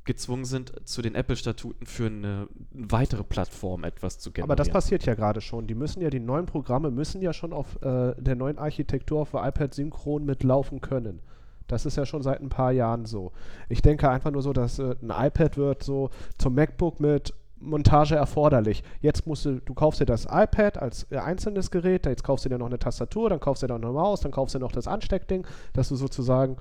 gezwungen 0.05 0.45
sind, 0.45 0.87
zu 0.87 1.01
den 1.01 1.15
Apple-Statuten 1.15 1.87
für 1.87 2.05
eine 2.07 2.47
weitere 2.73 3.23
Plattform 3.23 3.85
etwas 3.85 4.19
zu 4.19 4.31
generieren. 4.31 4.51
Aber 4.51 4.55
das 4.55 4.69
passiert 4.69 5.05
ja 5.05 5.15
gerade 5.15 5.41
schon. 5.41 5.65
Die 5.65 5.75
müssen 5.75 6.01
ja, 6.01 6.09
die 6.09 6.19
neuen 6.19 6.45
Programme 6.45 6.91
müssen 6.91 7.21
ja 7.21 7.33
schon 7.33 7.53
auf 7.53 7.81
äh, 7.81 8.13
der 8.21 8.35
neuen 8.35 8.59
Architektur 8.59 9.21
auf 9.21 9.31
der 9.31 9.47
iPad 9.47 9.73
synchron 9.73 10.25
mitlaufen 10.25 10.79
können. 10.81 11.21
Das 11.67 11.85
ist 11.85 11.95
ja 11.95 12.05
schon 12.05 12.21
seit 12.21 12.41
ein 12.41 12.49
paar 12.49 12.73
Jahren 12.73 13.05
so. 13.05 13.31
Ich 13.69 13.81
denke 13.81 14.09
einfach 14.09 14.29
nur 14.31 14.41
so, 14.41 14.51
dass 14.53 14.77
äh, 14.77 14.95
ein 15.01 15.09
iPad 15.27 15.57
wird 15.57 15.83
so 15.83 16.09
zum 16.37 16.53
MacBook 16.53 16.99
mit 16.99 17.33
Montage 17.63 18.15
erforderlich. 18.15 18.83
Jetzt 19.01 19.25
musst 19.27 19.45
du, 19.45 19.59
du 19.61 19.73
kaufst 19.73 19.99
dir 19.99 20.05
das 20.05 20.25
iPad 20.29 20.77
als 20.77 21.07
äh, 21.11 21.17
einzelnes 21.17 21.71
Gerät, 21.71 22.05
jetzt 22.05 22.23
kaufst 22.23 22.45
du 22.45 22.49
dir 22.49 22.57
noch 22.57 22.65
eine 22.67 22.79
Tastatur, 22.79 23.29
dann 23.29 23.39
kaufst 23.39 23.63
du 23.63 23.67
dir 23.67 23.73
noch 23.79 23.87
eine 23.87 23.93
Maus, 23.93 24.21
dann 24.21 24.31
kaufst 24.31 24.55
du 24.55 24.59
noch 24.59 24.71
das 24.71 24.87
Ansteckding, 24.87 25.45
dass 25.73 25.89
du 25.89 25.95
sozusagen 25.95 26.57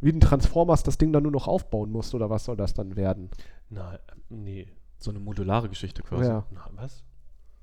wie 0.00 0.10
ein 0.12 0.20
Transformers 0.20 0.82
das 0.82 0.98
Ding 0.98 1.12
dann 1.12 1.22
nur 1.22 1.32
noch 1.32 1.48
aufbauen 1.48 1.90
musst 1.90 2.14
oder 2.14 2.28
was 2.30 2.44
soll 2.44 2.56
das 2.56 2.74
dann 2.74 2.96
werden? 2.96 3.30
Nein, 3.70 3.98
nee. 4.28 4.68
so 4.98 5.10
eine 5.10 5.18
modulare 5.20 5.68
Geschichte 5.68 6.02
quasi. 6.02 6.28
Ja, 6.28 6.44
Na, 6.50 6.68
was? 6.74 7.04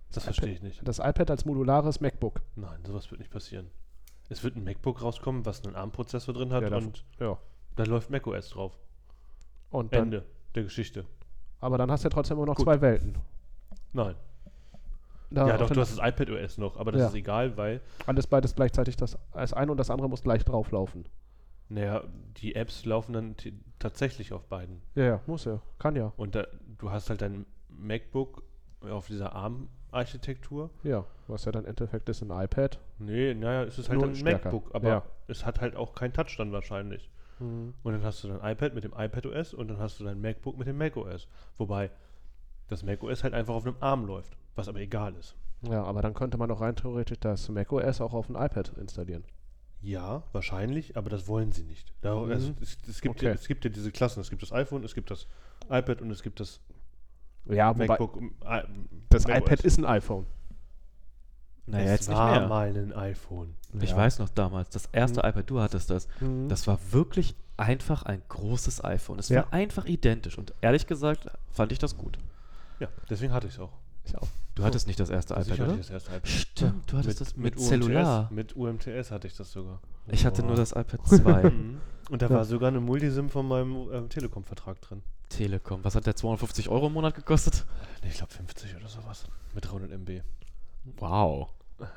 Das 0.08 0.16
Das 0.16 0.24
verstehe 0.26 0.52
ich 0.54 0.62
nicht. 0.62 0.86
das 0.88 1.00
iPad 1.00 1.32
als 1.32 1.46
modulares 1.46 2.02
MacBook. 2.02 2.42
Nein, 2.56 2.80
sowas 2.86 3.10
wird 3.12 3.20
nicht 3.20 3.32
passieren. 3.32 3.70
Es 4.30 4.44
wird 4.44 4.56
ein 4.56 4.64
MacBook 4.64 5.02
rauskommen, 5.02 5.46
was 5.46 5.64
einen 5.64 5.76
ARM-Prozessor 5.76 6.34
drin 6.34 6.52
hat 6.52 6.64
Ja, 6.70 6.76
und 6.78 7.04
Ja. 7.20 7.38
da 7.76 7.84
läuft 7.84 8.10
macOS 8.10 8.50
drauf. 8.50 8.78
Und 9.70 9.94
Ende 9.94 10.26
der 10.56 10.64
Geschichte. 10.64 11.06
Aber 11.62 11.78
dann 11.78 11.90
hast 11.92 12.04
du 12.04 12.08
ja 12.08 12.10
trotzdem 12.10 12.38
immer 12.38 12.48
noch 12.48 12.56
Gut. 12.56 12.66
zwei 12.66 12.82
Welten. 12.82 13.16
Nein. 13.94 14.16
Da 15.30 15.48
ja, 15.48 15.58
doch, 15.58 15.70
du 15.70 15.80
hast 15.80 15.98
das 15.98 16.06
iPad 16.06 16.30
OS 16.32 16.58
noch, 16.58 16.76
aber 16.76 16.92
das 16.92 17.02
Ja. 17.02 17.08
ist 17.08 17.14
egal, 17.16 17.56
weil, 17.56 17.80
alles 18.06 18.28
beides 18.28 18.54
gleichzeitig 18.54 18.98
das, 18.98 19.18
das 19.32 19.54
eine 19.54 19.72
und 19.72 19.78
das 19.78 19.90
andere 19.90 20.10
muss 20.10 20.24
gleich 20.24 20.44
drauflaufen. 20.44 21.06
naja, 21.70 22.04
die 22.38 22.54
Apps 22.56 22.84
laufen 22.84 23.14
dann 23.14 23.36
tatsächlich 23.80 24.34
auf 24.34 24.44
beiden. 24.48 24.82
Ja, 24.96 25.04
ja, 25.06 25.22
muss 25.28 25.46
ja. 25.46 25.62
Kann 25.80 25.96
ja. 25.96 26.12
Und 26.18 26.36
da, 26.36 26.46
du 26.78 26.92
hast 26.92 27.10
halt 27.10 27.22
dein 27.22 27.46
MacBook 27.70 28.44
auf 28.90 29.08
dieser 29.08 29.34
ARM-Architektur. 29.34 30.70
Ja, 30.84 31.06
was 31.28 31.46
ja 31.46 31.54
dann 31.54 31.64
im 31.64 31.70
Endeffekt 31.70 32.10
ist 32.10 32.22
ein 32.24 32.32
iPad. 32.32 32.78
Nee, 33.00 33.34
naja, 33.34 33.64
es 33.64 33.80
ist 33.80 33.88
halt 33.88 34.00
Nur 34.00 34.10
ein 34.10 34.16
stärker. 34.16 34.52
MacBook, 34.52 34.76
aber 34.76 34.88
Ja. 34.90 35.04
es 35.28 35.46
hat 35.46 35.62
halt 35.62 35.78
auch 35.78 35.96
keinen 35.96 36.12
Touch 36.12 36.36
dann 36.38 36.52
wahrscheinlich. 36.52 37.10
Und 37.42 37.74
dann 37.94 38.04
hast 38.04 38.24
du 38.24 38.28
dein 38.28 38.52
iPad 38.52 38.74
mit 38.74 38.84
dem 38.84 38.94
iPad 38.96 39.26
OS 39.26 39.54
und 39.54 39.68
dann 39.70 39.78
hast 39.80 40.00
du 40.00 40.04
dein 40.04 40.22
MacBook 40.22 40.58
mit 40.58 40.68
dem 40.68 40.78
Mac 40.78 40.96
OS. 40.98 41.28
Wobei 41.58 41.90
das 42.68 42.84
Mac 42.84 43.04
OS 43.04 43.24
halt 43.24 43.34
einfach 43.34 43.54
auf 43.56 43.66
einem 43.66 43.76
ARM 43.80 44.06
läuft, 44.06 44.38
was 44.56 44.68
aber 44.68 44.80
egal 44.80 45.16
ist. 45.16 45.36
Ja, 45.64 45.84
aber 45.84 46.02
dann 46.02 46.14
könnte 46.14 46.38
man 46.38 46.50
auch 46.52 46.62
rein 46.62 46.76
theoretisch 46.76 47.20
das 47.20 47.48
macOS 47.50 48.02
auch 48.02 48.14
auf 48.14 48.30
ein 48.30 48.36
iPad 48.36 48.70
installieren. 48.78 49.24
Ja, 49.84 50.24
wahrscheinlich, 50.32 50.96
aber 50.98 51.10
das 51.10 51.28
wollen 51.28 51.52
sie 51.52 51.64
nicht. 51.64 51.92
Da, 52.02 52.16
Mhm. 52.16 52.32
es, 52.32 52.52
es, 52.62 52.78
es, 52.88 53.02
gibt 53.02 53.22
ja, 53.22 53.30
Okay. 53.32 53.40
es 53.40 53.48
gibt 53.48 53.64
ja 53.66 53.70
diese 53.72 53.92
Klassen. 53.92 54.20
Es 54.22 54.30
gibt 54.30 54.42
das 54.44 54.52
iPhone, 54.52 54.84
es 54.84 54.94
gibt 54.96 55.10
das 55.12 55.28
iPad 55.70 56.02
und 56.02 56.12
es 56.12 56.22
gibt 56.24 56.40
das 56.40 56.60
Ja, 57.46 57.70
wobei 57.74 57.88
MacBook. 57.88 58.18
ähm, 58.18 58.36
äh, 58.46 58.62
das 59.10 59.28
Mac 59.28 59.40
iPad 59.40 59.60
OS. 59.60 59.66
ist 59.66 59.78
ein 59.80 59.86
iPhone. 59.86 60.26
Naja, 61.68 61.86
es 61.86 61.92
jetzt 61.92 62.10
nicht 62.10 62.18
war 62.18 62.40
mehr. 62.40 62.48
mal 62.48 62.68
ein 62.76 62.94
iPhone. 62.94 63.54
Ich 63.80 63.92
Ja. 63.92 63.98
weiß 63.98 64.20
noch 64.20 64.30
damals, 64.30 64.70
das 64.70 64.88
erste 64.92 65.22
Mhm. 65.22 65.30
iPad, 65.30 65.50
du 65.50 65.60
hattest 65.62 65.90
das. 65.90 66.08
Mhm. 66.20 66.50
Das 66.50 66.68
war 66.68 66.80
wirklich 66.92 67.36
einfach 67.58 68.04
ein 68.04 68.22
großes 68.28 68.84
iPhone. 68.84 69.20
Es 69.20 69.30
Ja. 69.30 69.44
war 69.44 69.54
einfach 69.54 69.86
identisch 69.86 70.38
und 70.38 70.54
ehrlich 70.62 70.88
gesagt 70.88 71.28
fand 71.52 71.72
ich 71.72 71.80
das 71.80 71.96
gut. 71.98 72.18
Ja, 72.80 72.88
deswegen 73.10 73.32
hatte 73.32 73.48
ich 73.48 73.54
es 73.54 73.60
auch. 73.60 73.72
Ich 74.06 74.18
auch. 74.18 74.28
Du 74.56 74.64
hattest 74.64 74.88
nicht 74.88 75.00
das 75.00 75.10
erste 75.10 75.36
ich 75.36 75.42
iPad, 75.48 75.52
hatte 75.60 75.64
oder? 75.70 75.78
das 75.78 75.90
erste 75.92 76.10
iPad. 76.12 76.28
Stimmt, 76.28 76.92
du 76.92 76.98
hattest 76.98 77.22
das 77.22 77.38
mit, 77.38 77.56
UMTS, 77.56 77.68
Cellular. 77.70 78.28
Mit 78.32 78.56
UMTS 78.56 79.12
hatte 79.12 79.28
ich 79.28 79.36
das 79.38 79.52
sogar. 79.52 79.80
Ich 80.08 80.26
hatte 80.26 80.42
Boah. 80.42 80.48
nur 80.48 80.56
das 80.58 80.72
iPad 80.72 81.00
2. 81.08 81.50
Mhm. 81.52 81.80
Und 82.10 82.22
da 82.22 82.28
Ja. 82.28 82.36
war 82.38 82.46
sogar 82.46 82.70
eine 82.70 82.82
Multisim 82.82 83.30
von 83.30 83.48
meinem 83.48 83.90
äh, 83.92 84.02
Telekom-Vertrag 84.10 84.82
drin. 84.82 85.04
Telekom. 85.30 85.80
Was 85.84 85.96
hat 85.96 86.06
der 86.08 86.16
250 86.18 86.68
Euro 86.68 86.88
im 86.88 86.94
Monat 86.94 87.16
gekostet? 87.16 87.64
Nee, 88.04 88.10
ich 88.10 88.16
glaube 88.18 88.34
50 88.34 88.76
oder 88.76 88.90
sowas. 88.90 89.24
Mit 89.54 89.64
300 89.72 89.92
MB. 89.92 90.22
Wow. 90.98 91.50
Ja. 91.80 91.88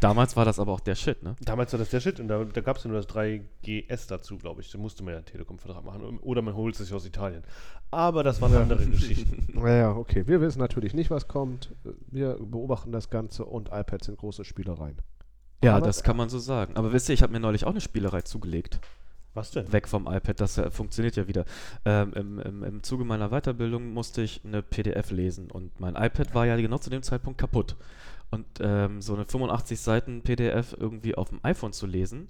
Damals 0.00 0.36
war 0.36 0.44
das 0.44 0.58
aber 0.58 0.72
auch 0.72 0.80
der 0.80 0.94
Shit, 0.94 1.22
ne? 1.22 1.34
Damals 1.40 1.72
war 1.72 1.78
das 1.78 1.88
der 1.88 2.00
Shit 2.00 2.20
und 2.20 2.28
da, 2.28 2.44
da 2.44 2.60
gab 2.60 2.76
es 2.76 2.84
ja 2.84 2.90
nur 2.90 3.00
das 3.00 3.08
3GS 3.08 4.06
dazu, 4.08 4.36
glaube 4.36 4.60
ich. 4.60 4.70
Da 4.70 4.76
musste 4.76 5.02
man 5.02 5.12
ja 5.12 5.18
einen 5.18 5.24
Telekom-Vertrag 5.26 5.82
machen. 5.82 6.18
Oder 6.18 6.42
man 6.42 6.54
holt 6.54 6.74
es 6.74 6.86
sich 6.86 6.94
aus 6.94 7.06
Italien. 7.06 7.42
Aber 7.90 8.22
das 8.22 8.42
waren 8.42 8.52
Ja. 8.52 8.60
andere 8.60 8.84
Geschichten. 8.86 9.48
Naja, 9.58 9.92
okay. 9.92 10.26
Wir 10.26 10.42
wissen 10.42 10.58
natürlich 10.58 10.92
nicht, 10.92 11.10
was 11.10 11.26
kommt. 11.26 11.74
Wir 12.10 12.34
beobachten 12.38 12.92
das 12.92 13.08
Ganze 13.08 13.46
und 13.46 13.68
iPads 13.72 14.06
sind 14.06 14.18
große 14.18 14.44
Spielereien. 14.44 14.98
Ja, 15.64 15.76
Aber- 15.76 15.86
das 15.86 16.02
kann 16.02 16.16
man 16.18 16.28
so 16.28 16.38
sagen. 16.38 16.76
Aber 16.76 16.92
wisst 16.92 17.08
ihr, 17.08 17.14
ich 17.14 17.22
habe 17.22 17.32
mir 17.32 17.40
neulich 17.40 17.64
auch 17.64 17.70
eine 17.70 17.80
Spielerei 17.80 18.20
zugelegt. 18.22 18.78
Was 19.32 19.52
denn? 19.52 19.72
Weg 19.72 19.86
vom 19.88 20.06
iPad, 20.06 20.40
das 20.40 20.58
äh, 20.58 20.70
funktioniert 20.72 21.14
ja 21.16 21.28
wieder. 21.28 21.44
Ähm, 21.84 22.12
im, 22.14 22.38
im, 22.40 22.62
Im 22.64 22.82
Zuge 22.82 23.04
meiner 23.04 23.28
Weiterbildung 23.30 23.92
musste 23.94 24.22
ich 24.22 24.40
eine 24.44 24.60
PDF 24.60 25.12
lesen 25.12 25.50
und 25.52 25.78
mein 25.78 25.94
iPad 25.94 26.34
war 26.34 26.46
ja 26.46 26.56
genau 26.56 26.78
zu 26.78 26.90
dem 26.90 27.02
Zeitpunkt 27.04 27.38
kaputt. 27.38 27.76
Und 28.30 28.46
ähm, 28.60 29.02
so 29.02 29.14
eine 29.14 29.24
85 29.24 29.80
Seiten 29.80 30.22
PDF 30.22 30.74
irgendwie 30.78 31.14
auf 31.14 31.30
dem 31.30 31.40
iPhone 31.42 31.72
zu 31.72 31.86
lesen, 31.86 32.28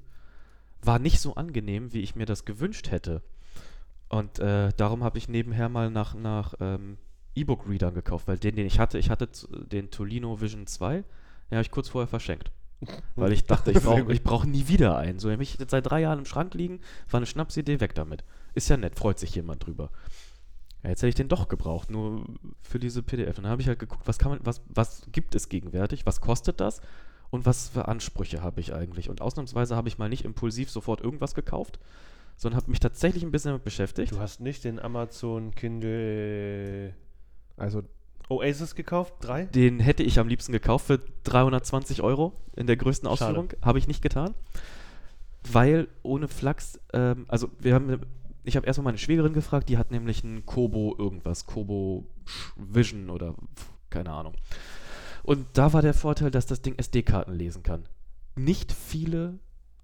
war 0.82 0.98
nicht 0.98 1.20
so 1.20 1.34
angenehm, 1.34 1.92
wie 1.92 2.00
ich 2.00 2.16
mir 2.16 2.26
das 2.26 2.44
gewünscht 2.44 2.90
hätte. 2.90 3.22
Und 4.08 4.38
äh, 4.38 4.70
darum 4.76 5.04
habe 5.04 5.18
ich 5.18 5.28
nebenher 5.28 5.68
mal 5.68 5.90
nach, 5.90 6.14
nach 6.14 6.54
ähm, 6.60 6.96
E-Book-Readern 7.34 7.94
gekauft, 7.94 8.28
weil 8.28 8.38
den, 8.38 8.56
den 8.56 8.66
ich 8.66 8.78
hatte, 8.78 8.98
ich 8.98 9.10
hatte 9.10 9.28
den 9.70 9.90
Tolino 9.90 10.40
Vision 10.40 10.66
2, 10.66 10.94
den 10.94 11.04
habe 11.52 11.62
ich 11.62 11.70
kurz 11.70 11.88
vorher 11.88 12.08
verschenkt. 12.08 12.50
Weil 13.14 13.32
ich 13.32 13.44
dachte, 13.44 13.70
ich 13.70 13.78
brauche 13.82 14.02
brauch 14.02 14.44
nie 14.44 14.68
wieder 14.68 14.96
einen. 14.96 15.18
So 15.18 15.30
habe 15.30 15.42
ich 15.42 15.58
jetzt 15.58 15.70
seit 15.70 15.86
drei 15.86 16.00
Jahren 16.00 16.20
im 16.20 16.24
Schrank 16.24 16.54
liegen, 16.54 16.80
war 17.10 17.18
eine 17.18 17.26
Schnapsidee, 17.26 17.80
weg 17.80 17.94
damit. 17.94 18.24
Ist 18.54 18.68
ja 18.68 18.76
nett, 18.76 18.98
freut 18.98 19.18
sich 19.18 19.34
jemand 19.34 19.66
drüber. 19.66 19.90
Ja, 20.82 20.90
jetzt 20.90 21.00
hätte 21.02 21.08
ich 21.08 21.14
den 21.14 21.28
doch 21.28 21.48
gebraucht, 21.48 21.90
nur 21.90 22.24
für 22.62 22.78
diese 22.78 23.02
PDF. 23.02 23.36
Und 23.36 23.44
dann 23.44 23.52
habe 23.52 23.62
ich 23.62 23.68
halt 23.68 23.78
geguckt, 23.78 24.06
was 24.06 24.18
kann 24.18 24.32
man, 24.32 24.40
was, 24.44 24.62
was 24.68 25.02
gibt 25.12 25.34
es 25.34 25.48
gegenwärtig, 25.48 26.06
was 26.06 26.20
kostet 26.20 26.60
das 26.60 26.80
und 27.30 27.44
was 27.46 27.68
für 27.68 27.86
Ansprüche 27.88 28.42
habe 28.42 28.60
ich 28.60 28.74
eigentlich. 28.74 29.10
Und 29.10 29.20
ausnahmsweise 29.20 29.76
habe 29.76 29.88
ich 29.88 29.98
mal 29.98 30.08
nicht 30.08 30.24
impulsiv 30.24 30.70
sofort 30.70 31.00
irgendwas 31.02 31.34
gekauft, 31.34 31.78
sondern 32.36 32.60
habe 32.60 32.70
mich 32.70 32.80
tatsächlich 32.80 33.22
ein 33.22 33.30
bisschen 33.30 33.50
damit 33.50 33.64
beschäftigt. 33.64 34.12
Du 34.12 34.18
hast 34.18 34.40
nicht 34.40 34.64
den 34.64 34.78
Amazon 34.80 35.54
Kindle 35.54 36.94
Also, 37.56 37.82
Oasis 38.30 38.74
gekauft? 38.74 39.14
Drei? 39.20 39.44
Den 39.46 39.80
hätte 39.80 40.02
ich 40.02 40.18
am 40.18 40.28
liebsten 40.28 40.52
gekauft 40.52 40.86
für 40.86 41.00
320 41.24 42.00
Euro 42.00 42.32
in 42.56 42.66
der 42.66 42.76
größten. 42.76 43.08
Ausführung. 43.08 43.50
Habe 43.60 43.78
ich 43.78 43.86
nicht 43.88 44.02
getan. 44.02 44.34
Weil 45.50 45.88
ohne 46.02 46.28
Flachs, 46.28 46.78
ähm, 46.92 47.24
also 47.28 47.50
wir 47.58 47.74
haben, 47.74 48.00
ich 48.44 48.56
habe 48.56 48.66
erstmal 48.66 48.86
meine 48.86 48.98
Schwägerin 48.98 49.32
gefragt, 49.32 49.68
die 49.68 49.78
hat 49.78 49.90
nämlich 49.90 50.24
einen 50.24 50.46
Kobo 50.46 50.94
irgendwas, 50.98 51.46
Kobo 51.46 52.06
Vision 52.56 53.10
oder 53.10 53.34
keine 53.90 54.12
Ahnung. 54.12 54.34
Und 55.22 55.46
da 55.54 55.72
war 55.72 55.82
der 55.82 55.94
Vorteil, 55.94 56.30
dass 56.30 56.46
das 56.46 56.62
Ding 56.62 56.76
SD-Karten 56.76 57.32
lesen 57.32 57.62
kann. 57.62 57.84
Nicht 58.36 58.72
viele, 58.72 59.38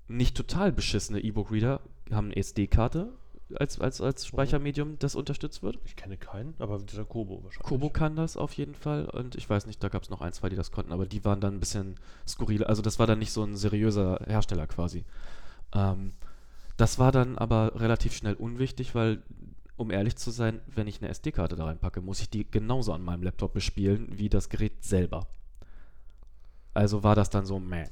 nicht 0.09 0.37
total 0.37 0.73
beschissene 0.73 1.21
E-Book-Reader 1.21 1.81
haben 2.11 2.27
eine 2.27 2.37
SD-Karte 2.37 3.13
als, 3.55 3.81
als, 3.81 4.01
als 4.01 4.27
Speichermedium, 4.27 4.99
das 4.99 5.15
unterstützt 5.15 5.63
wird. 5.63 5.79
Ich 5.85 5.95
kenne 5.95 6.17
keinen, 6.17 6.55
aber 6.59 6.79
dieser 6.79 7.05
Kobo 7.05 7.45
wahrscheinlich. 7.45 7.69
Kobo 7.69 7.91
kann 7.91 8.17
das 8.17 8.37
auf 8.37 8.53
jeden 8.55 8.75
Fall 8.75 9.07
und 9.07 9.37
ich 9.37 9.49
weiß 9.49 9.67
nicht, 9.67 9.83
da 9.83 9.89
gab 9.89 10.03
es 10.03 10.11
noch 10.11 10.21
ein, 10.21 10.33
zwei, 10.33 10.49
die 10.49 10.57
das 10.57 10.73
konnten, 10.73 10.93
aber 10.93 11.07
die 11.07 11.25
waren 11.25 11.41
dann 11.41 11.55
ein 11.55 11.61
bisschen 11.61 11.95
skurril. 12.27 12.65
Also 12.65 12.83
das 12.83 12.99
war 12.99 13.07
dann 13.07 13.19
nicht 13.19 13.33
so 13.33 13.45
ein 13.45 13.57
seriöser 13.57 14.21
Hersteller 14.27 14.67
quasi. 14.67 15.05
Ähm, 15.75 16.13
das 16.77 16.99
war 16.99 17.13
dann 17.13 17.39
aber 17.39 17.73
relativ 17.81 18.15
schnell 18.15 18.35
unwichtig, 18.35 18.95
weil, 18.95 19.23
um 19.77 19.91
ehrlich 19.91 20.17
zu 20.17 20.31
sein, 20.31 20.61
wenn 20.67 20.87
ich 20.87 21.01
eine 21.01 21.11
SD-Karte 21.11 21.57
da 21.57 21.65
reinpacke, 21.65 22.01
muss 22.01 22.21
ich 22.21 22.31
die 22.31 22.51
genauso 22.51 22.93
an 22.93 23.03
meinem 23.03 23.23
Laptop 23.23 23.55
bespielen 23.55 24.09
wie 24.11 24.29
das 24.29 24.49
Gerät 24.49 24.85
selber. 24.85 25.27
Also 26.75 27.03
war 27.03 27.15
das 27.15 27.31
dann 27.31 27.47
so, 27.47 27.59
meh. 27.59 27.87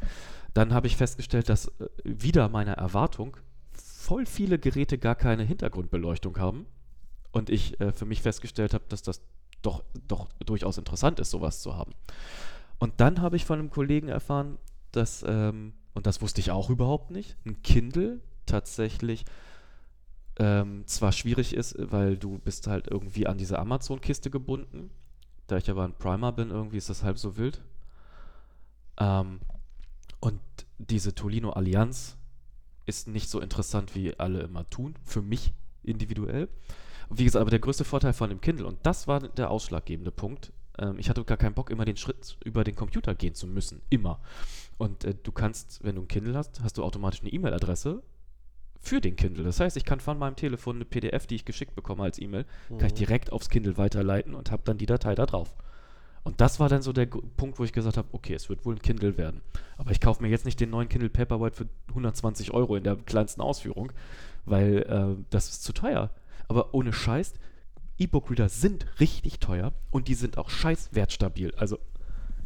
Dann 0.53 0.75
habe 0.75 0.87
ich 0.87 0.97
festgestellt, 0.97 1.49
dass 1.49 1.68
äh, 1.68 1.88
wieder 2.05 2.49
meiner 2.49 2.75
Erwartung 2.75 3.37
voll 3.73 4.27
viele 4.27 4.59
Geräte 4.59 4.99
gar 4.99 5.14
keine 5.14 5.42
Hintergrundbeleuchtung 5.42 6.38
haben. 6.38 6.66
Und 7.33 7.51
ich 7.51 7.81
äh, 7.81 7.92
für 7.92 8.05
mich 8.05 8.23
festgestellt 8.23 8.75
habe, 8.75 8.85
dass 8.88 9.03
das 9.03 9.23
doch, 9.62 9.83
doch 10.07 10.29
durchaus 10.44 10.77
interessant 10.77 11.18
ist, 11.18 11.31
sowas 11.31 11.62
zu 11.62 11.75
haben. 11.75 11.92
Und 12.79 13.01
dann 13.01 13.23
habe 13.23 13.37
ich 13.37 13.47
von 13.47 13.59
einem 13.59 13.70
Kollegen 13.70 14.09
erfahren, 14.09 14.59
dass, 14.92 15.25
ähm, 15.27 15.73
und 15.94 16.07
das 16.07 16.20
wusste 16.20 16.40
ich 16.40 16.51
auch 16.51 16.68
überhaupt 16.70 17.11
nicht, 17.11 17.37
ein 17.47 17.62
Kindle 17.62 18.20
tatsächlich 18.46 19.24
ähm, 20.38 20.87
zwar 20.87 21.12
schwierig 21.12 21.54
ist, 21.54 21.76
weil 21.78 22.16
du 22.16 22.38
bist 22.38 22.66
halt 22.66 22.88
irgendwie 22.90 23.26
an 23.26 23.38
diese 23.38 23.59
Amazon-Kiste 23.59 24.30
gebunden. 24.30 24.90
Da 25.46 25.57
ich 25.57 25.70
aber 25.70 25.85
ein 25.85 25.94
Primer 25.94 26.33
bin, 26.33 26.50
irgendwie 26.50 26.78
ist 26.78 26.88
das 26.88 27.02
halb 27.02 27.18
so 27.18 27.37
wild. 27.37 27.61
Ähm, 28.98 29.40
und 30.20 30.40
diese 30.78 31.14
Tolino 31.14 31.50
Allianz 31.50 32.16
ist 32.87 33.09
nicht 33.09 33.28
so 33.28 33.40
interessant, 33.40 33.94
wie 33.94 34.18
alle 34.18 34.40
immer 34.40 34.68
tun, 34.68 34.94
für 35.04 35.22
mich 35.22 35.52
individuell. 35.83 36.48
Wie 37.11 37.24
gesagt, 37.24 37.40
aber 37.40 37.50
der 37.50 37.61
größte 37.61 37.85
Vorteil 37.85 38.12
von 38.12 38.30
dem 38.30 38.40
Kindle, 38.40 38.66
und 38.66 38.78
das 38.83 39.07
war 39.07 39.20
der 39.20 39.50
ausschlaggebende 39.50 40.11
Punkt, 40.11 40.52
ähm, 40.78 40.98
ich 40.98 41.09
hatte 41.09 41.24
gar 41.24 41.37
keinen 41.37 41.54
Bock, 41.54 41.70
immer 41.70 41.85
den 41.85 41.96
Schritt 41.96 42.38
über 42.44 42.64
den 42.64 42.74
Computer 42.74 43.14
gehen 43.14 43.35
zu 43.35 43.46
müssen. 43.46 43.83
Immer. 43.90 44.20
Und 44.78 45.04
äh, 45.04 45.14
du 45.14 45.33
kannst, 45.33 45.85
wenn 45.85 45.96
du 45.96 46.02
ein 46.02 46.09
Kindle 46.09 46.37
hast, 46.37 46.61
hast 46.62 46.78
du 46.78 46.83
automatisch 46.83 47.20
eine 47.20 47.30
E-Mail-Adresse 47.30 48.02
für 48.85 49.01
den 49.01 49.16
Kindle. 49.16 49.44
Das 49.44 49.61
heißt, 49.61 49.77
ich 49.77 49.85
kann 49.85 50.01
von 50.01 50.18
meinem 50.18 50.37
Telefon 50.37 50.77
eine 50.77 50.85
PDF, 50.85 51.27
die 51.27 51.37
ich 51.37 51.44
geschickt 51.44 51.75
bekomme 51.75 52.03
als 52.05 52.18
E-Mail, 52.20 52.44
kann 52.68 52.87
ich 52.87 52.92
Mhm. 52.92 52.97
direkt 52.97 53.33
aufs 53.33 53.49
Kindle 53.49 53.77
weiterleiten 53.79 54.35
und 54.35 54.51
habe 54.51 54.62
dann 54.64 54.79
die 54.79 54.87
Datei 54.87 55.14
da 55.14 55.27
drauf. 55.27 55.55
Und 56.23 56.40
das 56.40 56.59
war 56.59 56.68
dann 56.70 56.81
so 56.81 56.92
der 56.94 57.05
Punkt, 57.05 57.59
wo 57.59 57.64
ich 57.64 57.73
gesagt 57.73 57.97
habe, 57.99 58.09
okay, 58.12 58.33
es 58.35 58.49
wird 58.49 58.64
wohl 58.64 58.75
ein 58.75 58.81
Kindle 58.83 59.18
werden. 59.18 59.42
Aber 59.77 59.90
ich 59.90 60.01
kaufe 60.01 60.23
mir 60.23 60.29
jetzt 60.29 60.47
nicht 60.47 60.59
den 60.59 60.70
neuen 60.70 60.88
Kindle 60.88 61.11
Paperwhite 61.11 61.55
für 61.57 61.68
120 61.88 62.53
Euro 62.55 62.77
in 62.77 62.85
der 62.85 62.97
kleinsten 62.97 63.42
Ausführung, 63.42 63.92
weil 64.47 64.79
äh, 65.18 65.23
das 65.31 65.51
ist 65.51 65.64
zu 65.64 65.73
teuer. 65.75 66.11
Aber 66.49 66.73
ohne 66.75 66.92
Scheiß, 66.94 67.35
E-Book-Reader 67.99 68.49
sind 68.49 68.87
richtig 69.01 69.38
teuer 69.38 69.73
und 69.90 70.09
die 70.09 70.14
sind 70.14 70.38
auch 70.38 70.49
scheiß 70.51 70.90
wertstabil. 70.94 71.55
Also 71.57 71.79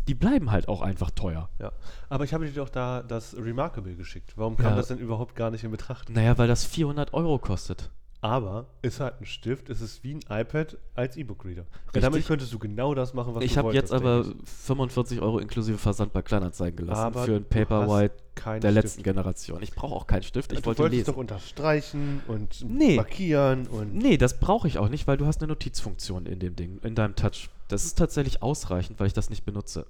die 0.09 0.15
bleiben 0.15 0.51
halt 0.51 0.69
auch 0.69 0.81
einfach 0.81 1.11
teuer. 1.11 1.51
Ja. 1.61 1.71
Aber 2.09 2.25
ich 2.25 2.33
habe 2.35 2.47
dir 2.47 2.53
doch 2.53 2.71
da 2.71 3.03
das 3.03 3.37
Remarkable 3.37 3.95
geschickt. 3.95 4.33
Warum 4.37 4.57
kam 4.57 4.71
Ja. 4.71 4.77
das 4.77 4.89
denn 4.89 4.99
überhaupt 4.99 5.37
gar 5.37 5.51
nicht 5.51 5.65
in 5.65 5.71
Betracht? 5.71 6.09
Naja, 6.11 6.37
weil 6.39 6.49
das 6.49 6.65
400 6.65 7.13
Euro 7.15 7.39
kostet. 7.39 7.91
Aber 8.21 8.67
ist 8.83 8.99
halt 8.99 9.21
ein 9.21 9.27
Stift, 9.27 9.69
es 9.71 9.81
ist 9.81 10.03
wie 10.03 10.15
ein 10.15 10.21
iPad 10.29 10.77
als 10.95 11.17
E-Book-Reader. 11.17 11.67
Weil 11.93 12.03
damit 12.03 12.27
könntest 12.27 12.53
du 12.53 12.59
genau 12.59 12.93
das 12.95 13.15
machen, 13.15 13.35
was 13.37 13.45
ich 13.45 13.53
du 13.53 13.59
habe 13.59 13.73
jetzt 13.73 13.93
wolltest, 13.93 14.07
aber 14.07 14.25
denke 14.25 14.45
45 14.45 15.21
Euro 15.21 15.39
inklusive 15.39 15.79
Versand 15.79 16.13
bei 16.13 16.23
Kleinanzeigen 16.23 16.77
gelassen 16.77 17.01
Aber 17.01 17.23
für 17.25 17.37
ein 17.37 17.45
Paperwhite 17.45 18.15
der 18.45 18.59
Stift. 18.59 18.75
letzten 18.75 19.03
Generation. 19.05 19.63
Ich 19.63 19.71
brauche 19.73 19.95
auch 19.95 20.09
keinen 20.09 20.25
Stift, 20.25 20.51
ich 20.53 20.59
du 20.61 20.67
wollte 20.67 20.81
wolltest 20.83 20.99
lesen. 20.99 21.13
doch 21.13 21.17
unterstreichen 21.17 22.21
und 22.27 22.65
Nee. 22.69 22.97
markieren 22.97 23.69
und. 23.69 23.95
Nee, 23.95 24.17
das 24.17 24.41
brauche 24.41 24.67
ich 24.67 24.79
auch 24.79 24.89
nicht, 24.89 25.07
weil 25.07 25.17
du 25.17 25.27
hast 25.27 25.41
eine 25.41 25.49
Notizfunktion 25.49 26.27
in 26.27 26.41
dem 26.41 26.57
Ding, 26.57 26.81
in 26.83 26.97
deinem 26.97 27.15
Touch. 27.15 27.51
Das 27.69 27.85
ist 27.85 27.99
tatsächlich 27.99 28.43
ausreichend, 28.43 28.99
weil 28.99 29.07
ich 29.07 29.13
das 29.13 29.31
nicht 29.31 29.45
benutze. 29.45 29.87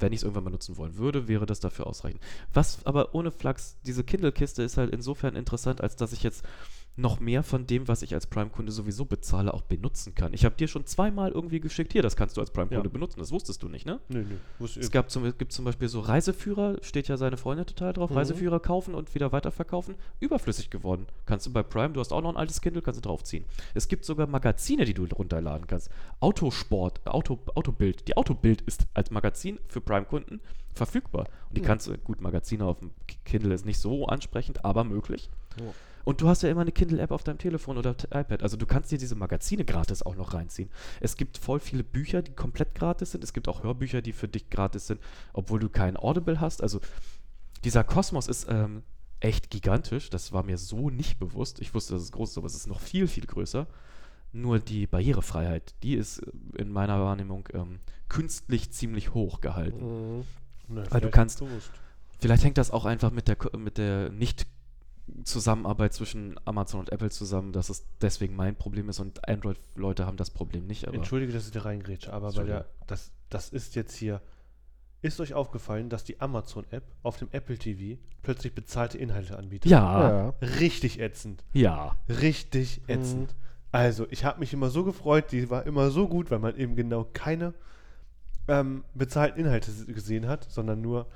Wenn 0.00 0.12
ich 0.12 0.18
es 0.18 0.22
irgendwann 0.22 0.44
benutzen 0.44 0.76
wollen 0.76 0.96
würde, 0.96 1.26
wäre 1.26 1.44
das 1.44 1.58
dafür 1.58 1.86
ausreichend. 1.88 2.20
Was 2.54 2.78
aber 2.86 3.14
ohne 3.16 3.32
Flachs, 3.32 3.76
diese 3.84 4.04
Kindle-Kiste 4.04 4.62
ist 4.62 4.76
halt 4.76 4.92
insofern 4.92 5.34
interessant, 5.34 5.80
als 5.80 5.96
dass 5.96 6.12
ich 6.12 6.22
jetzt 6.22 6.44
noch 6.98 7.20
mehr 7.20 7.42
von 7.42 7.66
dem, 7.66 7.86
was 7.88 8.02
ich 8.02 8.12
als 8.14 8.26
Prime-Kunde 8.26 8.72
sowieso 8.72 9.04
bezahle, 9.04 9.54
auch 9.54 9.62
benutzen 9.62 10.14
kann. 10.14 10.34
Ich 10.34 10.44
habe 10.44 10.56
dir 10.56 10.66
schon 10.68 10.84
zweimal 10.84 11.30
irgendwie 11.30 11.60
geschickt, 11.60 11.92
hier, 11.92 12.02
das 12.02 12.16
kannst 12.16 12.36
du 12.36 12.40
als 12.40 12.50
Prime-Kunde 12.50 12.88
Ja. 12.88 12.92
benutzen, 12.92 13.20
das 13.20 13.30
wusstest 13.30 13.62
du 13.62 13.68
nicht, 13.68 13.86
ne? 13.86 14.00
Nö. 14.08 14.24
wusste 14.58 14.80
Es 14.80 14.90
gab 14.90 15.10
zum, 15.10 15.24
es 15.24 15.38
gibt 15.38 15.52
zum 15.52 15.64
Beispiel 15.64 15.88
so 15.88 16.00
Reiseführer, 16.00 16.76
steht 16.82 17.08
ja 17.08 17.16
seine 17.16 17.36
Freundin 17.36 17.66
total 17.66 17.92
drauf, 17.92 18.10
Mhm. 18.10 18.16
Reiseführer 18.16 18.60
kaufen 18.60 18.94
und 18.94 19.14
wieder 19.14 19.32
weiterverkaufen, 19.32 19.94
überflüssig 20.20 20.70
geworden. 20.70 21.06
Kannst 21.24 21.46
du 21.46 21.52
bei 21.52 21.62
Prime, 21.62 21.90
du 21.94 22.00
hast 22.00 22.12
auch 22.12 22.20
noch 22.20 22.30
ein 22.30 22.36
altes 22.36 22.60
Kindle, 22.60 22.82
kannst 22.82 22.98
du 22.98 23.08
draufziehen. 23.08 23.44
Es 23.74 23.88
gibt 23.88 24.04
sogar 24.04 24.26
Magazine, 24.26 24.84
die 24.84 24.94
du 24.94 25.04
runterladen 25.04 25.66
kannst. 25.66 25.90
Autosport, 26.20 27.00
Auto, 27.06 27.38
Autobild. 27.54 28.06
Die 28.08 28.16
Autobild 28.16 28.60
ist 28.62 28.86
als 28.94 29.10
Magazin 29.10 29.58
für 29.68 29.80
Prime-Kunden 29.80 30.40
verfügbar. 30.74 31.26
Und 31.48 31.56
die 31.56 31.60
Mhm. 31.62 31.64
kannst 31.66 31.86
du, 31.86 31.96
gut, 31.98 32.20
Magazine 32.20 32.64
auf 32.64 32.80
dem 32.80 32.90
Kindle 33.24 33.54
ist 33.54 33.64
nicht 33.66 33.78
so 33.78 34.06
ansprechend, 34.06 34.64
aber 34.64 34.84
möglich. 34.84 35.30
Ja. 35.60 35.66
Und 36.04 36.20
du 36.20 36.28
hast 36.28 36.42
ja 36.42 36.48
immer 36.50 36.62
eine 36.62 36.72
Kindle-App 36.72 37.10
auf 37.10 37.22
deinem 37.24 37.38
Telefon 37.38 37.76
oder 37.76 37.90
iPad. 37.90 38.42
Also 38.42 38.56
du 38.56 38.64
kannst 38.66 38.90
dir 38.90 38.98
diese 38.98 39.14
Magazine 39.14 39.64
gratis 39.64 40.02
auch 40.02 40.16
noch 40.16 40.32
reinziehen. 40.34 40.70
Es 41.00 41.16
gibt 41.16 41.36
voll 41.38 41.60
viele 41.60 41.84
Bücher, 41.84 42.22
die 42.22 42.32
komplett 42.32 42.74
gratis 42.74 43.12
sind. 43.12 43.22
Es 43.24 43.32
gibt 43.32 43.48
auch 43.48 43.62
Hörbücher, 43.62 44.00
die 44.02 44.12
für 44.12 44.28
dich 44.28 44.48
gratis 44.50 44.86
sind, 44.86 45.00
obwohl 45.32 45.58
du 45.60 45.68
kein 45.68 45.96
Audible 45.96 46.40
hast. 46.40 46.62
Also 46.62 46.80
dieser 47.64 47.84
Kosmos 47.84 48.26
ist 48.28 48.46
ähm, 48.48 48.82
echt 49.20 49.50
gigantisch. 49.50 50.08
Das 50.10 50.32
war 50.32 50.42
mir 50.44 50.56
so 50.58 50.88
nicht 50.90 51.18
bewusst. 51.18 51.60
Ich 51.60 51.74
wusste, 51.74 51.94
dass 51.94 52.02
es 52.02 52.12
groß 52.12 52.30
ist, 52.30 52.38
aber 52.38 52.46
es 52.46 52.54
ist 52.54 52.66
noch 52.68 52.80
viel, 52.80 53.06
viel 53.06 53.26
größer. 53.26 53.66
Nur 54.32 54.58
die 54.60 54.86
Barrierefreiheit, 54.86 55.74
die 55.82 55.94
ist 55.94 56.18
äh, 56.20 56.30
in 56.58 56.70
meiner 56.70 57.00
Wahrnehmung 57.00 57.48
ähm, 57.52 57.80
künstlich 58.08 58.70
ziemlich 58.70 59.12
hoch 59.14 59.40
gehalten. 59.40 59.78
Mhm. 60.18 60.24
Nö, 60.68 60.76
Weil 60.76 60.84
du 60.84 60.90
vielleicht 60.90 61.12
kannst- 61.12 61.38
bewusst. 61.40 61.70
Vielleicht 62.20 62.44
hängt 62.44 62.58
das 62.58 62.70
auch 62.72 62.84
einfach 62.84 63.10
mit 63.12 63.28
der, 63.28 63.36
mit 63.56 63.78
der 63.78 64.10
Nicht-Zusammenarbeit 65.16 65.92
zwischen 65.92 66.38
Amazon 66.44 66.80
und 66.80 66.92
Apple 66.92 67.10
zusammen, 67.10 67.52
dass 67.52 67.68
es 67.68 67.84
deswegen 68.00 68.36
mein 68.36 68.56
Problem 68.56 68.88
ist 68.88 69.00
und 69.00 69.26
Android-Leute 69.28 70.06
haben 70.06 70.16
das 70.16 70.30
Problem 70.30 70.66
nicht. 70.66 70.86
Aber 70.86 70.96
Entschuldige, 70.96 71.32
dass 71.32 71.46
ich 71.46 71.52
da 71.52 71.62
reingrätsche, 71.62 72.12
aber 72.12 72.32
bei 72.32 72.44
der, 72.44 72.66
das, 72.86 73.12
das 73.30 73.48
ist 73.50 73.74
jetzt 73.74 73.96
hier. 73.96 74.20
Ist 75.00 75.20
euch 75.20 75.32
aufgefallen, 75.32 75.90
dass 75.90 76.02
die 76.02 76.20
Amazon-App 76.20 76.82
auf 77.04 77.18
dem 77.18 77.28
Apple 77.30 77.56
TV 77.56 78.00
plötzlich 78.22 78.52
bezahlte 78.52 78.98
Inhalte 78.98 79.38
anbietet? 79.38 79.70
ja, 79.70 80.10
Ja. 80.10 80.34
Richtig 80.58 80.98
ätzend. 80.98 81.44
ja. 81.52 81.96
Richtig 82.08 82.82
ätzend. 82.88 83.34
Also, 83.70 84.06
ich 84.10 84.24
habe 84.24 84.40
mich 84.40 84.52
immer 84.52 84.70
so 84.70 84.82
gefreut, 84.82 85.30
die 85.30 85.50
war 85.50 85.66
immer 85.66 85.90
so 85.90 86.08
gut, 86.08 86.32
weil 86.32 86.40
man 86.40 86.56
eben 86.56 86.74
genau 86.74 87.06
keine 87.12 87.54
ähm, 88.48 88.82
bezahlten 88.94 89.38
Inhalte 89.38 89.70
gesehen 89.86 90.26
hat, 90.26 90.50
sondern 90.50 90.80
nur. 90.80 91.06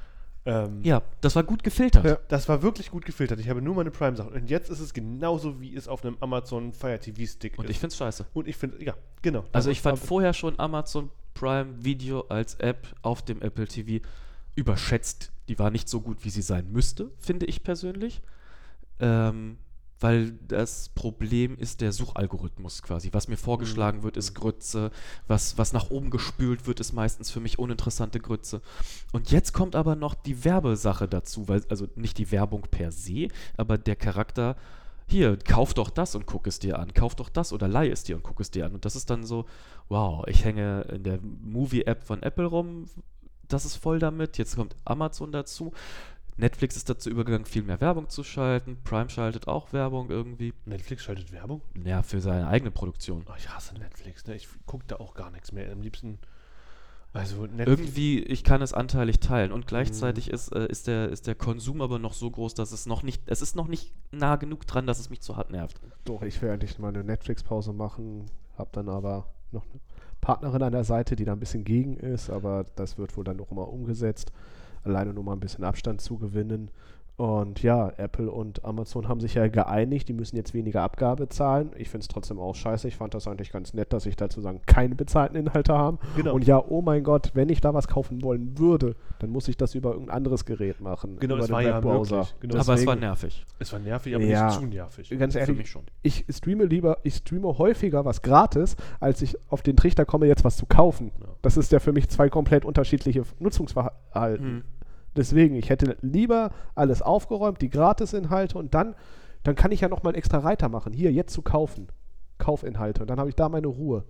Ähm, 0.45 0.81
Ja, 0.83 1.03
das 1.21 1.37
war 1.37 1.45
gut 1.45 1.63
gefiltert. 1.63 2.05
Ja. 2.05 2.19
Das 2.29 2.49
war 2.49 2.63
wirklich 2.63 2.91
gut 2.91 3.05
gefiltert. 3.05 3.39
Ich 3.41 3.49
habe 3.49 3.63
nur 3.63 3.75
meine 3.75 3.91
Prime-Sachen. 3.91 4.33
Und 4.33 4.51
jetzt 4.51 4.71
ist 4.71 4.81
es 4.81 4.93
genauso, 4.93 5.61
wie 5.61 5.75
es 5.77 5.87
auf 5.89 6.05
einem 6.05 6.17
Amazon 6.21 6.73
Fire 6.73 6.99
TV-Stick 6.99 7.59
Und 7.59 7.67
ist. 7.67 7.71
ich 7.71 7.79
finde 7.79 7.93
es 7.93 7.97
scheiße. 7.97 8.27
Und 8.35 8.49
ich 8.49 8.57
finde, 8.57 8.83
ja, 8.85 8.95
genau. 9.23 9.45
Also 9.53 9.71
ich 9.71 9.81
fand 9.81 9.99
vorher 9.99 10.33
schon 10.33 10.59
Amazon 10.59 11.11
Prime 11.35 11.85
Video 11.85 12.23
als 12.29 12.57
App 12.57 12.87
auf 13.03 13.23
dem 13.23 13.41
Apple 13.41 13.67
TV 13.67 14.05
überschätzt. 14.55 15.33
Die 15.49 15.59
war 15.59 15.71
nicht 15.71 15.89
so 15.89 16.01
gut, 16.01 16.25
wie 16.25 16.31
sie 16.31 16.43
sein 16.43 16.71
müsste, 16.73 17.11
finde 17.19 17.47
ich 17.47 17.63
persönlich. 17.63 18.21
Ähm, 19.01 19.59
weil 20.03 20.33
das 20.49 20.89
Problem 20.91 21.57
ist 21.57 21.81
der 21.81 21.93
Suchalgorithmus 21.93 22.83
quasi. 22.83 23.11
Was 23.13 23.29
mir 23.29 23.37
vorgeschlagen 23.37 24.03
wird, 24.03 24.17
ist 24.17 24.35
Grütze. 24.35 24.91
Was, 25.29 25.59
was 25.59 25.73
nach 25.73 25.91
oben 25.91 26.11
gespült 26.11 26.67
wird, 26.67 26.81
ist 26.81 26.93
meistens 26.93 27.31
für 27.31 27.41
mich 27.41 27.59
uninteressante 27.59 28.19
Grütze. 28.19 28.63
Und 29.13 29.31
jetzt 29.31 29.53
kommt 29.53 29.77
aber 29.77 29.95
noch 29.95 30.15
die 30.15 30.45
Werbesache 30.45 31.07
dazu, 31.07 31.49
weil, 31.49 31.63
also 31.69 31.87
nicht 31.95 32.19
die 32.19 32.31
Werbung 32.33 32.63
per 32.63 32.91
se, 32.91 33.29
aber 33.57 33.79
der 33.79 33.97
Charakter, 33.97 34.57
hier, 35.07 35.37
kauf 35.37 35.75
doch 35.75 35.91
das 35.91 36.15
und 36.15 36.27
guck 36.27 36.47
es 36.47 36.59
dir 36.59 36.79
an, 36.79 36.95
kauf 36.95 37.15
doch 37.15 37.29
das 37.29 37.53
oder 37.53 37.69
leih 37.69 37.91
es 37.91 38.03
dir 38.03 38.17
und 38.17 38.23
guck 38.23 38.41
es 38.41 38.51
dir 38.51 38.67
an. 38.67 38.75
Und 38.75 38.85
das 38.85 38.97
ist 38.97 39.11
dann 39.11 39.25
so, 39.25 39.47
wow, 39.89 40.25
ich 40.27 40.45
hänge 40.45 40.83
in 40.93 41.05
der 41.05 41.21
Movie-App 41.23 42.03
von 42.03 42.23
Apple 42.23 42.47
rum, 42.47 42.87
das 43.47 43.65
ist 43.65 43.77
voll 43.77 43.99
damit, 43.99 44.39
jetzt 44.39 44.57
kommt 44.57 44.75
Amazon 44.85 45.31
dazu. 45.31 45.73
Netflix 46.37 46.77
ist 46.77 46.89
dazu 46.89 47.11
übergegangen, 47.11 47.45
viel 47.45 47.63
mehr 47.63 47.81
Werbung 47.81 48.09
zu 48.09 48.25
schalten. 48.25 48.79
Prime 48.85 49.11
schaltet 49.11 49.49
auch 49.49 49.73
Werbung 49.73 50.11
irgendwie. 50.11 50.55
Netflix 50.65 51.05
schaltet 51.05 51.33
Werbung? 51.33 51.63
Ja, 51.85 52.03
für 52.03 52.21
seine 52.21 52.49
eigene 52.49 52.71
Produktion. 52.71 53.25
Oh, 53.29 53.35
ich 53.37 53.49
hasse 53.49 53.75
Netflix, 53.75 54.27
ne? 54.27 54.35
Ich 54.35 54.49
gucke 54.67 54.85
da 54.87 54.97
auch 54.97 55.15
gar 55.15 55.31
nichts 55.31 55.53
mehr. 55.53 55.71
Am 55.71 55.83
liebsten. 55.83 56.19
Also 57.13 57.43
Netflix. 57.43 57.69
Irgendwie, 57.69 58.21
ich 58.21 58.43
kann 58.43 58.63
es 58.63 58.73
anteilig 58.73 59.21
teilen 59.21 59.53
und 59.53 59.67
gleichzeitig 59.67 60.31
ist, 60.31 60.55
äh, 60.55 60.67
ist, 60.67 60.87
der, 60.87 61.11
ist 61.11 61.27
der 61.27 61.35
Konsum 61.35 61.83
aber 61.83 61.99
noch 61.99 62.15
so 62.15 62.31
groß, 62.31 62.55
dass 62.55 62.73
es 62.73 62.87
noch 62.87 63.03
nicht, 63.03 63.23
es 63.27 63.43
ist 63.43 63.55
noch 63.55 63.69
nicht 63.69 63.93
nah 64.13 64.37
genug 64.37 64.67
dran, 64.67 64.87
dass 64.87 64.99
es 64.99 65.11
mich 65.11 65.21
zu 65.21 65.37
hart 65.37 65.51
nervt. 65.51 65.79
Doch, 66.07 66.23
ich 66.23 66.41
will 66.41 66.49
eigentlich 66.49 66.79
mal 66.79 66.89
eine 66.89 67.05
Netflix-Pause 67.05 67.75
machen, 67.75 68.31
hab 68.57 68.73
dann 68.73 68.89
aber 68.89 69.27
noch 69.51 69.65
eine 69.65 69.81
Partnerin 70.23 70.63
an 70.63 70.73
der 70.73 70.85
Seite, 70.85 71.15
die 71.15 71.27
da 71.27 71.33
ein 71.33 71.41
bisschen 71.41 71.65
gegen 71.65 71.99
ist, 71.99 72.31
aber 72.31 72.65
das 72.77 72.97
wird 72.97 73.15
wohl 73.19 73.25
dann 73.25 73.37
noch 73.37 73.51
immer 73.51 73.69
umgesetzt. 73.69 74.33
Alleine 74.85 75.13
nur 75.13 75.25
mal 75.25 75.33
ein 75.35 75.41
bisschen 75.41 75.65
Abstand 75.65 76.01
zu 76.01 76.19
gewinnen. 76.19 76.71
Und 77.17 77.63
ja, 77.63 77.93
Apple 77.99 78.31
und 78.31 78.65
Amazon 78.65 79.07
haben 79.07 79.21
sich 79.21 79.35
ja 79.35 79.47
geeinigt, 79.47 80.09
die 80.09 80.15
müssen 80.15 80.35
jetzt 80.35 80.55
weniger 80.55 80.81
Abgabe 80.83 81.29
zahlen. 81.29 81.71
Ich 81.77 81.91
finde 81.91 82.03
es 82.05 82.09
trotzdem 82.09 82.41
auch 82.41 82.55
scheiße. 82.55 82.89
Ich 82.89 82.97
fand 82.97 83.13
das 83.13 83.29
eigentlich 83.29 83.53
ganz 83.53 83.75
nett, 83.75 83.93
dass 83.93 84.07
ich 84.07 84.17
dazu 84.17 84.41
sagen, 84.41 84.63
keine 84.67 84.95
bezahlten 84.95 85.37
Inhalte 85.37 85.75
haben. 85.77 85.99
Genau. 86.17 86.35
Und 86.35 86.47
ja, 86.47 86.59
oh 86.67 86.81
mein 86.81 87.05
Gott, 87.05 87.31
wenn 87.35 87.51
ich 87.51 87.61
da 87.61 87.75
was 87.75 87.87
kaufen 87.87 88.23
wollen 88.23 88.59
würde, 88.59 88.97
dann 89.19 89.29
muss 89.31 89.47
ich 89.47 89.59
das 89.59 89.75
über 89.75 89.93
irgendein 89.93 90.17
anderes 90.17 90.47
Gerät 90.47 90.81
machen. 90.81 91.19
Genau, 91.21 91.35
über 91.35 91.43
es 91.43 91.49
den 91.49 91.53
war 91.53 91.63
ja 91.63 91.77
Webbrowser. 91.77 92.17
möglich. 92.17 92.35
Genau, 92.41 92.59
aber 92.59 92.75
es 92.75 92.87
war 92.87 92.97
nervig. 92.97 93.45
es 93.59 93.73
war 93.73 93.79
nervig, 93.79 94.15
aber 94.15 94.25
Ja. 94.25 94.47
nicht 94.47 94.59
zu 94.59 94.67
nervig. 94.67 95.11
Ganz 95.17 95.35
Für 95.35 95.41
ehrlich, 95.41 95.59
mich 95.59 95.71
schon. 95.71 95.83
ich 96.03 96.25
streame 96.31 96.65
lieber, 96.65 96.97
ich 97.03 97.17
streame 97.17 97.59
häufiger 97.59 98.05
was 98.07 98.23
gratis, 98.23 98.75
als 99.01 99.21
ich 99.21 99.37
auf 99.51 99.63
den 99.63 99.77
Trichter 99.77 100.07
komme, 100.07 100.27
jetzt 100.27 100.45
was 100.45 100.57
zu 100.57 100.65
kaufen. 100.67 101.13
Ja. 101.21 101.27
Das 101.43 101.59
ist 101.59 101.71
ja 101.73 101.79
für 101.79 101.93
mich 101.93 102.09
zwei 102.09 102.31
komplett 102.31 102.65
unterschiedliche 102.65 103.23
Nutzungsverhalten. 103.39 104.47
Hm. 104.47 104.63
Deswegen, 105.17 105.55
ich 105.55 105.71
hätte 105.71 105.97
lieber 106.01 106.51
alles 106.75 107.03
aufgeräumt, 107.03 107.61
die 107.61 107.71
Gratisinhalte 107.71 108.59
und 108.59 108.75
dann, 108.75 108.95
dann 109.43 109.55
kann 109.55 109.73
ich 109.73 109.81
ja 109.81 109.89
nochmal 109.89 110.13
einen 110.13 110.19
extra 110.19 110.39
Reiter 110.39 110.69
machen. 110.69 110.93
Hier, 110.93 111.13
jetzt 111.13 111.33
zu 111.33 111.43
kaufen. 111.43 111.89
Kaufinhalte. 112.39 113.03
Und 113.03 113.11
dann 113.11 113.19
habe 113.19 113.29
ich 113.29 113.37
da 113.37 113.49
meine 113.49 113.69
Ruhe. 113.69 114.05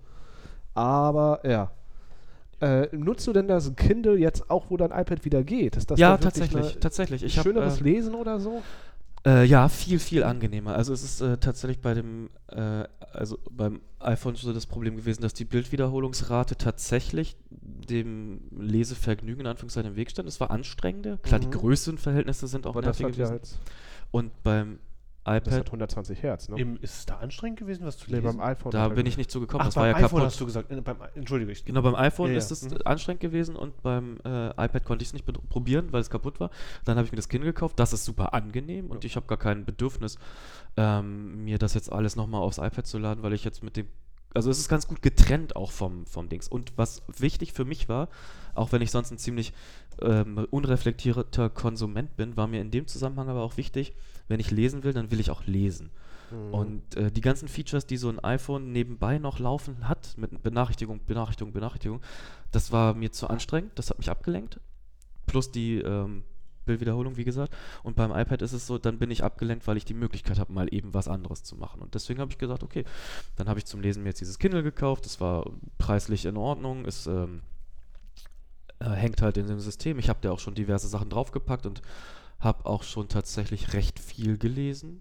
Aber 0.75 1.41
ja. 1.45 1.73
Äh, 2.61 2.89
nutzt 2.93 3.27
du 3.27 3.33
denn 3.33 3.49
das 3.49 3.75
Kindle 3.75 4.17
jetzt 4.17 4.49
auch, 4.49 4.67
wo 4.71 4.77
dein 4.77 4.93
iPad 4.93 5.25
wieder 5.25 5.43
geht? 5.43 5.77
Ist 5.77 5.91
das 5.91 5.99
ja, 5.99 6.17
tatsächlich, 6.17 6.79
tatsächlich. 6.79 7.25
Ich 7.25 7.37
hab, 7.37 7.43
schöneres 7.43 7.81
äh, 7.81 7.85
Lesen 7.85 8.15
oder 8.15 8.39
so? 8.39 8.63
Äh, 9.25 9.45
ja, 9.45 9.69
viel, 9.69 9.99
viel 10.01 10.25
angenehmer. 10.25 10.75
Also 10.75 10.93
es 10.93 11.05
ist 11.05 11.21
äh, 11.21 11.37
tatsächlich 11.39 11.81
bei 11.81 11.95
dem, 11.95 12.29
äh, 12.49 12.85
also 13.13 13.39
beim 13.51 13.81
iPhone 14.01 14.35
so 14.35 14.53
das 14.53 14.67
Problem 14.67 14.97
gewesen, 14.97 15.23
dass 15.23 15.33
die 15.33 15.45
Bildwiederholungsrate 15.45 16.57
tatsächlich 16.57 17.37
dem 17.51 18.41
Lesevergnügen 18.59 19.43
in 19.43 19.47
Anführungszeichen 19.47 19.91
im 19.93 19.97
Weg 19.97 20.11
stand. 20.11 20.29
Es 20.29 20.41
war 20.41 20.51
anstrengender. 20.51 21.19
Klar, 21.19 21.39
Mhm. 21.41 21.51
die 21.51 21.59
Größenverhältnisse 21.59 22.49
sind 22.49 22.67
auch 22.67 22.71
Aber 22.75 22.83
nervig 22.83 23.07
gewesen. 23.07 23.35
jetzt. 23.35 23.61
Und 24.11 24.33
beim 24.43 24.79
Das 25.25 25.37
iPad, 25.37 25.55
hat 25.61 25.67
120 25.67 26.23
Hertz, 26.23 26.49
ne? 26.49 26.59
Eben, 26.59 26.77
ist 26.79 26.97
es 26.99 27.07
da 27.07 27.19
anstrengend 27.19 27.61
gewesen, 27.61 27.85
was 27.87 27.97
zu 27.97 28.11
Nee, 28.11 28.17
lesen? 28.19 28.39
beim 28.39 28.41
iPhone. 28.41 28.73
da 28.73 28.89
bin 28.89 29.07
ich 29.07 29.17
nicht 29.17 29.31
zugekommen, 29.31 29.63
Ach, 29.63 29.67
das 29.67 29.77
war 29.77 29.85
beim 29.85 29.91
ja 29.93 29.97
iPhone 29.99 30.09
kaputt. 30.19 30.25
hast 30.27 30.41
du 30.41 30.47
gesagt. 30.47 30.69
Beim, 30.85 30.97
Entschuldige, 31.15 31.53
ich. 31.53 31.65
Genau, 31.65 31.81
beim 31.83 31.95
iPhone 31.95 32.27
Ja, 32.29 32.33
ja. 32.33 32.39
ist 32.39 32.51
es 32.51 32.63
Mhm. 32.69 32.79
anstrengend 32.85 33.21
gewesen 33.21 33.55
und 33.55 33.81
beim 33.83 34.19
äh, 34.25 34.49
iPad 34.51 34.85
konnte 34.85 35.03
ich 35.03 35.11
es 35.11 35.13
nicht 35.13 35.25
probieren, 35.49 35.93
weil 35.93 36.01
es 36.01 36.11
kaputt 36.11 36.41
war. 36.41 36.51
Dann 36.85 36.97
habe 36.97 37.07
ich 37.07 37.13
mir 37.13 37.17
das 37.17 37.29
Kindle 37.29 37.53
gekauft. 37.53 37.79
Das 37.79 37.93
ist 37.93 38.05
super 38.05 38.35
angenehm 38.35 38.91
und 38.91 39.05
Ja. 39.05 39.07
ich 39.07 39.15
habe 39.17 39.27
gar 39.27 39.39
kein 39.39 39.65
Bedürfnis, 39.65 40.19
ähm, 40.77 41.45
mir 41.45 41.59
das 41.59 41.75
jetzt 41.75 41.93
alles 41.93 42.17
nochmal 42.17 42.41
aufs 42.43 42.59
iPad 42.59 42.87
zu 42.87 42.99
laden, 42.99 43.23
weil 43.23 43.33
ich 43.33 43.45
jetzt 43.45 43.63
mit 43.63 43.77
dem. 43.77 43.87
Also 44.35 44.51
es 44.51 44.59
ist 44.59 44.69
ganz 44.71 44.89
gut 44.89 45.03
getrennt 45.03 45.57
auch 45.57 45.71
vom, 45.73 46.07
vom 46.07 46.31
Dings. 46.31 46.49
Und 46.49 46.73
was 46.79 47.03
wichtig 47.19 47.53
für 47.53 47.67
mich 47.67 47.91
war, 47.91 48.09
auch 48.55 48.73
wenn 48.73 48.81
ich 48.81 48.91
sonst 48.91 49.11
ein 49.11 49.19
ziemlich 49.19 49.53
ähm, 50.01 50.47
unreflektierter 50.51 51.51
Konsument 51.51 52.17
bin, 52.17 52.35
war 52.37 52.47
mir 52.47 52.63
in 52.63 52.71
dem 52.71 52.87
Zusammenhang 52.87 53.29
aber 53.29 53.43
auch 53.43 53.59
wichtig, 53.59 53.93
wenn 54.29 54.41
ich 54.41 54.51
lesen 54.51 54.85
will, 54.85 54.93
dann 54.93 55.11
will 55.11 55.21
ich 55.21 55.31
auch 55.31 55.45
lesen. 55.47 55.91
Mhm. 56.31 56.55
Und 56.55 56.97
äh, 56.97 57.11
die 57.11 57.21
ganzen 57.21 57.49
Features, 57.49 57.87
die 57.87 57.97
so 57.97 58.09
ein 58.09 58.19
iPhone 58.21 58.73
nebenbei 58.73 59.19
noch 59.19 59.39
laufen 59.39 59.89
hat, 59.89 60.15
mit 60.17 60.43
Benachrichtigung, 60.43 61.05
Benachrichtigung, 61.05 61.53
Benachrichtigung, 61.53 62.01
das 62.51 62.73
war 62.73 62.95
mir 62.95 63.13
zu 63.13 63.29
anstrengend, 63.29 63.73
das 63.77 63.91
hat 63.91 63.99
mich 63.99 64.11
abgelenkt. 64.11 64.61
Plus 65.27 65.51
die 65.51 65.79
ähm, 65.79 66.25
Bildwiederholung, 66.65 67.17
wie 67.17 67.25
gesagt. 67.25 67.55
Und 67.83 67.97
beim 67.97 68.11
iPad 68.11 68.43
ist 68.43 68.53
es 68.53 68.67
so, 68.67 68.79
dann 68.79 68.99
bin 68.99 69.11
ich 69.11 69.25
abgelenkt, 69.25 69.67
weil 69.67 69.77
ich 69.77 69.85
die 69.85 69.95
Möglichkeit 69.95 70.39
habe, 70.39 70.53
mal 70.53 70.73
eben 70.73 70.95
was 70.95 71.09
anderes 71.09 71.43
zu 71.43 71.57
machen. 71.57 71.81
Und 71.81 71.95
deswegen 71.95 72.21
habe 72.21 72.31
ich 72.31 72.39
gesagt, 72.39 72.63
okay, 72.63 72.85
dann 73.37 73.49
habe 73.49 73.59
ich 73.59 73.67
zum 73.67 73.81
Lesen 73.81 74.03
mir 74.03 74.11
jetzt 74.11 74.21
dieses 74.21 74.39
Kindle 74.39 74.63
gekauft. 74.63 75.05
Das 75.05 75.21
war 75.21 75.51
preislich 75.79 76.27
in 76.27 76.37
Ordnung. 76.37 76.85
Es 76.85 77.07
ähm, 77.07 77.43
äh, 78.79 78.91
hängt 78.91 79.23
halt 79.23 79.37
in 79.37 79.47
dem 79.47 79.61
System. 79.61 79.99
Ich 79.99 80.09
habe 80.09 80.21
da 80.23 80.31
auch 80.31 80.41
schon 80.41 80.55
diverse 80.55 80.89
Sachen 80.89 81.11
draufgepackt 81.11 81.67
und 81.67 81.83
habe 82.43 82.67
auch 82.67 82.83
schon 82.83 83.09
tatsächlich 83.09 83.73
recht 83.73 83.99
viel 83.99 84.37
gelesen. 84.39 85.01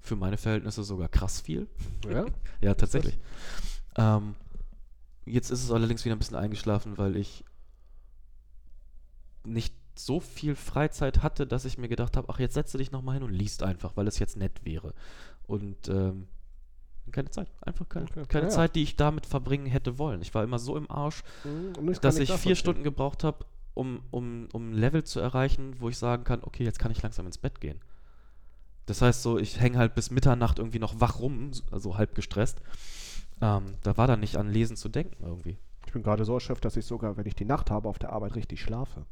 Für 0.00 0.16
meine 0.16 0.36
Verhältnisse 0.36 0.82
sogar 0.84 1.08
krass 1.08 1.40
viel. 1.40 1.66
Ja? 2.08 2.26
Ja, 2.60 2.74
tatsächlich. 2.74 3.18
Ähm, 3.96 4.34
jetzt 5.24 5.50
ist 5.50 5.62
es 5.64 5.70
allerdings 5.72 6.04
wieder 6.04 6.14
ein 6.14 6.18
bisschen 6.20 6.36
eingeschlafen, 6.36 6.96
weil 6.98 7.16
ich 7.16 7.44
nicht 9.44 9.74
so 9.94 10.20
viel 10.20 10.54
Freizeit 10.54 11.22
hatte, 11.22 11.46
dass 11.46 11.64
ich 11.64 11.76
mir 11.78 11.88
gedacht 11.88 12.16
habe, 12.16 12.28
ach, 12.32 12.38
jetzt 12.38 12.54
setze 12.54 12.78
dich 12.78 12.92
nochmal 12.92 13.14
hin 13.14 13.22
und 13.24 13.32
liest 13.32 13.62
einfach, 13.62 13.96
weil 13.96 14.06
es 14.06 14.18
jetzt 14.18 14.36
nett 14.36 14.64
wäre. 14.64 14.94
Und 15.46 15.88
ähm, 15.88 16.28
keine 17.10 17.30
Zeit. 17.30 17.50
Einfach 17.60 17.88
keine, 17.88 18.06
Okay. 18.06 18.24
keine 18.26 18.44
Ja. 18.46 18.50
Zeit, 18.50 18.74
die 18.76 18.82
ich 18.84 18.96
damit 18.96 19.26
verbringen 19.26 19.66
hätte 19.66 19.98
wollen. 19.98 20.22
Ich 20.22 20.32
war 20.34 20.44
immer 20.44 20.58
so 20.58 20.76
im 20.76 20.90
Arsch, 20.90 21.22
Mhm, 21.44 21.92
dass 22.00 22.18
ich 22.18 22.32
vier. 22.32 22.54
Stunden 22.56 22.84
gebraucht 22.84 23.22
habe, 23.24 23.44
um, 23.74 24.02
um, 24.10 24.48
um 24.52 24.70
ein 24.70 24.74
Level 24.74 25.04
zu 25.04 25.20
erreichen, 25.20 25.76
wo 25.78 25.88
ich 25.88 25.98
sagen 25.98 26.24
kann, 26.24 26.42
okay, 26.42 26.64
jetzt 26.64 26.78
kann 26.78 26.92
ich 26.92 27.02
langsam 27.02 27.26
ins 27.26 27.38
Bett 27.38 27.60
gehen. 27.60 27.80
Das 28.86 29.00
heißt 29.00 29.22
so, 29.22 29.38
ich 29.38 29.60
hänge 29.60 29.78
halt 29.78 29.94
bis 29.94 30.10
Mitternacht 30.10 30.58
irgendwie 30.58 30.78
noch 30.78 31.00
wach 31.00 31.20
rum, 31.20 31.50
also 31.70 31.96
halb 31.96 32.14
gestresst. 32.14 32.60
Ähm, 33.40 33.74
da 33.82 33.96
war 33.96 34.06
dann 34.06 34.20
nicht 34.20 34.36
an 34.36 34.50
Lesen 34.50 34.76
zu 34.76 34.88
denken 34.88 35.22
irgendwie. 35.24 35.56
Ich 35.86 35.92
bin 35.92 36.02
gerade 36.02 36.24
so 36.24 36.34
erschöpft, 36.34 36.64
dass 36.64 36.76
ich 36.76 36.84
sogar, 36.86 37.16
wenn 37.16 37.26
ich 37.26 37.34
die 37.34 37.44
Nacht 37.44 37.70
habe, 37.70 37.88
auf 37.88 37.98
der 37.98 38.12
Arbeit 38.12 38.34
richtig 38.34 38.60
schlafe. 38.60 39.04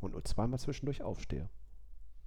Und 0.00 0.12
nur 0.12 0.24
zweimal 0.24 0.58
zwischendurch 0.58 1.02
aufstehe. 1.02 1.48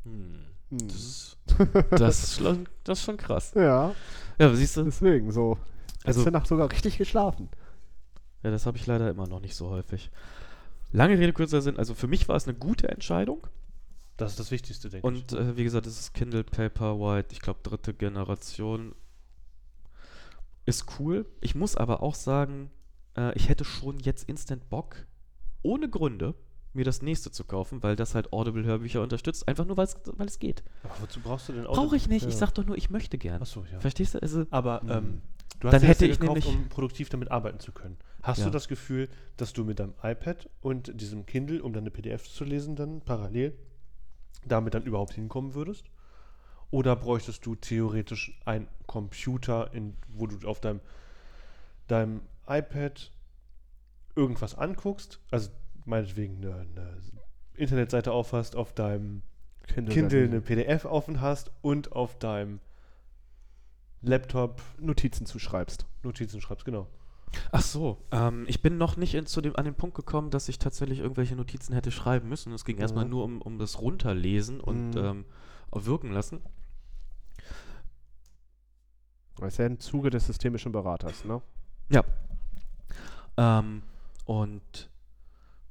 Hm. 0.03 0.35
Hm. 0.69 0.87
Das, 0.87 1.37
das, 1.91 2.23
ist 2.23 2.35
schon, 2.37 2.67
das 2.83 2.99
ist 2.99 3.05
schon 3.05 3.17
krass. 3.17 3.53
Ja, 3.55 3.93
Ja, 4.37 4.53
siehst 4.53 4.77
du? 4.77 4.83
deswegen 4.83 5.31
so. 5.31 5.57
Also- 6.03 6.19
Letzte 6.19 6.31
Nacht 6.31 6.47
sogar 6.47 6.71
richtig 6.71 6.97
geschlafen. 6.97 7.49
Ja, 8.43 8.51
das 8.51 8.65
habe 8.65 8.77
ich 8.77 8.85
leider 8.85 9.09
immer 9.09 9.27
noch 9.27 9.39
nicht 9.39 9.55
so 9.55 9.69
häufig. 9.69 10.11
Lange 10.93 11.17
Rede, 11.19 11.33
kurzer 11.33 11.61
Sinn. 11.61 11.77
Also 11.77 11.93
für 11.95 12.07
mich 12.07 12.27
war 12.29 12.35
es 12.37 12.47
eine 12.47 12.57
gute 12.57 12.87
Entscheidung. 12.87 13.45
Das 14.15 14.31
ist 14.31 14.39
das 14.39 14.51
Wichtigste, 14.51 14.89
denke 14.89 15.07
ich. 15.07 15.13
Und 15.31 15.33
äh, 15.33 15.57
wie 15.57 15.63
gesagt, 15.63 15.85
das 15.87 15.99
ist 15.99 16.13
Kindle 16.13 16.43
Paperwhite, 16.43 17.33
ich 17.33 17.41
glaube 17.41 17.59
dritte 17.63 17.93
Generation. 17.93 18.93
Ist 20.65 20.85
cool. 20.99 21.25
Ich 21.41 21.55
muss 21.55 21.75
aber 21.75 22.01
auch 22.03 22.15
sagen, 22.15 22.69
äh, 23.17 23.33
ich 23.35 23.49
hätte 23.49 23.65
schon 23.65 23.99
jetzt 23.99 24.29
instant 24.29 24.69
Bock, 24.69 24.95
ohne 25.63 25.89
Gründe, 25.89 26.35
mir 26.73 26.85
das 26.85 27.01
nächste 27.01 27.31
zu 27.31 27.43
kaufen, 27.43 27.83
weil 27.83 27.95
das 27.95 28.15
halt 28.15 28.31
Audible-Hörbücher 28.33 29.01
unterstützt. 29.01 29.47
Einfach 29.47 29.65
nur, 29.65 29.77
weil 29.77 29.87
es 30.25 30.39
geht. 30.39 30.63
Aber 30.83 30.93
wozu 31.01 31.19
brauchst 31.19 31.49
du 31.49 31.53
denn 31.53 31.63
Brauche 31.65 31.95
ich 31.95 32.07
nicht. 32.07 32.25
Ich 32.25 32.33
Ja. 32.33 32.39
sag 32.39 32.51
doch 32.53 32.65
nur, 32.65 32.77
ich 32.77 32.89
möchte 32.89 33.17
gern. 33.17 33.41
Achso, 33.41 33.65
ja. 33.71 33.79
Verstehst 33.79 34.13
du? 34.15 34.21
Also, 34.21 34.45
Aber 34.51 34.81
Mhm. 34.83 34.89
ähm, 34.91 35.21
du 35.59 35.67
Dann 35.67 35.73
hast 35.73 35.81
das 35.81 35.89
hätte 35.89 36.05
ich 36.07 36.19
gekauft, 36.19 36.45
nämlich- 36.45 36.63
um 36.63 36.69
produktiv 36.69 37.09
damit 37.09 37.29
arbeiten 37.29 37.59
zu 37.59 37.71
können. 37.71 37.97
Hast 38.23 38.39
Ja. 38.39 38.45
du 38.45 38.51
das 38.51 38.69
Gefühl, 38.69 39.09
dass 39.37 39.51
du 39.51 39.65
mit 39.65 39.79
deinem 39.79 39.93
iPad 40.01 40.49
und 40.61 40.99
diesem 40.99 41.25
Kindle, 41.25 41.61
um 41.61 41.73
deine 41.73 41.91
PDFs 41.91 42.33
zu 42.33 42.45
lesen, 42.45 42.75
dann 42.75 43.01
parallel 43.01 43.53
damit 44.45 44.73
dann 44.73 44.83
überhaupt 44.83 45.13
hinkommen 45.13 45.53
würdest? 45.53 45.85
Oder 46.71 46.95
bräuchtest 46.95 47.45
du 47.45 47.55
theoretisch 47.55 48.39
einen 48.45 48.67
Computer, 48.87 49.73
in, 49.73 49.95
wo 50.07 50.25
du 50.25 50.47
auf 50.47 50.59
deinem, 50.59 50.79
deinem 51.87 52.21
iPad 52.47 53.11
irgendwas 54.15 54.55
anguckst, 54.55 55.19
also 55.29 55.49
meinetwegen 55.85 56.37
eine, 56.37 56.55
eine 56.61 56.97
Internetseite 57.55 58.11
aufhast, 58.11 58.55
auf 58.55 58.73
deinem 58.73 59.21
Kindle, 59.67 59.93
Kindle 59.93 60.23
eine 60.25 60.41
PDF 60.41 60.85
offen 60.85 61.21
hast 61.21 61.51
und 61.61 61.91
auf 61.91 62.17
deinem 62.19 62.59
Laptop 64.01 64.61
Notizen 64.79 65.25
zuschreibst. 65.25 65.85
Notizen 66.03 66.41
schreibst, 66.41 66.65
genau. 66.65 66.87
Ach 67.51 67.61
so. 67.61 67.97
Ähm, 68.11 68.45
ich 68.47 68.61
bin 68.61 68.77
noch 68.77 68.97
nicht 68.97 69.13
in, 69.15 69.25
zu 69.25 69.41
dem, 69.41 69.55
an 69.55 69.65
den 69.65 69.75
Punkt 69.75 69.95
gekommen, 69.95 70.29
dass 70.29 70.49
ich 70.49 70.59
tatsächlich 70.59 70.99
irgendwelche 70.99 71.35
Notizen 71.35 71.73
hätte 71.73 71.91
schreiben 71.91 72.29
müssen. 72.29 72.53
Es 72.53 72.65
ging 72.65 72.77
erstmal 72.77 73.05
Mhm. 73.05 73.11
nur 73.11 73.23
um, 73.25 73.41
um 73.41 73.57
das 73.59 73.79
Runterlesen 73.81 74.59
und 74.59 74.91
Mhm. 74.91 74.97
ähm, 74.97 75.25
wirken 75.71 76.11
lassen. 76.11 76.41
Das 79.37 79.53
ist 79.53 79.57
ja 79.57 79.65
im 79.65 79.79
Zuge 79.79 80.09
des 80.09 80.27
systemischen 80.27 80.71
Beraters, 80.71 81.25
ne? 81.25 81.41
Ja. 81.89 82.03
Ähm, 83.37 83.81
und 84.25 84.89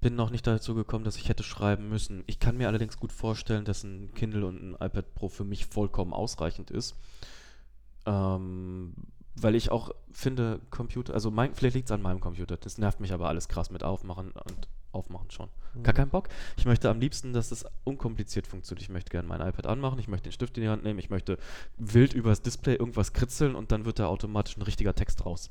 bin 0.01 0.17
noch 0.17 0.31
nicht 0.31 0.47
dazu 0.47 0.75
gekommen, 0.75 1.05
dass 1.05 1.17
ich 1.17 1.29
hätte 1.29 1.45
schreiben 1.45 1.89
müssen. 1.89 2.25
Ich 2.27 2.41
kann 2.41 2.57
mir 2.57 2.67
allerdings 2.67 2.97
gut 2.99 3.13
vorstellen, 3.13 3.65
dass 3.65 3.85
ein 3.85 4.13
Kindle 4.15 4.45
und 4.47 4.61
ein 4.61 4.75
iPad 4.75 5.15
Pro 5.15 5.29
für 5.29 5.45
mich 5.45 5.67
vollkommen 5.67 6.13
ausreichend 6.13 6.71
ist. 6.73 6.97
Ähm, 8.05 8.95
weil 9.35 9.55
ich 9.55 9.71
auch 9.71 9.91
finde, 10.13 10.61
Computer, 10.71 11.15
also 11.15 11.31
mein, 11.31 11.55
vielleicht 11.55 11.75
liegt 11.75 11.89
es 11.89 11.93
an 11.93 12.03
meinem 12.03 12.21
Computer, 12.21 12.57
das 12.57 12.79
nervt 12.79 13.01
mich 13.01 13.13
aber 13.13 13.29
alles 13.29 13.49
krass 13.49 13.71
mit 13.71 13.83
Aufmachen 13.83 14.33
und 14.33 14.69
Aufmachen 14.93 15.31
schon. 15.31 15.49
Gar 15.83 15.95
keinen 15.95 16.11
Bock. 16.11 16.29
Ich 16.59 16.67
möchte 16.67 16.91
am 16.91 17.01
liebsten, 17.01 17.33
dass 17.33 17.51
es 17.51 17.65
unkompliziert 17.85 18.47
funktioniert. 18.47 18.83
Ich 18.83 18.91
möchte 18.91 19.11
gerne 19.11 19.27
mein 19.27 19.41
iPad 19.41 19.67
anmachen, 19.67 19.99
ich 19.99 20.07
möchte 20.07 20.29
den 20.29 20.33
Stift 20.33 20.59
in 20.59 20.65
die 20.65 20.69
Hand 20.69 20.85
nehmen, 20.85 20.99
ich 20.99 21.09
möchte 21.09 21.39
wild 21.79 22.13
übers 22.13 22.43
Display 22.43 22.75
irgendwas 22.75 23.15
kritzeln 23.15 23.55
und 23.55 23.73
dann 23.73 23.87
wird 23.87 23.99
da 23.99 24.07
automatisch 24.07 24.59
ein 24.59 24.63
richtiger 24.63 24.95
Text 24.95 25.25
raus. 25.25 25.51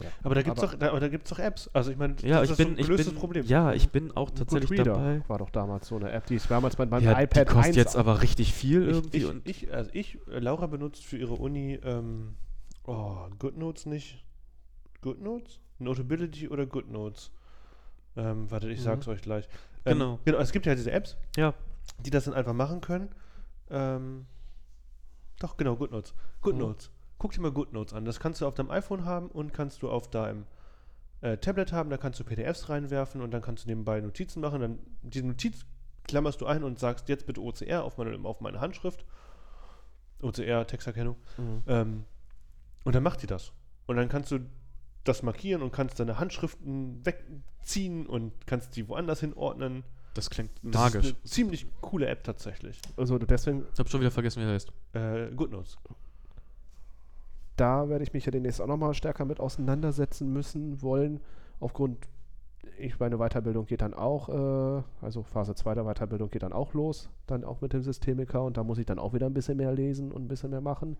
Ja. 0.00 0.08
Aber 0.24 0.34
da 0.34 0.42
gibt 0.42 0.56
es 0.56 0.62
doch, 0.62 0.74
da, 0.74 0.88
aber 0.90 1.00
da 1.00 1.08
gibt's 1.08 1.30
doch 1.30 1.38
Apps. 1.38 1.68
Also 1.72 1.90
ich 1.90 1.96
meine, 1.96 2.16
Ja, 2.22 2.40
das 2.40 2.44
ich 2.44 2.50
ist 2.52 2.56
so 2.58 2.64
bin, 2.64 2.74
ein 2.74 2.78
ich 2.78 2.86
gelöstes 2.86 3.08
bin, 3.12 3.18
Problem. 3.18 3.46
ja, 3.46 3.72
ich 3.72 3.90
bin 3.90 4.16
auch 4.16 4.30
tatsächlich 4.30 4.70
Goodreader 4.70 4.94
dabei. 4.94 5.22
war 5.28 5.38
doch 5.38 5.50
damals 5.50 5.86
so 5.88 5.96
eine 5.96 6.10
App, 6.10 6.26
die 6.26 6.36
ist 6.36 6.50
damals 6.50 6.76
bei 6.76 6.86
meinem 6.86 7.04
Ja, 7.04 7.20
iPad 7.20 7.48
die 7.48 7.52
kostet 7.52 7.64
1 7.66 7.76
jetzt 7.76 7.96
aber 7.96 8.22
richtig 8.22 8.52
viel 8.52 8.82
Ich, 8.82 8.88
irgendwie 8.88 9.18
ich, 9.18 9.24
und 9.26 9.48
ich, 9.48 9.72
also 9.72 9.90
ich, 9.92 10.18
äh, 10.28 10.38
Laura 10.38 10.66
benutzt 10.66 11.04
für 11.04 11.18
ihre 11.18 11.34
Uni, 11.34 11.78
ähm, 11.84 12.34
oh, 12.84 13.28
GoodNotes 13.38 13.86
nicht. 13.86 14.24
GoodNotes? 15.02 15.60
Notability 15.78 16.48
oder 16.48 16.66
GoodNotes? 16.66 17.30
Ähm, 18.16 18.50
warte, 18.50 18.70
ich 18.70 18.78
Mhm. 18.80 18.84
sag's 18.84 19.08
euch 19.08 19.22
gleich. 19.22 19.46
Ähm, 19.84 19.98
Genau. 19.98 20.18
Genau, 20.24 20.38
es 20.38 20.52
gibt 20.52 20.66
ja 20.66 20.74
diese 20.74 20.90
Apps, 20.90 21.16
ja, 21.36 21.54
die 22.00 22.10
das 22.10 22.24
dann 22.24 22.34
einfach 22.34 22.52
machen 22.54 22.80
können. 22.80 23.08
Ähm, 23.70 24.26
doch, 25.40 25.56
genau, 25.56 25.76
GoodNotes. 25.76 26.14
GoodNotes. 26.40 26.88
Mhm. 26.88 27.01
Guck 27.22 27.30
dir 27.30 27.40
mal 27.40 27.52
GoodNotes 27.52 27.94
an. 27.94 28.04
Das 28.04 28.18
kannst 28.18 28.40
du 28.40 28.46
auf 28.48 28.54
deinem 28.54 28.72
iPhone 28.72 29.04
haben 29.04 29.28
und 29.28 29.54
kannst 29.54 29.80
du 29.82 29.88
auf 29.88 30.10
deinem 30.10 30.44
äh, 31.20 31.36
Tablet 31.36 31.70
haben. 31.70 31.88
Da 31.88 31.96
kannst 31.96 32.18
du 32.18 32.24
PDFs 32.24 32.68
reinwerfen 32.68 33.20
und 33.20 33.30
dann 33.30 33.42
kannst 33.42 33.62
du 33.64 33.68
nebenbei 33.68 34.00
Notizen 34.00 34.40
machen. 34.40 34.60
Dann 34.60 34.78
diese 35.02 35.24
Notiz 35.28 35.64
klammerst 36.08 36.40
du 36.40 36.46
ein 36.46 36.64
und 36.64 36.80
sagst 36.80 37.08
jetzt 37.08 37.26
bitte 37.26 37.40
OCR 37.40 37.84
auf 37.84 37.96
meine, 37.96 38.18
auf 38.26 38.40
meine 38.40 38.60
Handschrift. 38.60 39.04
OCR, 40.20 40.66
Texterkennung. 40.66 41.14
Mhm. 41.38 41.62
Ähm, 41.68 42.04
und 42.82 42.96
dann 42.96 43.04
macht 43.04 43.22
die 43.22 43.28
das. 43.28 43.52
Und 43.86 43.98
dann 43.98 44.08
kannst 44.08 44.32
du 44.32 44.40
das 45.04 45.22
markieren 45.22 45.62
und 45.62 45.70
kannst 45.72 46.00
deine 46.00 46.18
Handschriften 46.18 47.06
wegziehen 47.06 48.04
und 48.06 48.32
kannst 48.48 48.74
die 48.74 48.88
woanders 48.88 49.20
hinordnen. 49.20 49.84
das 50.14 50.28
klingt 50.28 50.50
Das 50.64 50.74
magisch. 50.74 51.04
ist 51.06 51.14
eine 51.14 51.22
ziemlich 51.22 51.66
coole 51.80 52.08
App 52.08 52.24
tatsächlich. 52.24 52.80
Also 52.96 53.16
deswegen, 53.18 53.64
Ich 53.72 53.78
habe 53.78 53.88
schon 53.88 54.00
wieder 54.00 54.10
vergessen, 54.10 54.42
wie 54.42 54.46
er 54.46 54.54
heißt. 54.54 54.72
Äh, 54.94 55.30
GoodNotes. 55.36 55.76
Da 57.56 57.88
werde 57.88 58.04
ich 58.04 58.12
mich 58.12 58.24
ja 58.24 58.30
demnächst 58.30 58.60
auch 58.60 58.66
nochmal 58.66 58.94
stärker 58.94 59.24
mit 59.24 59.40
auseinandersetzen 59.40 60.32
müssen 60.32 60.82
wollen. 60.82 61.20
Aufgrund, 61.60 61.98
ich 62.78 62.98
meine 62.98 63.18
Weiterbildung 63.18 63.66
geht 63.66 63.82
dann 63.82 63.94
auch, 63.94 64.28
äh, 64.28 64.82
also 65.00 65.22
Phase 65.22 65.54
2 65.54 65.74
der 65.74 65.84
Weiterbildung 65.84 66.30
geht 66.30 66.42
dann 66.42 66.52
auch 66.52 66.74
los, 66.74 67.10
dann 67.26 67.44
auch 67.44 67.60
mit 67.60 67.72
dem 67.72 67.82
Systemiker 67.82 68.42
und 68.42 68.56
da 68.56 68.64
muss 68.64 68.78
ich 68.78 68.86
dann 68.86 68.98
auch 68.98 69.12
wieder 69.12 69.26
ein 69.26 69.34
bisschen 69.34 69.56
mehr 69.56 69.72
lesen 69.72 70.12
und 70.12 70.24
ein 70.24 70.28
bisschen 70.28 70.50
mehr 70.50 70.60
machen. 70.60 70.96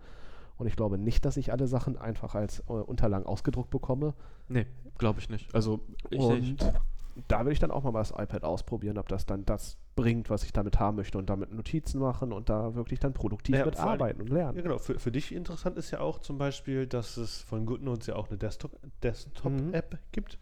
Und 0.57 0.67
ich 0.67 0.75
glaube 0.75 0.97
nicht, 0.97 1.25
dass 1.25 1.37
ich 1.37 1.51
alle 1.51 1.67
Sachen 1.67 1.97
einfach 1.97 2.35
als 2.35 2.59
äh, 2.69 2.73
Unterlagen 2.73 3.25
ausgedruckt 3.25 3.71
bekomme. 3.71 4.13
Nee, 4.47 4.67
glaube 4.99 5.19
ich 5.19 5.29
nicht. 5.29 5.53
Also, 5.55 5.79
ich, 6.11 6.19
ich, 6.19 6.23
und 6.23 6.73
da 7.27 7.45
will 7.45 7.53
ich 7.53 7.59
dann 7.59 7.71
auch 7.71 7.83
mal 7.83 7.91
das 7.93 8.11
iPad 8.11 8.43
ausprobieren, 8.43 8.97
ob 8.97 9.07
das 9.07 9.25
dann 9.25 9.45
das 9.45 9.77
bringt, 9.95 10.29
was 10.29 10.43
ich 10.43 10.53
damit 10.53 10.79
haben 10.79 10.97
möchte 10.97 11.17
und 11.17 11.29
damit 11.29 11.51
Notizen 11.53 11.99
machen 11.99 12.33
und 12.33 12.49
da 12.49 12.75
wirklich 12.75 12.99
dann 12.99 13.13
produktiv 13.13 13.55
Ja, 13.55 13.65
mit 13.65 13.77
arbeiten 13.77 14.21
und 14.21 14.29
lernen. 14.29 14.57
Ja, 14.57 14.63
genau. 14.63 14.77
Für, 14.79 14.99
für 14.99 15.11
dich 15.11 15.33
interessant 15.33 15.77
ist 15.77 15.91
ja 15.91 15.99
auch 15.99 16.19
zum 16.19 16.37
Beispiel, 16.37 16.87
dass 16.87 17.17
es 17.17 17.41
von 17.41 17.65
GoodNotes 17.65 18.07
ja 18.07 18.15
auch 18.15 18.29
eine 18.29 18.37
Desktop- 18.37 18.79
Desktop-App 19.03 19.99
gibt. 20.11 20.39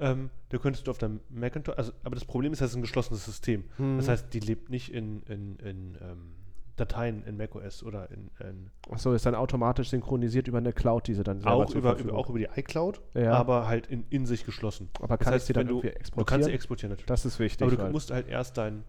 Ähm, 0.00 0.30
da 0.50 0.58
könntest 0.58 0.86
du 0.86 0.90
auf 0.90 0.98
deinem 0.98 1.20
Macintosh, 1.28 1.76
also, 1.76 1.92
aber 2.04 2.14
das 2.14 2.24
Problem 2.24 2.52
ist, 2.52 2.60
das 2.60 2.70
ist 2.70 2.76
ein 2.76 2.82
geschlossenes 2.82 3.24
System. 3.24 3.64
Mhm. 3.78 3.98
Das 3.98 4.08
heißt, 4.08 4.32
die 4.32 4.40
lebt 4.40 4.70
nicht 4.70 4.92
in, 4.92 5.22
in, 5.22 5.56
in 5.56 5.98
ähm, 6.00 6.34
Dateien 6.78 7.22
in 7.26 7.36
macOS 7.36 7.82
oder 7.82 8.10
in, 8.10 8.30
in 8.40 8.70
Achso, 8.90 9.12
ist 9.12 9.26
dann 9.26 9.34
automatisch 9.34 9.90
synchronisiert 9.90 10.48
über 10.48 10.58
eine 10.58 10.72
Cloud, 10.72 11.06
die 11.08 11.14
sie 11.14 11.22
dann 11.22 11.40
selber 11.40 11.56
auch, 11.56 11.74
über, 11.74 11.96
über, 11.98 12.14
auch 12.14 12.28
über 12.30 12.38
die 12.38 12.48
iCloud, 12.56 13.00
Ja. 13.14 13.32
aber 13.34 13.66
halt 13.66 13.86
in, 13.88 14.04
in 14.10 14.24
sich 14.26 14.44
geschlossen. 14.46 14.88
Aber 15.00 15.16
Das 15.16 15.24
kann 15.24 15.34
heißt, 15.34 15.46
sie 15.46 15.52
dann 15.52 15.66
du, 15.66 15.74
irgendwie 15.76 15.88
du 15.90 15.96
exportieren? 15.96 16.26
kannst 16.26 16.46
sie 16.48 16.52
exportieren 16.54 16.90
natürlich. 16.90 17.06
das 17.06 17.24
ist 17.26 17.38
wichtig. 17.38 17.66
aber 17.66 17.76
du 17.76 17.82
weil- 17.82 17.90
musst 17.92 18.10
halt 18.10 18.28
erst 18.28 18.56
dein, 18.56 18.84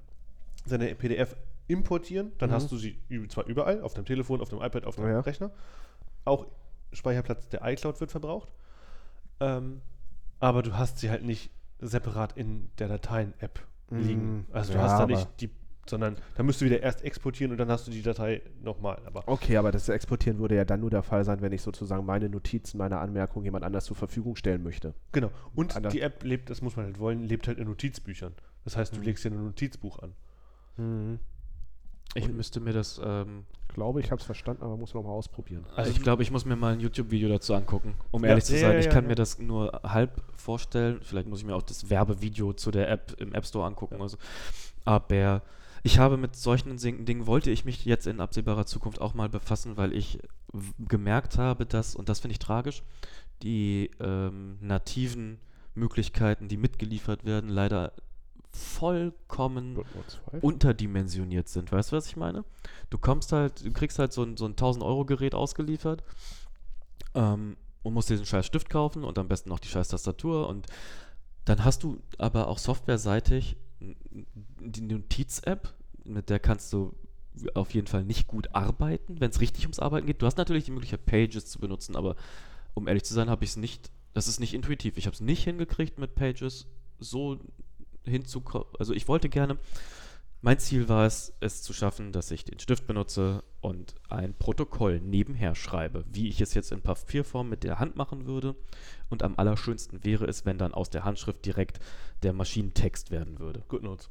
seine 0.66 0.94
PDF 0.96 1.36
importieren, 1.68 2.32
dann 2.38 2.50
Mhm. 2.50 2.54
hast 2.54 2.72
du 2.72 2.78
sie 2.78 2.98
zwar 3.30 3.46
überall, 3.46 3.82
auf 3.82 3.94
deinem 3.94 4.06
Telefon, 4.06 4.42
auf 4.42 4.50
dem 4.50 4.60
iPad, 4.62 4.86
auf 4.86 4.96
deinem 4.96 5.12
Ja. 5.12 5.20
Rechner. 5.20 5.52
Auch 6.26 6.48
Speicherplatz 6.94 7.48
der 7.50 7.62
iCloud 7.64 8.00
wird 8.00 8.12
verbraucht. 8.12 8.52
Ähm, 9.40 9.82
aber 10.40 10.64
du 10.64 10.78
hast 10.78 11.00
sie 11.00 11.10
halt 11.10 11.24
nicht 11.24 11.52
separat 11.80 12.36
in 12.36 12.70
der 12.80 12.88
Dateien-App 12.88 13.60
liegen. 13.92 14.36
Mhm. 14.40 14.46
Also 14.52 14.74
du 14.74 14.80
Ja, 14.80 14.86
hast 14.86 15.00
da 15.00 15.06
nicht 15.06 15.28
die, 15.42 15.50
sondern 15.90 16.16
da 16.36 16.44
musst 16.44 16.62
du 16.62 16.66
wieder 16.66 16.82
erst 16.82 17.04
exportieren 17.04 17.52
und 17.52 17.58
dann 17.58 17.70
hast 17.70 17.88
du 17.88 17.92
die 17.92 18.02
Datei 18.02 18.42
nochmal. 18.64 19.02
Aber 19.06 19.24
Okay, 19.28 19.58
aber 19.58 19.72
das 19.72 19.90
Exportieren 19.90 20.40
würde 20.40 20.56
ja 20.56 20.66
dann 20.66 20.80
nur 20.82 20.90
der 20.90 21.04
Fall 21.04 21.24
sein, 21.26 21.42
wenn 21.42 21.52
ich 21.52 21.62
sozusagen 21.62 22.06
meine 22.06 22.30
Notizen, 22.30 22.78
meine 22.78 23.00
Anmerkungen 23.00 23.46
jemand 23.46 23.64
anders 23.66 23.86
zur 23.86 23.96
Verfügung 23.96 24.36
stellen 24.36 24.64
möchte. 24.64 24.94
genau. 25.12 25.32
Und 25.56 25.76
Anders- 25.76 25.92
die 25.94 26.02
App 26.02 26.24
lebt, 26.24 26.50
das 26.50 26.62
muss 26.62 26.76
man 26.76 26.86
halt 26.86 27.00
wollen, 27.00 27.24
lebt 27.28 27.48
halt 27.48 27.58
in 27.58 27.66
Notizbüchern. 27.68 28.34
Das 28.64 28.78
heißt, 28.78 28.94
du 28.96 29.00
Mhm. 29.00 29.04
legst 29.06 29.24
dir 29.26 29.32
ein 29.32 29.44
Notizbuch 29.44 30.00
an. 30.00 31.20
Ich 32.16 32.28
müsste 32.30 32.60
mir 32.60 32.74
das, 32.74 33.00
ähm, 33.04 33.46
Glaube, 33.76 34.00
ich 34.00 34.10
habe 34.12 34.20
es 34.20 34.26
verstanden, 34.26 34.64
aber 34.64 34.76
muss 34.78 34.96
noch 34.96 35.04
mal 35.04 35.10
ausprobieren. 35.12 35.64
also 35.76 35.92
ich 35.92 36.02
glaube, 36.02 36.24
ich 36.24 36.32
muss 36.32 36.44
mir 36.44 36.56
mal 36.56 36.74
ein 36.74 36.80
YouTube-Video 36.80 37.30
dazu 37.30 37.54
angucken, 37.54 37.94
um 38.10 38.24
Ja, 38.24 38.30
ehrlich 38.30 38.46
zu 38.46 38.54
ja, 38.56 38.62
sein. 38.62 38.74
ja, 38.74 38.80
ich 38.80 38.90
kann 38.90 39.04
ja. 39.04 39.10
mir 39.10 39.16
das 39.16 39.38
nur 39.38 39.82
halb 39.84 40.24
vorstellen. 40.36 41.00
Vielleicht 41.04 41.28
muss 41.28 41.40
ich 41.42 41.46
mir 41.46 41.56
auch 41.56 41.62
das 41.62 41.88
Werbevideo 41.90 42.54
zu 42.54 42.72
der 42.72 42.90
App 42.90 43.14
im 43.20 43.34
App 43.36 43.46
Store 43.46 43.68
angucken. 43.68 43.94
Ja. 43.96 44.00
oder 44.02 44.10
so. 44.10 44.18
Aber 44.86 45.44
ich 45.84 46.00
habe 46.00 46.18
mit 46.18 46.36
solchen 46.36 46.78
Dingen, 46.78 47.28
wollte 47.28 47.52
ich 47.52 47.66
mich 47.66 47.86
jetzt 47.86 48.08
in 48.08 48.22
absehbarer 48.22 48.66
Zukunft 48.66 49.02
auch 49.02 49.14
mal 49.14 49.30
befassen, 49.30 49.78
weil 49.78 49.94
ich 49.94 50.20
gemerkt 50.80 51.38
habe, 51.38 51.66
dass, 51.66 51.96
und 51.96 52.10
das 52.10 52.20
finde 52.20 52.34
ich 52.34 52.40
tragisch, 52.40 52.84
die 53.44 53.92
ähm, 54.00 54.58
nativen 54.62 55.40
Möglichkeiten, 55.76 56.48
die 56.48 56.58
mitgeliefert 56.58 57.26
werden, 57.26 57.50
leider 57.50 57.94
vollkommen 58.52 59.76
GoodNotes 59.76 60.16
5. 60.32 60.44
unterdimensioniert 60.44 61.48
sind. 61.48 61.72
Weißt 61.72 61.92
du, 61.92 61.96
was 61.96 62.08
ich 62.08 62.18
meine? 62.18 62.44
Du 62.90 62.98
kommst 62.98 63.32
halt, 63.32 63.64
du 63.64 63.72
kriegst 63.72 64.00
halt 64.00 64.12
so 64.12 64.24
ein, 64.24 64.38
so 64.38 64.46
ein 64.46 64.56
1000-Euro-Gerät 64.56 65.36
ausgeliefert 65.36 66.04
ähm, 67.14 67.56
und 67.84 67.94
musst 67.94 68.10
diesen 68.10 68.26
scheiß 68.26 68.46
Stift 68.46 68.70
kaufen 68.70 69.04
und 69.04 69.18
am 69.18 69.28
besten 69.28 69.50
noch 69.50 69.60
die 69.60 69.68
scheiß 69.68 69.90
Tastatur 69.90 70.50
und 70.50 70.68
dann 71.46 71.64
hast 71.64 71.84
du 71.84 72.02
aber 72.18 72.48
auch 72.48 72.58
softwareseitig 72.58 73.56
die 73.80 74.82
Notiz-App, 74.82 75.74
mit 76.04 76.30
der 76.30 76.40
kannst 76.40 76.74
du 76.74 76.96
auf 77.54 77.74
jeden 77.74 77.88
Fall 77.88 78.04
nicht 78.04 78.28
gut 78.28 78.54
arbeiten, 78.54 79.20
wenn 79.20 79.30
es 79.30 79.40
richtig 79.40 79.64
ums 79.64 79.80
Arbeiten 79.80 80.08
geht. 80.08 80.22
Du 80.22 80.26
hast 80.26 80.38
natürlich 80.38 80.66
die 80.66 80.72
Möglichkeit, 80.72 81.06
Pages 81.06 81.46
zu 81.46 81.60
benutzen, 81.60 81.96
aber 81.96 82.16
um 82.74 82.88
ehrlich 82.88 83.04
zu 83.04 83.14
sein, 83.14 83.30
habe 83.30 83.44
ich 83.44 83.52
es 83.52 83.58
nicht, 83.58 83.92
das 84.14 84.28
ist 84.28 84.40
nicht 84.40 84.54
intuitiv. 84.54 84.98
Ich 84.98 85.06
habe 85.06 85.14
es 85.14 85.22
nicht 85.22 85.44
hingekriegt, 85.44 86.00
mit 86.00 86.16
Pages 86.16 86.68
so 87.00 87.40
hinzukommen. 88.04 88.68
Also 88.78 88.94
ich 88.94 89.08
wollte 89.08 89.30
gerne, 89.30 89.58
mein 90.42 90.58
Ziel 90.60 90.88
war 90.88 91.06
es, 91.06 91.34
es 91.42 91.62
zu 91.64 91.74
schaffen, 91.74 92.12
dass 92.12 92.32
ich 92.32 92.46
den 92.46 92.60
Stift 92.60 92.88
benutze 92.88 93.44
und 93.62 93.96
ein 94.08 94.34
Protokoll 94.34 95.00
nebenher 95.02 95.54
schreibe, 95.54 96.06
wie 96.12 96.30
ich 96.30 96.40
es 96.40 96.54
jetzt 96.54 96.72
in 96.72 96.82
Papierform 96.82 97.50
mit 97.50 97.64
der 97.64 97.80
Hand 97.80 97.98
machen 97.98 98.26
würde. 98.26 98.56
Und 99.10 99.22
am 99.24 99.34
allerschönsten 99.38 100.04
wäre 100.06 100.26
es, 100.26 100.46
wenn 100.46 100.58
dann 100.58 100.74
aus 100.74 100.90
der 100.90 101.04
Handschrift 101.04 101.46
direkt 101.46 101.80
der 102.24 102.32
Maschinentext 102.34 103.12
werden 103.12 103.40
würde. 103.40 103.64
GoodNotes. 103.68 104.10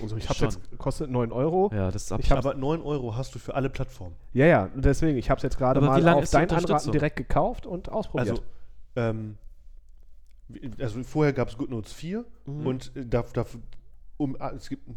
Also 0.00 0.16
ich 0.16 0.28
habe 0.28 0.38
jetzt, 0.40 0.60
kostet 0.78 1.10
9 1.10 1.32
Euro. 1.32 1.70
Ja, 1.72 1.90
das 1.90 2.10
ist 2.10 2.18
Ich 2.20 2.30
hab- 2.30 2.38
Aber 2.38 2.54
9 2.54 2.80
Euro 2.82 3.14
hast 3.16 3.34
du 3.34 3.38
für 3.38 3.54
alle 3.54 3.68
Plattformen. 3.70 4.16
Ja, 4.32 4.46
ja, 4.46 4.64
und 4.74 4.84
deswegen, 4.84 5.18
ich 5.18 5.28
habe 5.30 5.38
es 5.38 5.42
jetzt 5.42 5.58
gerade 5.58 5.80
mal 5.80 6.06
auf 6.14 6.22
ist 6.22 6.32
die 6.32 6.36
dein 6.38 6.50
Anraten 6.50 6.92
direkt 6.92 7.16
gekauft 7.16 7.66
und 7.66 7.90
ausprobiert. 7.90 8.30
Also, 8.30 8.42
ähm, 8.96 9.36
also 10.78 11.02
vorher 11.02 11.32
gab 11.32 11.48
es 11.48 11.56
GoodNotes 11.56 11.92
4 11.92 12.24
Mhm. 12.46 12.66
und 12.66 12.96
äh, 12.96 13.06
da, 13.06 13.22
da, 13.34 13.44
um, 14.22 14.36
ah, 14.40 14.50
es 14.56 14.68
gibt, 14.68 14.88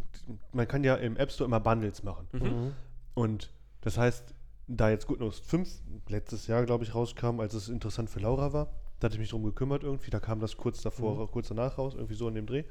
man 0.53 0.67
kann 0.67 0.83
ja 0.83 0.95
im 0.95 1.17
App 1.17 1.31
Store 1.31 1.47
immer 1.47 1.59
Bundles 1.59 2.03
machen. 2.03 2.27
Mhm. 2.33 2.73
Und 3.13 3.51
das 3.81 3.97
heißt, 3.97 4.33
da 4.67 4.89
jetzt 4.89 5.07
GoodNotes 5.07 5.39
5 5.39 5.69
letztes 6.09 6.47
Jahr, 6.47 6.65
glaube 6.65 6.83
ich, 6.83 6.95
rauskam, 6.95 7.39
als 7.39 7.53
es 7.53 7.69
interessant 7.69 8.09
für 8.09 8.19
Laura 8.19 8.51
war, 8.53 8.67
da 8.99 9.05
hatte 9.05 9.15
ich 9.15 9.19
mich 9.19 9.29
drum 9.29 9.43
gekümmert 9.43 9.83
irgendwie, 9.83 10.09
da 10.09 10.19
kam 10.19 10.39
das 10.39 10.57
kurz 10.57 10.81
davor, 10.81 11.19
Mhm. 11.21 11.31
kurz 11.31 11.47
danach 11.49 11.77
raus, 11.77 11.93
irgendwie 11.95 12.15
so 12.15 12.27
in 12.27 12.35
dem 12.35 12.45
Dreh, 12.45 12.63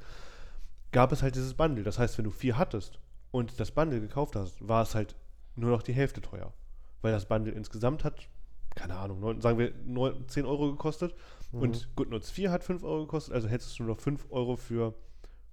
gab 0.92 1.12
es 1.12 1.22
halt 1.22 1.34
dieses 1.36 1.54
Bundle. 1.54 1.84
Das 1.84 1.98
heißt, 1.98 2.16
wenn 2.18 2.24
du 2.24 2.30
vier 2.30 2.56
hattest 2.58 2.98
und 3.30 3.58
das 3.60 3.70
Bundle 3.70 4.00
gekauft 4.00 4.36
hast, 4.36 4.66
war 4.66 4.82
es 4.82 4.94
halt 4.94 5.14
nur 5.56 5.70
noch 5.70 5.82
die 5.82 5.92
Hälfte 5.92 6.20
teuer. 6.20 6.52
Weil 7.02 7.12
das 7.12 7.26
Bundle 7.26 7.52
insgesamt 7.52 8.04
hat, 8.04 8.28
keine 8.74 8.96
Ahnung, 8.96 9.20
neun, 9.20 9.40
sagen 9.40 9.58
wir 9.58 9.72
neun, 9.86 10.26
10 10.28 10.46
Euro 10.46 10.70
gekostet 10.72 11.14
Mhm. 11.52 11.60
und 11.62 11.96
GoodNotes 11.96 12.30
4 12.30 12.50
hat 12.50 12.64
5 12.64 12.82
Euro 12.82 13.02
gekostet, 13.02 13.34
also 13.34 13.46
hättest 13.48 13.78
du 13.78 13.84
nur 13.84 13.94
noch 13.94 14.00
5 14.00 14.26
Euro 14.30 14.56
für 14.56 14.94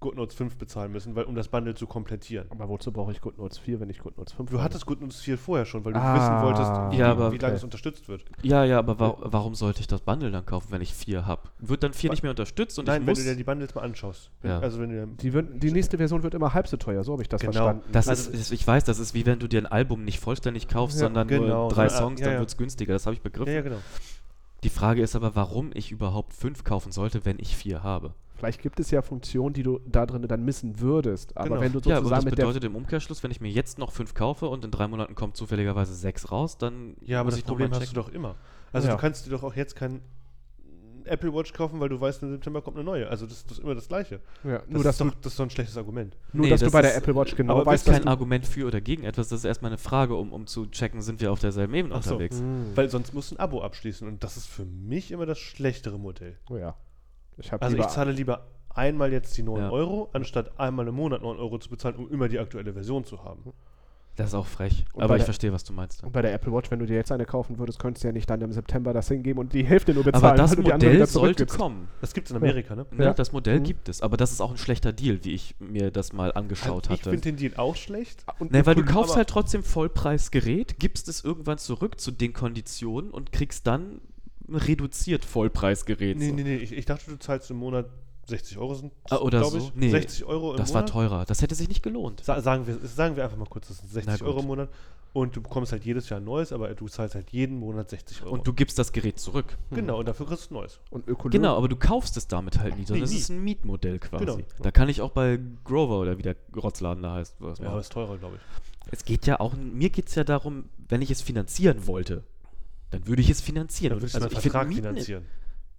GoodNotes 0.02 0.36
5 0.36 0.56
bezahlen 0.58 0.92
müssen, 0.92 1.16
weil, 1.16 1.24
um 1.24 1.34
das 1.34 1.48
Bundle 1.48 1.74
zu 1.74 1.86
komplettieren. 1.86 2.46
aber 2.50 2.68
wozu 2.68 2.92
brauche 2.92 3.10
ich 3.12 3.20
GoodNotes 3.22 3.56
4, 3.58 3.80
wenn 3.80 3.88
ich 3.88 4.00
GoodNotes 4.00 4.34
5 4.34 4.50
Du 4.50 4.56
habe? 4.56 4.64
hattest 4.64 4.84
GoodNotes 4.84 5.20
4 5.22 5.38
vorher 5.38 5.64
schon, 5.64 5.84
weil 5.86 5.94
du 5.94 6.00
Ah. 6.00 6.14
wissen 6.14 6.42
wolltest, 6.46 6.70
wie, 6.92 6.98
Ja, 7.00 7.06
wie, 7.08 7.10
aber- 7.22 7.32
wie 7.32 7.38
lange 7.38 7.52
okay. 7.52 7.56
es 7.58 7.64
unterstützt 7.64 8.08
wird. 8.08 8.24
Ja, 8.42 8.64
ja, 8.64 8.78
aber 8.78 9.00
wa 9.00 9.16
warum 9.20 9.54
sollte 9.54 9.80
ich 9.80 9.86
das 9.86 10.02
Bundle 10.02 10.30
dann 10.30 10.44
kaufen, 10.44 10.68
wenn 10.70 10.82
ich 10.82 10.92
vier 10.92 11.24
habe? 11.26 11.42
Wird 11.60 11.82
dann 11.82 11.94
vier 11.94 12.10
Wa- 12.10 12.12
nicht 12.12 12.22
mehr 12.22 12.30
unterstützt 12.30 12.78
und 12.78 12.86
Nein, 12.88 13.00
ich 13.02 13.06
wenn 13.08 13.14
du 13.14 13.22
dir 13.22 13.36
die 13.36 13.44
Bundles 13.44 13.74
mal 13.74 13.80
anschaust. 13.82 14.30
Ja. 14.42 14.58
Also 14.58 14.78
wenn 14.80 14.90
du 14.90 15.06
Die, 15.06 15.32
wird, 15.32 15.62
die 15.62 15.72
nächste 15.72 15.96
Version 15.96 16.22
wird 16.22 16.34
immer 16.34 16.52
halb 16.52 16.68
so 16.68 16.76
teuer, 16.76 17.02
so 17.04 17.12
habe 17.12 17.22
ich 17.22 17.28
das 17.28 17.40
Genau. 17.40 17.52
verstanden. 17.52 17.82
Das 17.92 18.08
Also- 18.08 18.30
ist, 18.32 18.52
ich 18.52 18.66
weiß, 18.66 18.84
das 18.84 18.98
ist 18.98 19.14
wie 19.14 19.24
wenn 19.24 19.38
du 19.38 19.46
dir 19.48 19.60
ein 19.62 19.66
Album 19.66 20.04
nicht 20.04 20.18
vollständig 20.20 20.68
kaufst, 20.68 20.96
Ja, 21.00 21.06
sondern 21.06 21.28
genau, 21.28 21.66
nur 21.66 21.68
drei 21.70 21.88
Songs, 21.88 22.20
ja, 22.20 22.28
dann 22.30 22.38
wird 22.40 22.48
es 22.48 22.56
günstiger. 22.56 22.92
Das 22.92 23.06
habe 23.06 23.14
ich 23.14 23.22
begriffen. 23.22 23.48
ja, 23.48 23.54
ja, 23.58 23.62
genau. 23.62 23.78
Die 24.64 24.70
Frage 24.70 25.02
ist 25.02 25.16
aber, 25.16 25.34
warum 25.34 25.70
ich 25.74 25.90
überhaupt 25.90 26.32
fünf 26.32 26.64
kaufen 26.64 26.92
sollte, 26.92 27.24
wenn 27.24 27.38
ich 27.38 27.56
vier 27.56 27.82
habe. 27.82 28.14
Vielleicht 28.36 28.60
gibt 28.60 28.80
es 28.80 28.90
ja 28.90 29.02
Funktionen, 29.02 29.52
die 29.54 29.62
du 29.62 29.80
da 29.86 30.04
drin 30.04 30.22
dann 30.26 30.44
missen 30.44 30.80
würdest. 30.80 31.36
Aber 31.36 31.50
Genau. 31.50 31.60
wenn 31.60 31.72
du 31.72 31.78
Ja, 31.80 31.96
aber 31.96 32.04
sozusagen 32.04 32.10
das 32.10 32.24
mit 32.24 32.38
der 32.38 32.42
bedeutet 32.46 32.64
im 32.64 32.74
Umkehrschluss, 32.76 33.22
wenn 33.22 33.30
ich 33.30 33.40
mir 33.40 33.50
jetzt 33.50 33.78
noch 33.78 33.92
fünf 33.92 34.14
kaufe 34.14 34.48
und 34.48 34.64
in 34.64 34.70
drei 34.70 34.88
Monaten 34.88 35.14
kommt 35.14 35.36
zufälligerweise 35.36 35.94
sechs 35.94 36.30
raus, 36.32 36.58
dann 36.58 36.96
Ja, 37.04 37.20
aber 37.20 37.26
muss 37.30 37.34
das 37.36 37.44
Problem 37.44 37.70
hast 37.72 37.90
du 37.90 37.94
doch 37.94 38.08
immer. 38.08 38.34
Also 38.72 38.88
Ja. 38.88 38.94
du 38.94 39.00
kannst 39.00 39.26
dir 39.26 39.30
doch 39.30 39.42
auch 39.44 39.54
jetzt 39.54 39.76
kein 39.76 40.00
Apple 41.06 41.32
Watch 41.34 41.52
kaufen, 41.52 41.80
weil 41.80 41.88
du 41.88 42.00
weißt, 42.00 42.22
im 42.22 42.30
September 42.30 42.62
kommt 42.62 42.76
eine 42.76 42.84
neue. 42.84 43.08
Also 43.08 43.26
das, 43.26 43.44
das 43.44 43.58
ist 43.58 43.64
immer 43.64 43.74
das 43.74 43.88
Gleiche. 43.88 44.20
ja, 44.44 44.58
Das, 44.58 44.68
nur, 44.68 44.84
dass 44.84 44.94
ist, 44.96 45.00
du, 45.00 45.04
doch, 45.06 45.14
das 45.20 45.32
ist 45.32 45.38
doch 45.38 45.44
ein 45.44 45.50
schlechtes 45.50 45.76
Argument. 45.76 46.16
nur 46.32 46.44
Nee, 46.44 46.50
dass 46.50 46.60
du 46.60 46.66
das 46.66 46.72
bei 46.72 46.82
der 46.82 46.96
Apple 46.96 47.14
Watch 47.14 47.36
genau 47.36 47.54
aber 47.54 47.66
weißt, 47.66 47.86
das 47.86 47.92
ist 47.94 47.98
kein 48.00 48.06
du, 48.06 48.10
Argument 48.10 48.46
für 48.46 48.66
oder 48.66 48.80
gegen 48.80 49.04
etwas, 49.04 49.28
das 49.28 49.40
ist 49.40 49.44
erstmal 49.44 49.70
eine 49.70 49.78
Frage, 49.78 50.14
um, 50.14 50.32
um 50.32 50.46
zu 50.46 50.66
checken, 50.66 51.02
sind 51.02 51.20
wir 51.20 51.32
auf 51.32 51.40
derselben 51.40 51.74
Ebene 51.74 51.94
Ach 51.94 52.02
so. 52.02 52.12
unterwegs. 52.14 52.38
Hm. 52.38 52.72
Weil 52.74 52.88
sonst 52.90 53.14
musst 53.14 53.30
du 53.30 53.36
ein 53.36 53.40
Abo 53.40 53.62
abschließen 53.62 54.06
und 54.06 54.22
das 54.24 54.36
ist 54.36 54.46
für 54.46 54.64
mich 54.64 55.10
immer 55.12 55.26
das 55.26 55.38
schlechtere 55.38 55.98
Modell. 55.98 56.38
Oh 56.50 56.56
ja. 56.56 56.76
Ich 57.38 57.50
habe 57.52 57.62
Also 57.64 57.76
ich 57.76 57.86
zahle 57.88 58.12
lieber 58.12 58.46
einmal 58.70 59.12
jetzt 59.12 59.36
die 59.36 59.42
9 59.42 59.58
Ja. 59.60 59.70
Euro, 59.70 60.10
anstatt 60.12 60.58
einmal 60.58 60.88
im 60.88 60.94
Monat 60.94 61.22
9 61.22 61.36
Euro 61.38 61.58
zu 61.58 61.68
bezahlen, 61.68 61.96
um 61.96 62.10
immer 62.10 62.28
die 62.28 62.38
aktuelle 62.38 62.72
Version 62.72 63.04
zu 63.04 63.24
haben. 63.24 63.52
Das 64.16 64.28
ist 64.28 64.34
auch 64.34 64.46
frech. 64.46 64.84
Und 64.92 65.02
aber 65.02 65.14
ich 65.16 65.20
der- 65.20 65.24
verstehe, 65.24 65.52
was 65.54 65.64
du 65.64 65.72
meinst. 65.72 66.04
und 66.04 66.12
bei 66.12 66.20
der 66.20 66.34
Apple 66.34 66.52
Watch, 66.52 66.70
wenn 66.70 66.78
du 66.80 66.84
dir 66.86 66.96
jetzt 66.96 67.10
eine 67.10 67.24
kaufen 67.24 67.56
würdest, 67.58 67.78
könntest 67.78 68.04
du 68.04 68.08
ja 68.08 68.12
nicht 68.12 68.28
dann 68.28 68.42
im 68.42 68.52
September 68.52 68.92
das 68.92 69.08
hingeben 69.08 69.38
und 69.40 69.54
die 69.54 69.64
Hälfte 69.64 69.94
nur 69.94 70.04
bezahlen, 70.04 70.24
Aber 70.24 70.36
das 70.36 70.50
weil 70.50 70.56
du 70.56 70.62
die 70.64 70.72
andere 70.74 70.90
Modell 70.90 71.06
sollte 71.06 71.46
kommen. 71.46 71.88
Das 72.02 72.12
gibt 72.12 72.26
es 72.26 72.30
in 72.32 72.36
Amerika, 72.36 72.74
ne? 72.76 72.84
Ne? 72.90 73.04
Ja. 73.06 73.14
Das 73.14 73.32
Modell 73.32 73.60
Mhm. 73.60 73.64
gibt 73.64 73.88
es, 73.88 74.02
aber 74.02 74.18
das 74.18 74.30
ist 74.32 74.42
auch 74.42 74.50
ein 74.50 74.58
schlechter 74.58 74.92
Deal, 74.92 75.18
wie 75.24 75.32
ich 75.32 75.54
mir 75.60 75.90
das 75.90 76.12
mal 76.12 76.30
angeschaut 76.32 76.84
Also 76.90 76.94
ich 76.94 77.00
hatte. 77.00 77.10
finde 77.10 77.22
den 77.30 77.36
Deal 77.36 77.54
auch 77.56 77.74
schlecht. 77.74 78.24
Und 78.38 78.52
Ne, 78.52 78.66
weil 78.66 78.74
du 78.74 78.84
kaufst 78.84 79.16
halt 79.16 79.28
trotzdem 79.28 79.62
Vollpreisgerät, 79.62 80.78
gibst 80.78 81.08
es 81.08 81.24
irgendwann 81.24 81.56
zurück 81.56 81.98
zu 81.98 82.10
den 82.10 82.34
Konditionen 82.34 83.10
und 83.10 83.32
kriegst 83.32 83.66
dann 83.66 84.02
reduziert 84.48 85.24
Vollpreisgerät. 85.24 86.18
Nee, 86.18 86.28
so. 86.28 86.34
nee, 86.34 86.42
nee. 86.42 86.56
Ich, 86.56 86.72
ich 86.72 86.84
dachte, 86.84 87.10
du 87.10 87.18
zahlst 87.18 87.50
im 87.50 87.56
Monat 87.58 87.86
60 88.26 88.58
Euro 88.58 88.74
sind 88.74 88.92
Ah, 89.10 89.16
oder 89.18 89.44
so? 89.44 89.58
Ich. 89.58 89.74
Nee, 89.74 89.90
60 89.90 90.24
Euro 90.24 90.52
im 90.52 90.56
Das 90.56 90.72
war 90.74 90.82
Monat. 90.82 90.92
teurer. 90.92 91.24
Das 91.24 91.42
hätte 91.42 91.54
sich 91.54 91.68
nicht 91.68 91.82
gelohnt. 91.82 92.22
Sa 92.24 92.40
sagen, 92.40 92.66
wir, 92.66 92.78
sagen 92.86 93.16
wir 93.16 93.24
einfach 93.24 93.36
mal 93.36 93.46
kurz, 93.48 93.68
das 93.68 93.78
sind 93.78 93.90
60 93.92 94.20
gut. 94.20 94.28
Euro 94.28 94.40
im 94.40 94.46
Monat. 94.46 94.68
Und 95.14 95.36
du 95.36 95.42
bekommst 95.42 95.72
halt 95.72 95.84
jedes 95.84 96.08
Jahr 96.08 96.20
ein 96.20 96.24
neues, 96.24 96.52
aber 96.52 96.72
du 96.74 96.88
zahlst 96.88 97.14
halt 97.14 97.28
jeden 97.30 97.58
Monat 97.58 97.90
60 97.90 98.22
Euro. 98.22 98.32
Und 98.32 98.46
du 98.46 98.54
gibst 98.54 98.78
das 98.78 98.92
Gerät 98.92 99.18
zurück. 99.18 99.58
genau, 99.70 99.98
und 99.98 100.08
dafür 100.08 100.24
kriegst 100.26 100.50
du 100.50 100.54
ein 100.54 100.58
neues. 100.60 100.80
Und 100.90 101.06
ökologisch. 101.06 101.32
Genau, 101.38 101.56
aber 101.58 101.68
du 101.68 101.76
kaufst 101.76 102.16
es 102.16 102.28
damit 102.28 102.58
halt 102.60 102.78
nie, 102.78 102.84
sondern 102.86 103.00
Nee, 103.00 103.04
es 103.04 103.10
nie. 103.10 103.18
ist 103.18 103.28
ein 103.28 103.44
Mietmodell 103.44 103.98
quasi. 103.98 104.24
Genau. 104.24 104.38
Da 104.62 104.70
kann 104.70 104.88
ich 104.88 105.02
auch 105.02 105.10
bei 105.10 105.38
Grover 105.64 105.98
oder 106.00 106.16
wie 106.16 106.22
der 106.22 106.36
Rotzladen 106.56 107.02
da 107.02 107.14
heißt. 107.16 107.36
Was 107.40 107.58
Ja, 107.58 107.68
aber 107.68 107.80
ist 107.80 107.92
teurer, 107.92 108.16
glaube 108.16 108.36
ich. 108.36 108.42
Es 108.90 109.04
geht 109.04 109.26
ja 109.26 109.38
auch, 109.38 109.52
mir 109.54 109.90
geht 109.90 110.08
es 110.08 110.14
ja 110.14 110.24
darum, 110.24 110.64
wenn 110.88 111.02
ich 111.02 111.10
es 111.10 111.20
finanzieren 111.20 111.86
wollte, 111.86 112.22
dann 112.90 113.06
würde 113.06 113.20
ich 113.20 113.28
es 113.28 113.42
finanzieren. 113.42 113.90
Dann 113.90 114.00
würdest 114.00 114.14
du 114.14 114.18
also 114.18 114.28
einen 114.28 114.36
ich 114.36 114.40
find 114.42 114.52
Vertrag 114.52 114.68
Mieten- 114.68 114.82
finanzieren. 114.82 115.24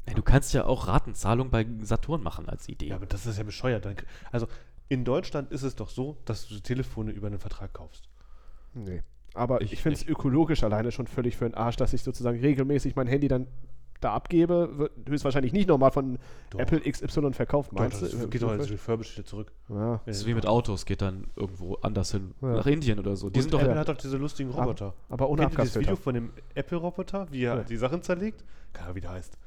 Ja, 0.07 0.13
du 0.13 0.21
kannst 0.21 0.53
ja 0.53 0.65
auch 0.65 0.87
Ratenzahlung 0.87 1.49
bei 1.49 1.65
Saturn 1.81 2.21
machen 2.23 2.49
als 2.49 2.67
Idee. 2.67 2.87
Ja, 2.87 2.95
aber 2.97 3.05
das 3.05 3.25
ist 3.25 3.37
ja 3.37 3.43
bescheuert. 3.43 3.87
Also 4.31 4.47
in 4.89 5.05
Deutschland 5.05 5.51
ist 5.51 5.63
es 5.63 5.75
doch 5.75 5.89
so, 5.89 6.17
dass 6.25 6.47
du 6.47 6.55
die 6.55 6.61
Telefone 6.61 7.11
über 7.11 7.27
einen 7.27 7.39
Vertrag 7.39 7.73
kaufst. 7.73 8.09
Nee. 8.73 9.01
Aber 9.33 9.61
ich, 9.61 9.73
Ich 9.73 9.81
finde 9.81 9.97
es 9.99 10.05
ökologisch 10.07 10.63
alleine 10.63 10.91
schon 10.91 11.07
völlig 11.07 11.37
für 11.37 11.45
den 11.45 11.55
Arsch, 11.55 11.77
dass 11.77 11.93
ich 11.93 12.03
sozusagen 12.03 12.39
regelmäßig 12.39 12.95
mein 12.95 13.07
Handy 13.07 13.27
dann 13.27 13.47
da 14.01 14.13
abgebe. 14.13 14.77
Wird 14.77 14.91
höchstwahrscheinlich 15.07 15.53
nicht 15.53 15.69
nochmal 15.69 15.91
von 15.91 16.19
Doch. 16.49 16.59
Apple 16.59 16.81
XY 16.81 17.31
verkauft, 17.33 17.71
Doch, 17.71 17.79
meinst 17.79 18.01
das 18.01 18.11
du? 18.11 18.27
geht 18.27 18.43
doch 18.43 18.51
als 18.51 18.69
refurbished 18.69 19.25
zurück. 19.25 19.53
ja. 19.69 20.01
Das 20.05 20.17
ist 20.17 20.25
wie 20.25 20.33
mit 20.33 20.45
Autos, 20.45 20.85
geht 20.85 21.01
dann 21.01 21.27
irgendwo 21.37 21.75
anders 21.75 22.11
hin. 22.11 22.33
Ja. 22.41 22.49
Nach 22.49 22.65
Indien 22.67 22.99
oder 22.99 23.15
so. 23.15 23.29
Die 23.29 23.37
Und 23.39 23.43
sind 23.43 23.53
doch. 23.53 23.61
Apple 23.61 23.79
hat 23.79 23.87
doch 23.87 23.97
diese 23.97 24.17
lustigen 24.17 24.51
Aber- 24.51 24.63
Roboter. 24.63 24.93
aber 25.09 25.29
ohne 25.29 25.43
Kennt 25.43 25.53
ihr 25.53 25.57
das 25.63 25.79
Video 25.79 25.95
von 25.95 26.13
dem 26.13 26.31
Apple-Roboter, 26.53 27.31
wie 27.31 27.43
er 27.45 27.55
Ja. 27.55 27.63
die 27.63 27.77
Sachen 27.77 28.01
zerlegt? 28.03 28.43
Keine 28.73 28.85
Ahnung, 28.87 28.95
wie 28.97 29.01
der 29.01 29.11
heißt. 29.11 29.37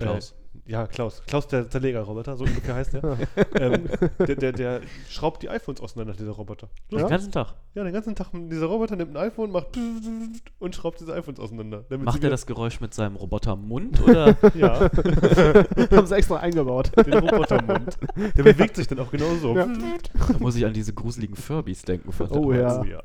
Klaus. 0.00 0.34
Ja, 0.66 0.86
Klaus. 0.86 1.22
Klaus, 1.26 1.48
der 1.48 1.68
Zerleger-Roboter, 1.68 2.36
so 2.36 2.44
ungefähr 2.44 2.74
heißt 2.76 2.94
der. 2.94 3.02
ähm, 3.54 3.88
der, 4.18 4.36
der. 4.36 4.52
Der 4.52 4.80
schraubt 5.08 5.42
die 5.42 5.48
iPhones 5.48 5.80
auseinander, 5.80 6.14
dieser 6.14 6.32
Roboter. 6.32 6.68
Den 6.90 7.08
ganzen 7.08 7.32
Tag. 7.32 7.54
Ja, 7.74 7.82
den 7.84 7.92
ganzen 7.92 8.14
Tag, 8.14 8.28
dieser 8.32 8.66
Roboter 8.66 8.96
nimmt 8.96 9.16
ein 9.16 9.28
iPhone, 9.28 9.50
macht 9.50 9.78
und 10.58 10.74
schraubt 10.74 11.00
diese 11.00 11.14
iPhones 11.14 11.40
auseinander. 11.40 11.84
Macht 11.98 12.22
er 12.22 12.30
das 12.30 12.46
Geräusch 12.46 12.80
mit 12.80 12.94
seinem 12.94 13.16
Robotermund 13.16 14.00
oder? 14.02 14.36
Ja, 14.54 14.90
Haben 15.90 16.06
sie 16.06 16.16
extra 16.16 16.36
eingebaut. 16.38 16.90
den 16.96 17.14
Robotermund. 17.14 17.98
Der 18.36 18.42
bewegt 18.42 18.76
sich 18.76 18.86
dann 18.86 18.98
auch 18.98 19.10
genauso. 19.10 19.56
Ja. 19.56 19.66
da 19.66 20.38
muss 20.38 20.56
ich 20.56 20.66
an 20.66 20.72
diese 20.72 20.92
gruseligen 20.92 21.36
Furbies 21.36 21.82
denken. 21.82 22.12
Von 22.12 22.28
Oh 22.30 22.52
ja. 22.52 22.80
Oh, 22.80 22.84
ja. 22.84 23.02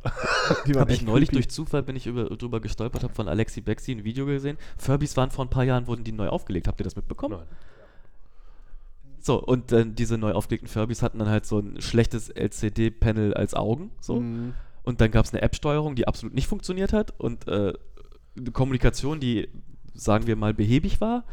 Die 0.66 0.74
waren 0.74 0.82
Habe 0.82 0.94
ich 0.94 1.04
neulich 1.04 1.30
creepy. 1.30 1.44
durch 1.44 1.50
Zufall 1.50 1.84
bin 1.84 1.96
ich 1.96 2.08
über, 2.08 2.26
drüber 2.26 2.60
gestolpert, 2.60 3.04
habe 3.04 3.14
von 3.14 3.28
Alexi 3.28 3.62
Bexi 3.62 3.92
ein 3.94 4.04
Video 4.04 4.26
gesehen. 4.26 4.58
Furbies 4.78 5.16
waren 5.18 5.32
vor 5.32 5.46
ein 5.46 5.50
paar 5.50 5.64
Jahren, 5.64 5.88
wurden 5.88 6.04
die 6.04 6.12
neu 6.12 6.28
aufgelegt. 6.28 6.68
Habt 6.68 6.80
ihr 6.80 6.84
das 6.84 6.96
mitbekommen? 6.96 7.35
Nein. 7.38 7.48
So, 9.20 9.42
und 9.42 9.72
dann 9.72 9.96
diese 9.96 10.20
neu 10.20 10.34
aufgelegten 10.34 10.70
Furbies 10.70 11.02
hatten 11.02 11.18
dann 11.18 11.30
halt 11.30 11.48
so 11.48 11.58
ein 11.58 11.82
schlechtes 11.82 12.30
LCD-Panel 12.30 13.34
als 13.34 13.56
Augen. 13.56 13.90
So. 14.00 14.20
Mhm. 14.22 14.54
Und 14.84 15.02
dann 15.02 15.10
gab 15.10 15.26
es 15.26 15.34
eine 15.34 15.42
App-Steuerung, 15.42 15.96
die 15.96 16.08
absolut 16.08 16.36
nicht 16.36 16.46
funktioniert 16.46 16.94
hat 16.94 17.12
und 17.20 17.48
äh, 17.48 17.74
eine 18.38 18.52
Kommunikation, 18.52 19.20
die, 19.20 19.50
sagen 19.96 20.28
wir 20.28 20.36
mal, 20.36 20.54
behäbig 20.54 21.02
war. 21.02 21.24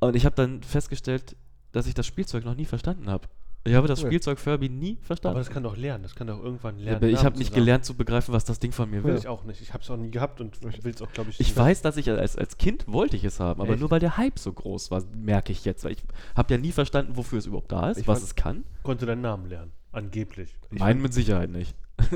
Und 0.00 0.16
ich 0.16 0.26
habe 0.26 0.34
dann 0.34 0.64
festgestellt, 0.64 1.36
dass 1.70 1.86
ich 1.86 1.94
das 1.94 2.06
Spielzeug 2.06 2.44
noch 2.44 2.56
nie 2.56 2.64
verstanden 2.64 3.08
habe. 3.08 3.28
Ich 3.66 3.72
habe 3.74 3.88
das 3.88 4.02
Ja. 4.02 4.08
Spielzeug 4.08 4.38
Furby 4.38 4.68
nie 4.68 4.98
Aber 4.98 5.06
verstanden. 5.06 5.38
das 5.38 5.48
kann 5.50 5.62
doch 5.62 5.74
lernen. 5.76 6.02
Das 6.02 6.14
kann 6.14 6.26
doch 6.26 6.42
irgendwann 6.42 6.78
lernen. 6.78 6.96
Aber 6.96 7.06
ich 7.06 7.24
habe 7.24 7.38
nicht 7.38 7.48
sagen. 7.52 7.60
gelernt 7.60 7.84
zu 7.86 7.94
begreifen, 7.94 8.34
was 8.34 8.44
das 8.44 8.58
Ding 8.58 8.72
von 8.72 8.90
mir 8.90 9.02
Will 9.02 9.12
will. 9.14 9.18
ich 9.18 9.26
auch 9.26 9.44
nicht. 9.44 9.62
Ich 9.62 9.72
habe 9.72 9.82
es 9.82 9.90
auch 9.90 9.96
nie 9.96 10.10
gehabt 10.10 10.40
und 10.42 10.62
will 10.62 10.92
es 10.94 11.00
auch, 11.00 11.10
glaube 11.12 11.30
ich, 11.30 11.40
Ich 11.40 11.54
nie 11.54 11.56
weiß, 11.62 11.80
dass 11.80 11.96
ich 11.96 12.10
als, 12.10 12.36
als 12.36 12.58
Kind 12.58 12.84
wollte 12.86 13.16
ich 13.16 13.24
es 13.24 13.40
haben, 13.40 13.62
aber 13.62 13.70
Echt? 13.70 13.80
nur 13.80 13.90
weil 13.90 14.00
der 14.00 14.18
Hype 14.18 14.38
so 14.38 14.52
groß 14.52 14.90
war, 14.90 15.02
merke 15.16 15.50
ich 15.52 15.64
jetzt. 15.64 15.82
Weil 15.84 15.92
ich 15.92 16.02
habe 16.36 16.52
ja 16.52 16.60
nie 16.60 16.72
verstanden, 16.72 17.16
wofür 17.16 17.38
es 17.38 17.46
überhaupt 17.46 17.72
da 17.72 17.90
ist, 17.90 17.98
Ich 18.00 18.06
was 18.06 18.18
fand- 18.18 18.28
es 18.28 18.34
kann. 18.34 18.64
konnte 18.82 19.06
deinen 19.06 19.22
Namen 19.22 19.48
lernen. 19.48 19.72
Angeblich. 19.92 20.54
Meinen 20.70 21.00
mit 21.00 21.14
Sicherheit 21.14 21.48
nicht. 21.50 21.74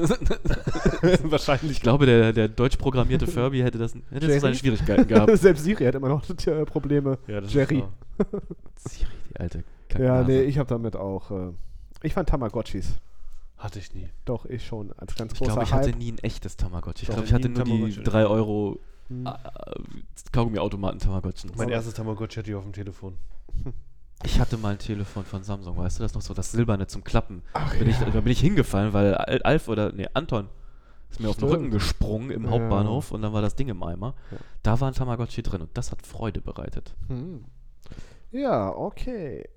Wahrscheinlich. 1.22 1.70
Ich 1.72 1.80
glaube, 1.80 2.06
der, 2.06 2.32
der 2.32 2.48
deutsch 2.48 2.76
programmierte 2.76 3.26
Furby 3.26 3.60
hätte 3.60 3.78
das 3.78 3.94
hätte 4.10 4.26
Jerry? 4.26 4.40
seine 4.40 4.54
Schwierigkeiten 4.54 5.06
gehabt. 5.06 5.30
Selbst 5.38 5.64
Siri 5.64 5.84
hat 5.84 5.94
immer 5.94 6.08
noch 6.08 6.24
äh, 6.28 6.64
Probleme. 6.64 7.18
Ja, 7.26 7.40
das 7.40 7.52
Jerry. 7.52 7.84
Siri, 8.76 9.06
die 9.32 9.40
alte 9.40 9.64
Ja, 9.98 10.22
nee, 10.22 10.40
ich 10.42 10.58
habe 10.58 10.68
damit 10.68 10.96
auch. 10.96 11.30
Äh, 11.30 11.52
ich 12.02 12.14
fand 12.14 12.28
Tamagotchis. 12.28 12.94
Hatte 13.56 13.78
ich 13.78 13.92
nie. 13.94 14.08
Doch, 14.24 14.44
ich 14.46 14.64
schon. 14.66 14.92
Als 14.98 15.14
ganz 15.16 15.32
Ich 15.32 15.38
großer 15.38 15.52
glaube, 15.52 15.64
ich 15.64 15.72
Hype. 15.72 15.86
hatte 15.86 15.96
nie 15.98 16.12
ein 16.12 16.18
echtes 16.18 16.56
Tamagotchi. 16.56 17.02
Ich 17.02 17.08
glaube, 17.08 17.24
ich 17.24 17.32
hatte 17.32 17.48
nur 17.48 17.64
die 17.64 17.70
Tamagotchi. 17.70 18.02
3 18.02 18.26
Euro 18.26 18.78
Hm. 19.08 19.26
äh, 19.26 19.32
Kaugummi-Automaten 20.32 20.98
Tamagotchi. 20.98 21.48
Mein 21.56 21.70
erstes 21.70 21.94
Tamagotchi 21.94 22.36
hatte 22.40 22.50
ich 22.50 22.56
auf 22.56 22.64
dem 22.64 22.72
Telefon. 22.72 23.14
Ich 24.24 24.40
hatte 24.40 24.56
mal 24.58 24.70
ein 24.72 24.78
Telefon 24.80 25.24
von 25.24 25.44
Samsung, 25.44 25.76
weißt 25.76 26.00
du 26.00 26.02
das 26.02 26.12
noch 26.12 26.22
so? 26.22 26.34
Das 26.34 26.50
silberne 26.50 26.88
zum 26.88 27.04
Klappen. 27.04 27.40
Ach 27.52 27.72
bin 27.78 27.88
ich, 27.88 28.00
ja. 28.00 28.10
da 28.10 28.20
bin 28.20 28.32
ich 28.32 28.40
hingefallen, 28.40 28.92
weil 28.92 29.14
Al- 29.14 29.42
Alf 29.42 29.68
oder, 29.68 29.92
nee, 29.92 30.08
Anton 30.12 30.48
ist 31.08 31.20
mir 31.20 31.28
auf 31.28 31.36
den 31.36 31.46
Stimmt. 31.46 31.52
Rücken 31.52 31.70
gesprungen 31.70 32.30
im 32.32 32.44
Ja. 32.46 32.50
Hauptbahnhof 32.50 33.12
und 33.12 33.22
dann 33.22 33.32
war 33.32 33.42
das 33.42 33.54
Ding 33.54 33.68
im 33.68 33.80
Eimer. 33.84 34.14
Ja. 34.32 34.38
Da 34.64 34.80
war 34.80 34.88
ein 34.88 34.94
Tamagotchi 34.94 35.44
drin 35.44 35.60
und 35.60 35.70
das 35.74 35.92
hat 35.92 36.04
Freude 36.04 36.40
bereitet. 36.40 36.96
Hm. 37.06 37.44
Ja, 38.32 38.70
okay. 38.74 39.48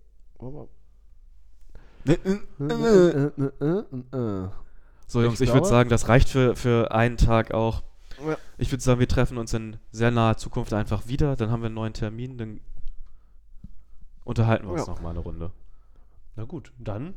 So, 5.08 5.20
Ich 5.20 5.26
Jungs, 5.26 5.42
ich, 5.42 5.48
glaube- 5.50 5.60
würde 5.62 5.68
sagen, 5.68 5.90
das 5.90 6.08
reicht 6.08 6.30
für, 6.30 6.56
für 6.56 6.92
einen 6.92 7.18
Tag 7.18 7.54
auch. 7.54 7.84
Ja. 8.26 8.38
Ich 8.58 8.72
würde 8.72 8.84
sagen, 8.84 9.00
wir 9.00 9.08
treffen 9.08 9.38
uns 9.38 9.54
in 9.54 9.78
sehr 9.92 10.12
naher 10.12 10.38
Zukunft 10.38 10.74
einfach 10.74 11.08
wieder. 11.08 11.36
Dann 11.36 11.50
haben 11.52 11.62
wir 11.62 11.68
einen 11.68 11.76
neuen 11.76 11.94
Termin. 11.94 12.38
Dann 12.38 12.60
unterhalten 14.24 14.66
wir 14.68 14.74
uns 14.74 14.88
Ja. 14.88 14.94
noch 14.94 15.02
mal 15.02 15.10
eine 15.10 15.20
Runde. 15.20 15.52
Na 16.36 16.46
gut, 16.46 16.72
dann 16.78 17.14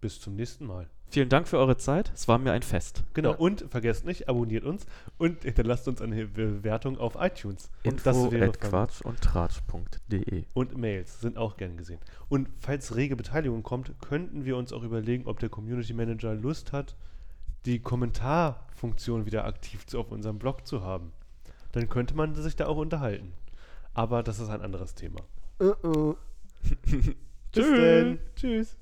bis 0.00 0.20
zum 0.20 0.34
nächsten 0.36 0.66
Mal. 0.66 0.88
Vielen 1.10 1.30
Dank 1.30 1.48
für 1.48 1.58
eure 1.58 1.78
Zeit. 1.78 2.12
Es 2.14 2.28
war 2.28 2.38
mir 2.38 2.52
ein 2.52 2.62
Fest. 2.62 3.02
Genau, 3.14 3.30
Ja. 3.30 3.36
und 3.38 3.64
vergesst 3.70 4.04
nicht, 4.04 4.28
abonniert 4.28 4.64
uns 4.64 4.84
und 5.16 5.42
hinterlasst 5.42 5.88
uns 5.88 6.02
eine 6.02 6.26
Bewertung 6.26 6.98
auf 6.98 7.16
iTunes. 7.18 7.70
Und 7.84 8.04
das 8.04 8.14
Info 8.16 8.30
wäre 8.30 8.48
at 8.48 8.60
quatsch 8.60 9.00
und 9.00 9.18
tratsch.de. 9.22 10.44
Und 10.52 10.76
Mails 10.76 11.20
sind 11.20 11.38
auch 11.38 11.56
gern 11.56 11.78
gesehen. 11.78 11.98
Und 12.28 12.48
falls 12.58 12.94
rege 12.94 13.16
Beteiligung 13.16 13.62
kommt, 13.62 13.92
könnten 14.02 14.44
wir 14.44 14.56
uns 14.58 14.72
auch 14.72 14.82
überlegen, 14.82 15.26
ob 15.26 15.38
der 15.38 15.48
Community 15.48 15.94
Manager 15.94 16.34
Lust 16.34 16.72
hat, 16.72 16.94
die 17.64 17.80
Kommentarfunktion 17.80 19.24
wieder 19.24 19.46
aktiv 19.46 19.86
zu, 19.86 19.98
auf 19.98 20.12
unserem 20.12 20.38
Blog 20.38 20.66
zu 20.66 20.82
haben. 20.82 21.12
Dann 21.72 21.88
könnte 21.88 22.14
man 22.14 22.34
sich 22.34 22.54
da 22.56 22.66
auch 22.66 22.76
unterhalten. 22.76 23.32
Aber 23.94 24.22
das 24.22 24.40
ist 24.40 24.50
ein 24.50 24.60
anderes 24.60 24.94
Thema. 24.94 25.20
Uh 25.58 25.72
-uh. 25.82 26.16
Bis 26.82 27.14
Tschüss. 27.52 27.78
denn. 27.78 28.18
Tschüss. 28.36 28.76